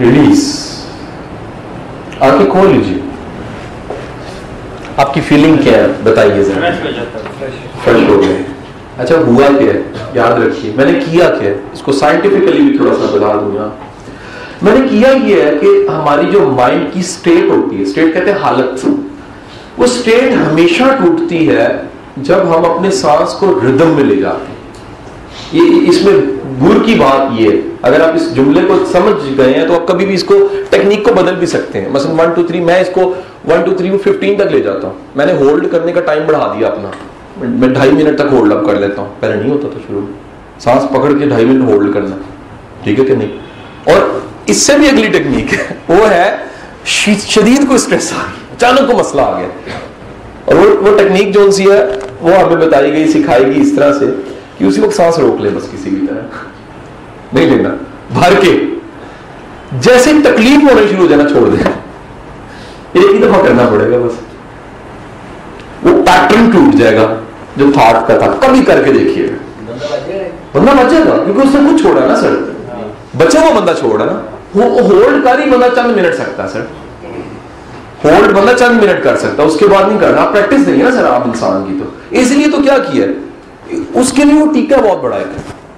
[0.00, 0.42] release
[2.20, 3.00] آنکھیں کھول لیجیے
[4.96, 8.42] آپ کی فیلنگ کیا ہے بتائیے ذرا فریش ہو فرق ہو گئے
[8.98, 9.80] اچھا ہوا کیا ہے
[10.14, 13.54] یاد رکھیے میں نے کیا کیا ہے اس کو سائنٹیفکلی بھی تھوڑا سا بتا دوں
[13.54, 13.68] گا
[14.62, 18.32] میں نے کیا یہ ہے کہ ہماری جو مائنڈ کی سٹیٹ ہوتی ہے سٹیٹ کہتے
[18.32, 18.86] ہیں حالت
[19.78, 21.66] وہ سٹیٹ ہمیشہ ٹوٹتی ہے
[22.16, 24.54] جب ہم اپنے سانس کو ردم میں لے جاتے ہیں۔
[25.52, 26.12] یہ اس میں
[26.62, 29.88] گر کی بات یہ ہے۔ اگر آپ اس جملے کو سمجھ گئے ہیں تو آپ
[29.88, 32.80] کبھی بھی اس کو ٹیکنیک کو بدل بھی سکتے ہیں۔ مثلا ون ٹو تھری میں
[32.80, 33.00] اس کو
[33.48, 36.54] ون ٹو تھری ففٹین تک لے جاتا ہوں۔ میں نے ہولڈ کرنے کا ٹائم بڑھا
[36.58, 36.90] دیا اپنا۔
[37.36, 40.12] میں ڈھائی منٹ تک ہولڈ اپ کر لیتا ہوں۔ پہلے نہیں ہوتا تھا شروع میں۔
[40.60, 42.16] سانس پکڑ کے ڈھائی منٹ ہولڈ کرنا۔
[42.82, 43.28] ٹھیک ہے کہ نہیں؟
[43.90, 46.36] اور اس سے بھی اگلی ٹیکنیک ہے۔ وہ ہے
[46.86, 49.48] شدید کو اسٹریس آ گیا اچانک کو مسئلہ آ گیا۔
[50.44, 51.86] اور وہ وہ ٹیکنیک جو سی ہے
[52.20, 54.06] وہ ہمیں بتائی گئی سکھائی گئی اس طرح سے
[54.58, 56.20] کہ اسی وقت سانس روک لیں بس کسی بھی طرح۔
[57.32, 57.68] نہیں لینا۔
[58.12, 58.60] بھر کے۔
[59.72, 61.72] جیسے تکلیف ہونے شروع ہو جانا چھوڑ دیں
[62.92, 64.12] ایک ہی دفعہ کرنا پڑے گا بس۔
[65.82, 67.14] وہ پیٹرن ٹوٹ جائے گا
[67.56, 69.26] جو تھاٹ کا تھا۔ کبھی کر کے دیکھیے۔
[70.52, 72.34] بندہ بچ جائے گا کیونکہ اس نے کچھ چھوڑا نا سر۔
[73.18, 74.20] بچا ہوا بندہ چھوڑا نا۔
[74.60, 76.60] ہولڈ کر ہی بندہ چند منٹ سکتا ہے سر۔
[78.04, 80.78] ہولڈ بندہ چند منٹ کر سکتا ہے، اس کے بعد نہیں کرنا، آپ پریکٹس نہیں
[80.78, 83.10] ہے نا سر آپ انسان کی تو۔ اس لیے تو کیا کیا ہے؟
[83.94, 85.24] اس کے لیے وہ ٹیکا بہت بڑا ہے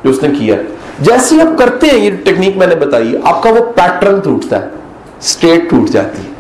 [0.05, 0.57] جو اس نے کیا
[1.01, 4.69] جیسے آپ کرتے ہیں، یہ ٹیکنیک میں نے بتائی، آپ کا وہ پیٹرن ٹوٹتا ہے
[5.19, 6.33] اسٹیٹ ٹوٹ جاتی ہے۔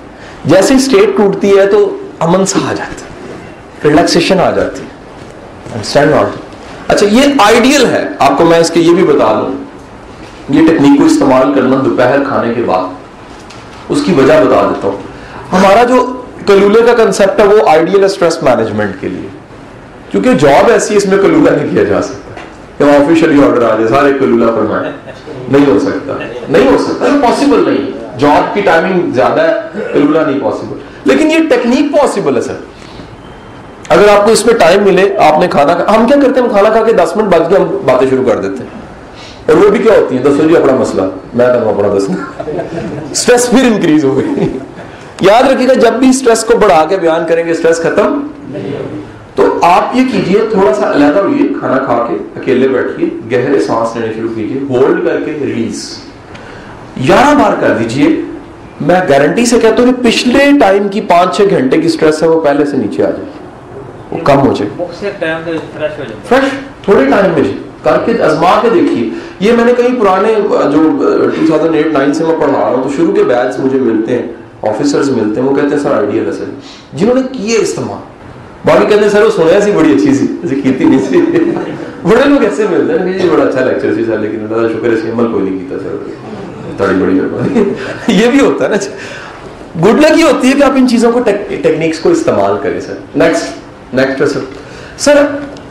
[0.45, 3.07] جیسے اسٹیٹ ٹوٹتی ہے تو امن سا آ جاتا ہے
[3.85, 4.87] ریلیکسیشن آ جاتی ہے۔
[5.73, 6.27] انڈرسٹینڈ ناٹ
[6.89, 9.65] اچھا یہ آئیڈیل ہے۔ آپ کو میں اس کے یہ بھی بتا دوں۔
[10.49, 12.85] یہ ٹیکنیک کو استعمال کرنا دوپہر کھانے کے بعد۔
[13.89, 15.06] اس کی وجہ بتا دیتا ہوں۔
[15.53, 19.29] ہمارا جو کلولے کا کنسپٹ ہے وہ آئیڈیل ہے اسٹریس مینجمنٹ کے لیے۔
[20.11, 22.35] کیونکہ جاب ایسی ہے اس میں کلولہ نہیں کیا جا سکتا۔
[22.79, 24.93] کہ آفیشلی آرڈر آ جائے سارے کلولہ فرمائے
[25.49, 26.13] نہیں ہو سکتا۔
[26.49, 29.55] نہیں ہو سکتا۔ پاسبل نہیں۔ جاب کی ٹائمنگ زیادہ ہے
[29.93, 32.53] کلولہ نہیں پاسبل لیکن یہ ٹیکنیک پاسبل ہے سر۔
[33.89, 36.53] اگر آپ کو اس میں ٹائم ملے آپ نے کھانا ہم کیا کرتے ہیں؟ ہم
[36.53, 38.81] کھانا کھا کے دس منٹ بعد کے ہم باتیں شروع کر دیتے ہیں۔
[39.47, 41.03] اور وہ بھی کیا ہوتی ہے دسو جی اپنا مسئلہ۔
[41.35, 42.43] میں کروں اپنا دسنا۔
[43.11, 44.59] اسٹریس پھر انکریز ہو گئی۔
[45.21, 48.21] یاد رکھیے گا جب بھی اسٹریس کو بڑھا کے بیان کریں گے اسٹریس ختم
[49.35, 53.97] تو آپ یہ کیجیے تھوڑا سا علیحدہ ہوئیے کھانا کھا کے اکیلے بیٹھیے گہرے سانس
[53.97, 55.85] لینے شروع کیجیے ہولڈ کر کے ریلیز
[57.09, 58.09] گیارہ بار کر دیجیے
[58.81, 62.29] میں گارنٹی سے کہتا ہوں کہ پچھلے ٹائم کی پانچ چھ گھنٹے کی اسٹریس ہے
[62.29, 63.31] وہ پہلے سے نیچے آ جائے
[64.11, 64.71] وہ کم ہو جائے۔
[66.29, 66.53] فریش
[66.85, 67.45] تھوڑے ٹائم میں
[67.83, 69.09] کر کے ازما کے دیکھیے۔
[69.41, 70.35] یہ میں نے کئی پرانے
[70.73, 70.91] جو
[71.37, 74.27] 2008 9 سے میں پڑھا رہا ہوں تو شروع کے بیچ مجھے ملتے ہیں۔
[74.69, 76.45] آفیسرز ملتے ہیں، وہ کہتے ہیں، سر آئیڈیل ہے، سر.
[76.93, 78.17] جنہوں نے کیے استعمال؟
[78.65, 81.21] باقی کہتے ہیں، سر، وہ سنیا سی بڑی اچھی سی ایسی کیتی نہیں سی
[82.03, 85.07] بڑے لوگ ایسے ملتے ہیں کہ بڑا اچھا لیکچر سی سر، لیکن اللہ کا شکر
[85.07, 85.97] ہے عمل کوئی نہیں کیتا سر۔
[86.77, 87.63] تڑی بڑی مہربانی۔
[88.09, 88.77] یہ بھی ہوتا ہے نا۔
[89.85, 91.21] گڈ لک یہ ہوتی ہے کہ آپ ان چیزوں کو
[91.63, 94.41] ٹیکنیکس کو استعمال کریں سر۔ نیکسٹ نیکسٹ سر
[94.99, 95.27] سر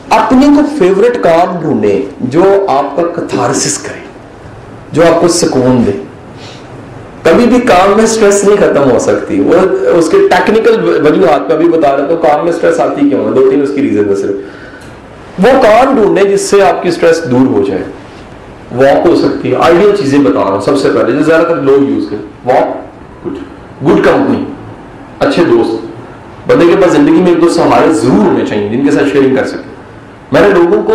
[0.08, 4.04] اپنے کو فیوریٹ کام ڈھونڈے جو آپ کا کتھارسس کرے،
[4.92, 5.92] جو آپ کو سکون دے؟
[7.26, 9.52] کبھی بھی کام میں سٹریس نہیں ختم ہو سکتی۔ وہ
[9.88, 13.30] اس کے ٹیکنیکل وجوہات میں بھی بتا رہا تو کام میں سٹریس آتی کیوں ہے؟
[13.30, 14.36] دو تین اس کی ریزن ہے صرف۔
[15.38, 17.82] وہ کام ڈھونڈے جس سے آپ کی سٹریس دور ہو جائے۔
[18.76, 21.56] واک ہو سکتی ہے۔ آئیڈیل چیزیں بتا رہا ہوں سب سے پہلے۔ جو زیادہ تر
[21.56, 22.68] لوگ یوز کریں واک
[23.26, 23.34] گڈ
[23.88, 24.44] گڈ کمپنی
[25.18, 25.86] اچھے دوست۔
[26.50, 29.36] بندے کے پاس زندگی میں ایک دو سہارے ضرور ہونے چاہیے، جن کے ساتھ شیئرنگ
[29.36, 29.74] کر سکے
[30.32, 30.94] میں نے لوگوں کو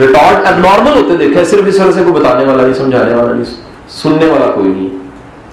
[0.00, 3.32] ریکارڈ اب نارمل ہوتے دیکھا صرف اس طرح سے کوئی بتانے والا نہیں، سمجھانے والا
[3.32, 4.88] نہیں۔ سننے والا کوئی نہیں۔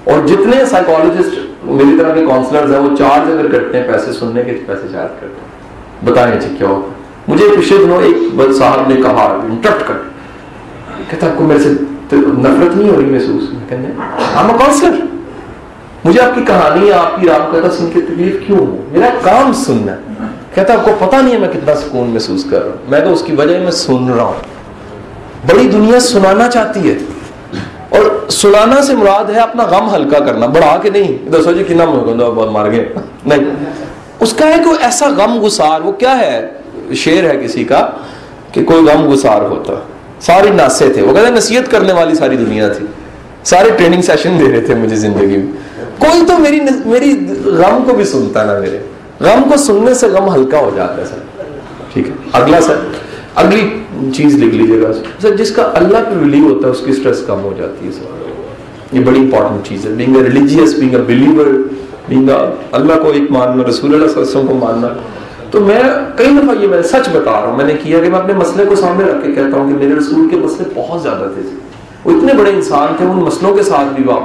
[0.03, 4.43] اور جتنے سائیکالوجسٹ میری طرح کے کاؤنسلرز ہیں، وہ چارج اگر کرتے ہیں پیسے سننے
[4.43, 5.47] کے، پیسے چارج کرتے ہیں۔
[6.11, 6.93] بتائیں جی کیا ہوتا
[7.27, 9.93] مجھے پچھلے دنوں ایک صاحب نے کہا انٹرپٹ کر۔
[11.09, 11.69] کہتا آپ کو میرے سے
[12.13, 13.87] نفرت نہیں ہو رہی محسوس؟ میں کہنے
[14.35, 15.05] ہم کاؤنسلر
[16.03, 19.53] مجھے آپ کی کہانی، آپ کی رام کہتا سن کے تکلیف کیوں ہو؟ میرا کام
[19.53, 22.99] سننا کہتا آپ کو پتا نہیں ہے میں کتنا سکون محسوس کر رہا ہوں۔ میں
[22.99, 24.33] تو اس کی وجہ میں سن رہا ہوں۔
[25.47, 26.97] بڑی دنیا سنانا چاہتی ہے۔
[27.89, 31.85] اور سنانا سے مراد ہے اپنا غم ہلکا کرنا۔ بڑھا کے نہیں، دسو جی کتنا
[32.49, 32.89] مار گئے۔
[33.25, 33.39] نہیں۔
[34.19, 36.47] اس کا ہے کہ ایسا غم گسار، وہ کیا ہے؟
[36.95, 37.89] شیر ہے کسی کا
[38.51, 39.73] کہ کوئی غم گسار ہوتا۔
[40.19, 42.85] ساری ناسے تھے۔ وہ کہتے نصیحت کرنے والی ساری دنیا تھی۔
[43.43, 45.51] سارے ٹریننگ سیشن دے رہے تھے مجھے زندگی میں۔
[45.99, 48.79] کوئی تو میری میری غم کو بھی سنتا نا میرے
[49.19, 51.43] غم کو سننے سے غم ہلکا ہو جاتا ہے سر۔
[51.93, 52.75] ٹھیک ہے۔ اگلا سر۔
[53.37, 53.79] اگلی
[54.13, 54.91] چیز لکھ لیجیے گا۔
[55.21, 57.91] سر، جس کا اللہ پہ بلیو ہوتا ہے، اس کی سٹریس کم ہو جاتی ہے
[57.91, 58.27] سر
[58.91, 61.45] یہ بڑی امپورٹنٹ چیز ہے۔ Being a religious being a believer
[62.09, 62.29] being
[62.71, 64.87] Allah کو ایک ماننا، رسول اللہ صلی اللہ علیہ وسلم کو ماننا۔
[65.51, 65.81] تو میں
[66.15, 68.65] کئی دفعہ یہ میں سچ بتا رہا ہوں۔ میں نے کیا کہ میں اپنے مسئلے
[68.65, 71.41] کو سامنے رکھ کے کہتا ہوں کہ میرے رسول کے مسئلے بہت زیادہ تھے۔
[72.03, 74.21] وہ اتنے بڑے انسان تھے، ان مسئلوں کے ساتھ بھی آپ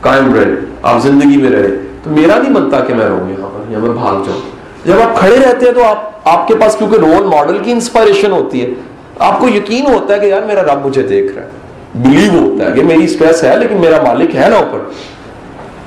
[0.00, 0.50] قائم رہے۔
[0.82, 1.68] آپ زندگی میں رہے۔
[2.02, 4.40] تو میرا نہیں بنتا کہ میں رہوں یہاں پر، یا میں بھاگ جاؤں۔
[4.84, 8.32] جب آپ کھڑے رہتے ہیں تو آپ آپ کے پاس کیونکہ رول ماڈل کی انسپائریشن
[8.32, 8.70] ہوتی ہے
[9.18, 11.48] آپ کو یقین ہوتا ہے کہ یار میرا رب مجھے دیکھ رہا ہے۔
[11.94, 14.78] بلیو ہوتا ہے کہ میری اسٹریس ہے لیکن میرا مالک ہے نا اوپر۔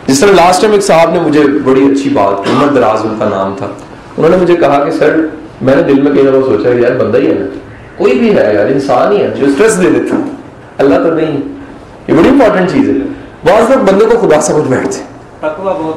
[0.08, 3.16] جس طرح لاسٹ ٹائم ایک صاحب نے مجھے بڑی اچھی بات کی عمر دراز ان
[3.20, 3.68] کا نام تھا۔
[4.18, 5.16] انہوں نے مجھے کہا کہ سر
[5.62, 7.46] میں نے دل میں کئی دفعہ سوچا کہ یار بندہ ہی ہے نا۔
[7.98, 10.16] کوئی بھی ہے یار انسان ہی ہے جو اسٹریس دے دیتا
[10.78, 11.38] اللہ تو نہیں
[12.08, 12.94] یہ بڑی امپورٹنٹ چیز ہے۔
[13.46, 15.00] بعض لوگ بندے کو خدا سمجھ بیٹھتے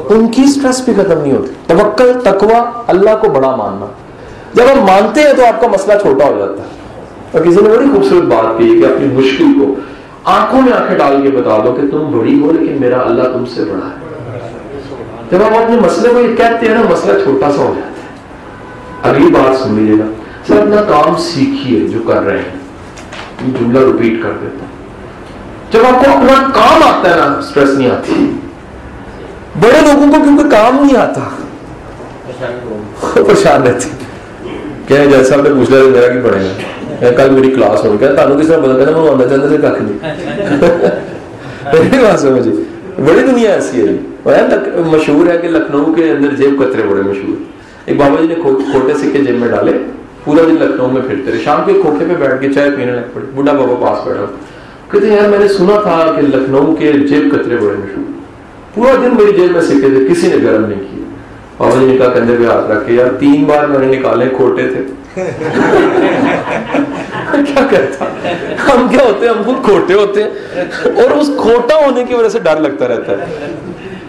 [0.08, 3.86] ان کی اسٹریس بھی ختم نہیں ہوتی۔ توکل تقوا اللہ کو بڑا ماننا۔
[4.54, 6.68] جب آپ مانتے ہیں تو آپ کا مسئلہ چھوٹا ہو جاتا ہے۔
[7.32, 9.74] اور کسی نے بڑی خوبصورت بات کی کہ اپنی مشکل کو
[10.24, 13.44] آنکھوں میں آنکھیں ڈال کے بتا دو کہ تم بڑی ہو لیکن میرا اللہ تم
[13.46, 14.10] سے بڑا ہے۔
[15.30, 18.18] جب آپ اپنے مسئلے کو یہ کہتے ہیں نا مسئلہ چھوٹا سا ہو جاتا ہے۔
[19.10, 20.04] اگلی بات سن لیجیے گا۔
[20.48, 22.60] سر اپنا کام سیکھیے جو کر رہے ہیں۔
[23.60, 24.70] جملہ ریپیٹ کر دیتا ہوں۔
[25.72, 28.36] جب آپ کو اپنا کام آتا ہے نا اسٹریس نہیں آتی۔
[29.60, 31.20] بڑے لوگوں کو کیونکہ کام نہیں آتا۔
[33.14, 34.09] پریشان رہتے۔
[34.90, 36.38] کہ جیسا آپ نے پوچھ لیا میرا کی پڑھے
[37.00, 39.56] گا کل میری کلاس ہو گیا تعلق کس طرح بدل کرنا میں آنا چاہتا سے
[39.56, 39.82] کھ
[41.74, 42.50] نہیں بات سمجھے
[42.98, 43.92] بڑی دنیا ایسی ہے
[44.86, 47.36] مشہور ہے کہ لکھنؤ کے اندر جیب کترے بڑے مشہور
[47.86, 49.72] ایک بابا جی نے کھوٹے سکے جیب میں ڈالے
[50.24, 53.06] پورا دن لکھنؤ میں پھرتے رہے شام کے کھوکھے پہ بیٹھ کے چائے پینے لگ
[53.14, 54.26] پڑے بڈھا بابا پاس بیٹھا
[54.90, 58.04] کہتے ہیں یار میں نے سنا تھا کہ لکھنؤ کے جیب کترے بڑے مشہور
[58.74, 60.99] پورا دن میری جیب میں سکے تھے کسی نے گرم نہیں کیا
[61.60, 64.28] بابا جی نے کہا کندھے پہ ہاتھ رکھ کے، یار تین بار میں نے نکالے
[64.36, 64.82] کھوٹے تھے.
[67.32, 68.04] کیا کرتا
[68.68, 70.30] ہم کیا ہوتے ہیں؟ ہم خود کھوٹے ہوتے ہیں۔
[70.84, 73.46] اور اس کھوٹا ہونے کی وجہ سے ڈر لگتا رہتا ہے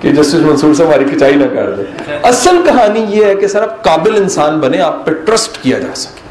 [0.02, 1.84] کہ جسٹس منصور سے ہماری کھچائی نہ کر دے
[2.24, 5.94] اصل کہانی یہ ہے کہ سر آپ قابل انسان بنے آپ پہ ٹرسٹ کیا جا
[5.96, 6.22] سکے،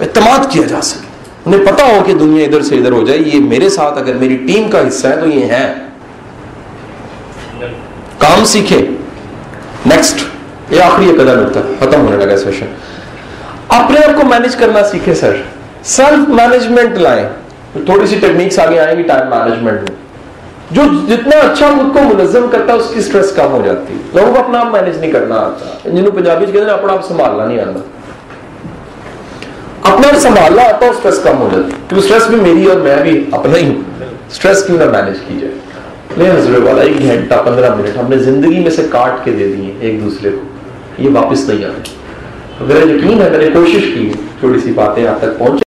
[0.00, 1.06] اعتماد کیا جا سکے۔
[1.46, 4.36] انہیں پتا ہو کہ دنیا ادھر سے ادھر ہو جائے۔ یہ میرے ساتھ اگر میری
[4.36, 5.74] ٹیم کا حصہ ہے تو یہ ہے
[8.18, 8.86] کام سیکھے۔
[9.86, 10.37] نیکسٹ
[10.70, 12.66] یہ آخری ایک قدر نکتا ختم ہونے لگا سیشن
[13.68, 15.36] اپنے آپ کو مینج کرنا سیکھے سر۔
[15.84, 17.28] سیلف مینجمنٹ لائیں۔
[17.72, 19.96] تھوڑی سی ٹیکنیکس آگے آئیں گی ٹائم مینجمنٹ میں۔
[20.70, 23.98] جو جتنا اچھا خود کو منظم کرتا ہے اس کی سٹریس کم ہو جاتی۔ ہے
[24.14, 27.46] لوگوں کو اپنا آپ مینج نہیں کرنا آتا۔ جنہوں پنجابی کہتے ہیں اپنا آپ سنبھالنا
[27.46, 27.80] نہیں آتا۔
[29.92, 32.96] اپنا آپ سنبھالنا آتا ہے سٹریس کم ہو جاتی۔ کیونکہ سٹریس بھی میری اور میں
[33.02, 33.82] بھی اپنا ہی۔ ہوں
[34.30, 35.54] سٹریس کیوں نہ مینج کی جائے۔
[36.16, 39.52] نہیں حضرت والا، ایک گھنٹہ، پندرہ منٹ ہم نے زندگی میں سے کاٹ کے دے
[39.52, 40.47] دیے ایک دوسرے کو۔
[40.98, 41.96] یہ واپس نہیں آئے
[42.60, 44.10] میرا یقین ہے، میں نے کوشش کی
[44.40, 45.67] چھوٹی سی باتیں آپ تک پہنچے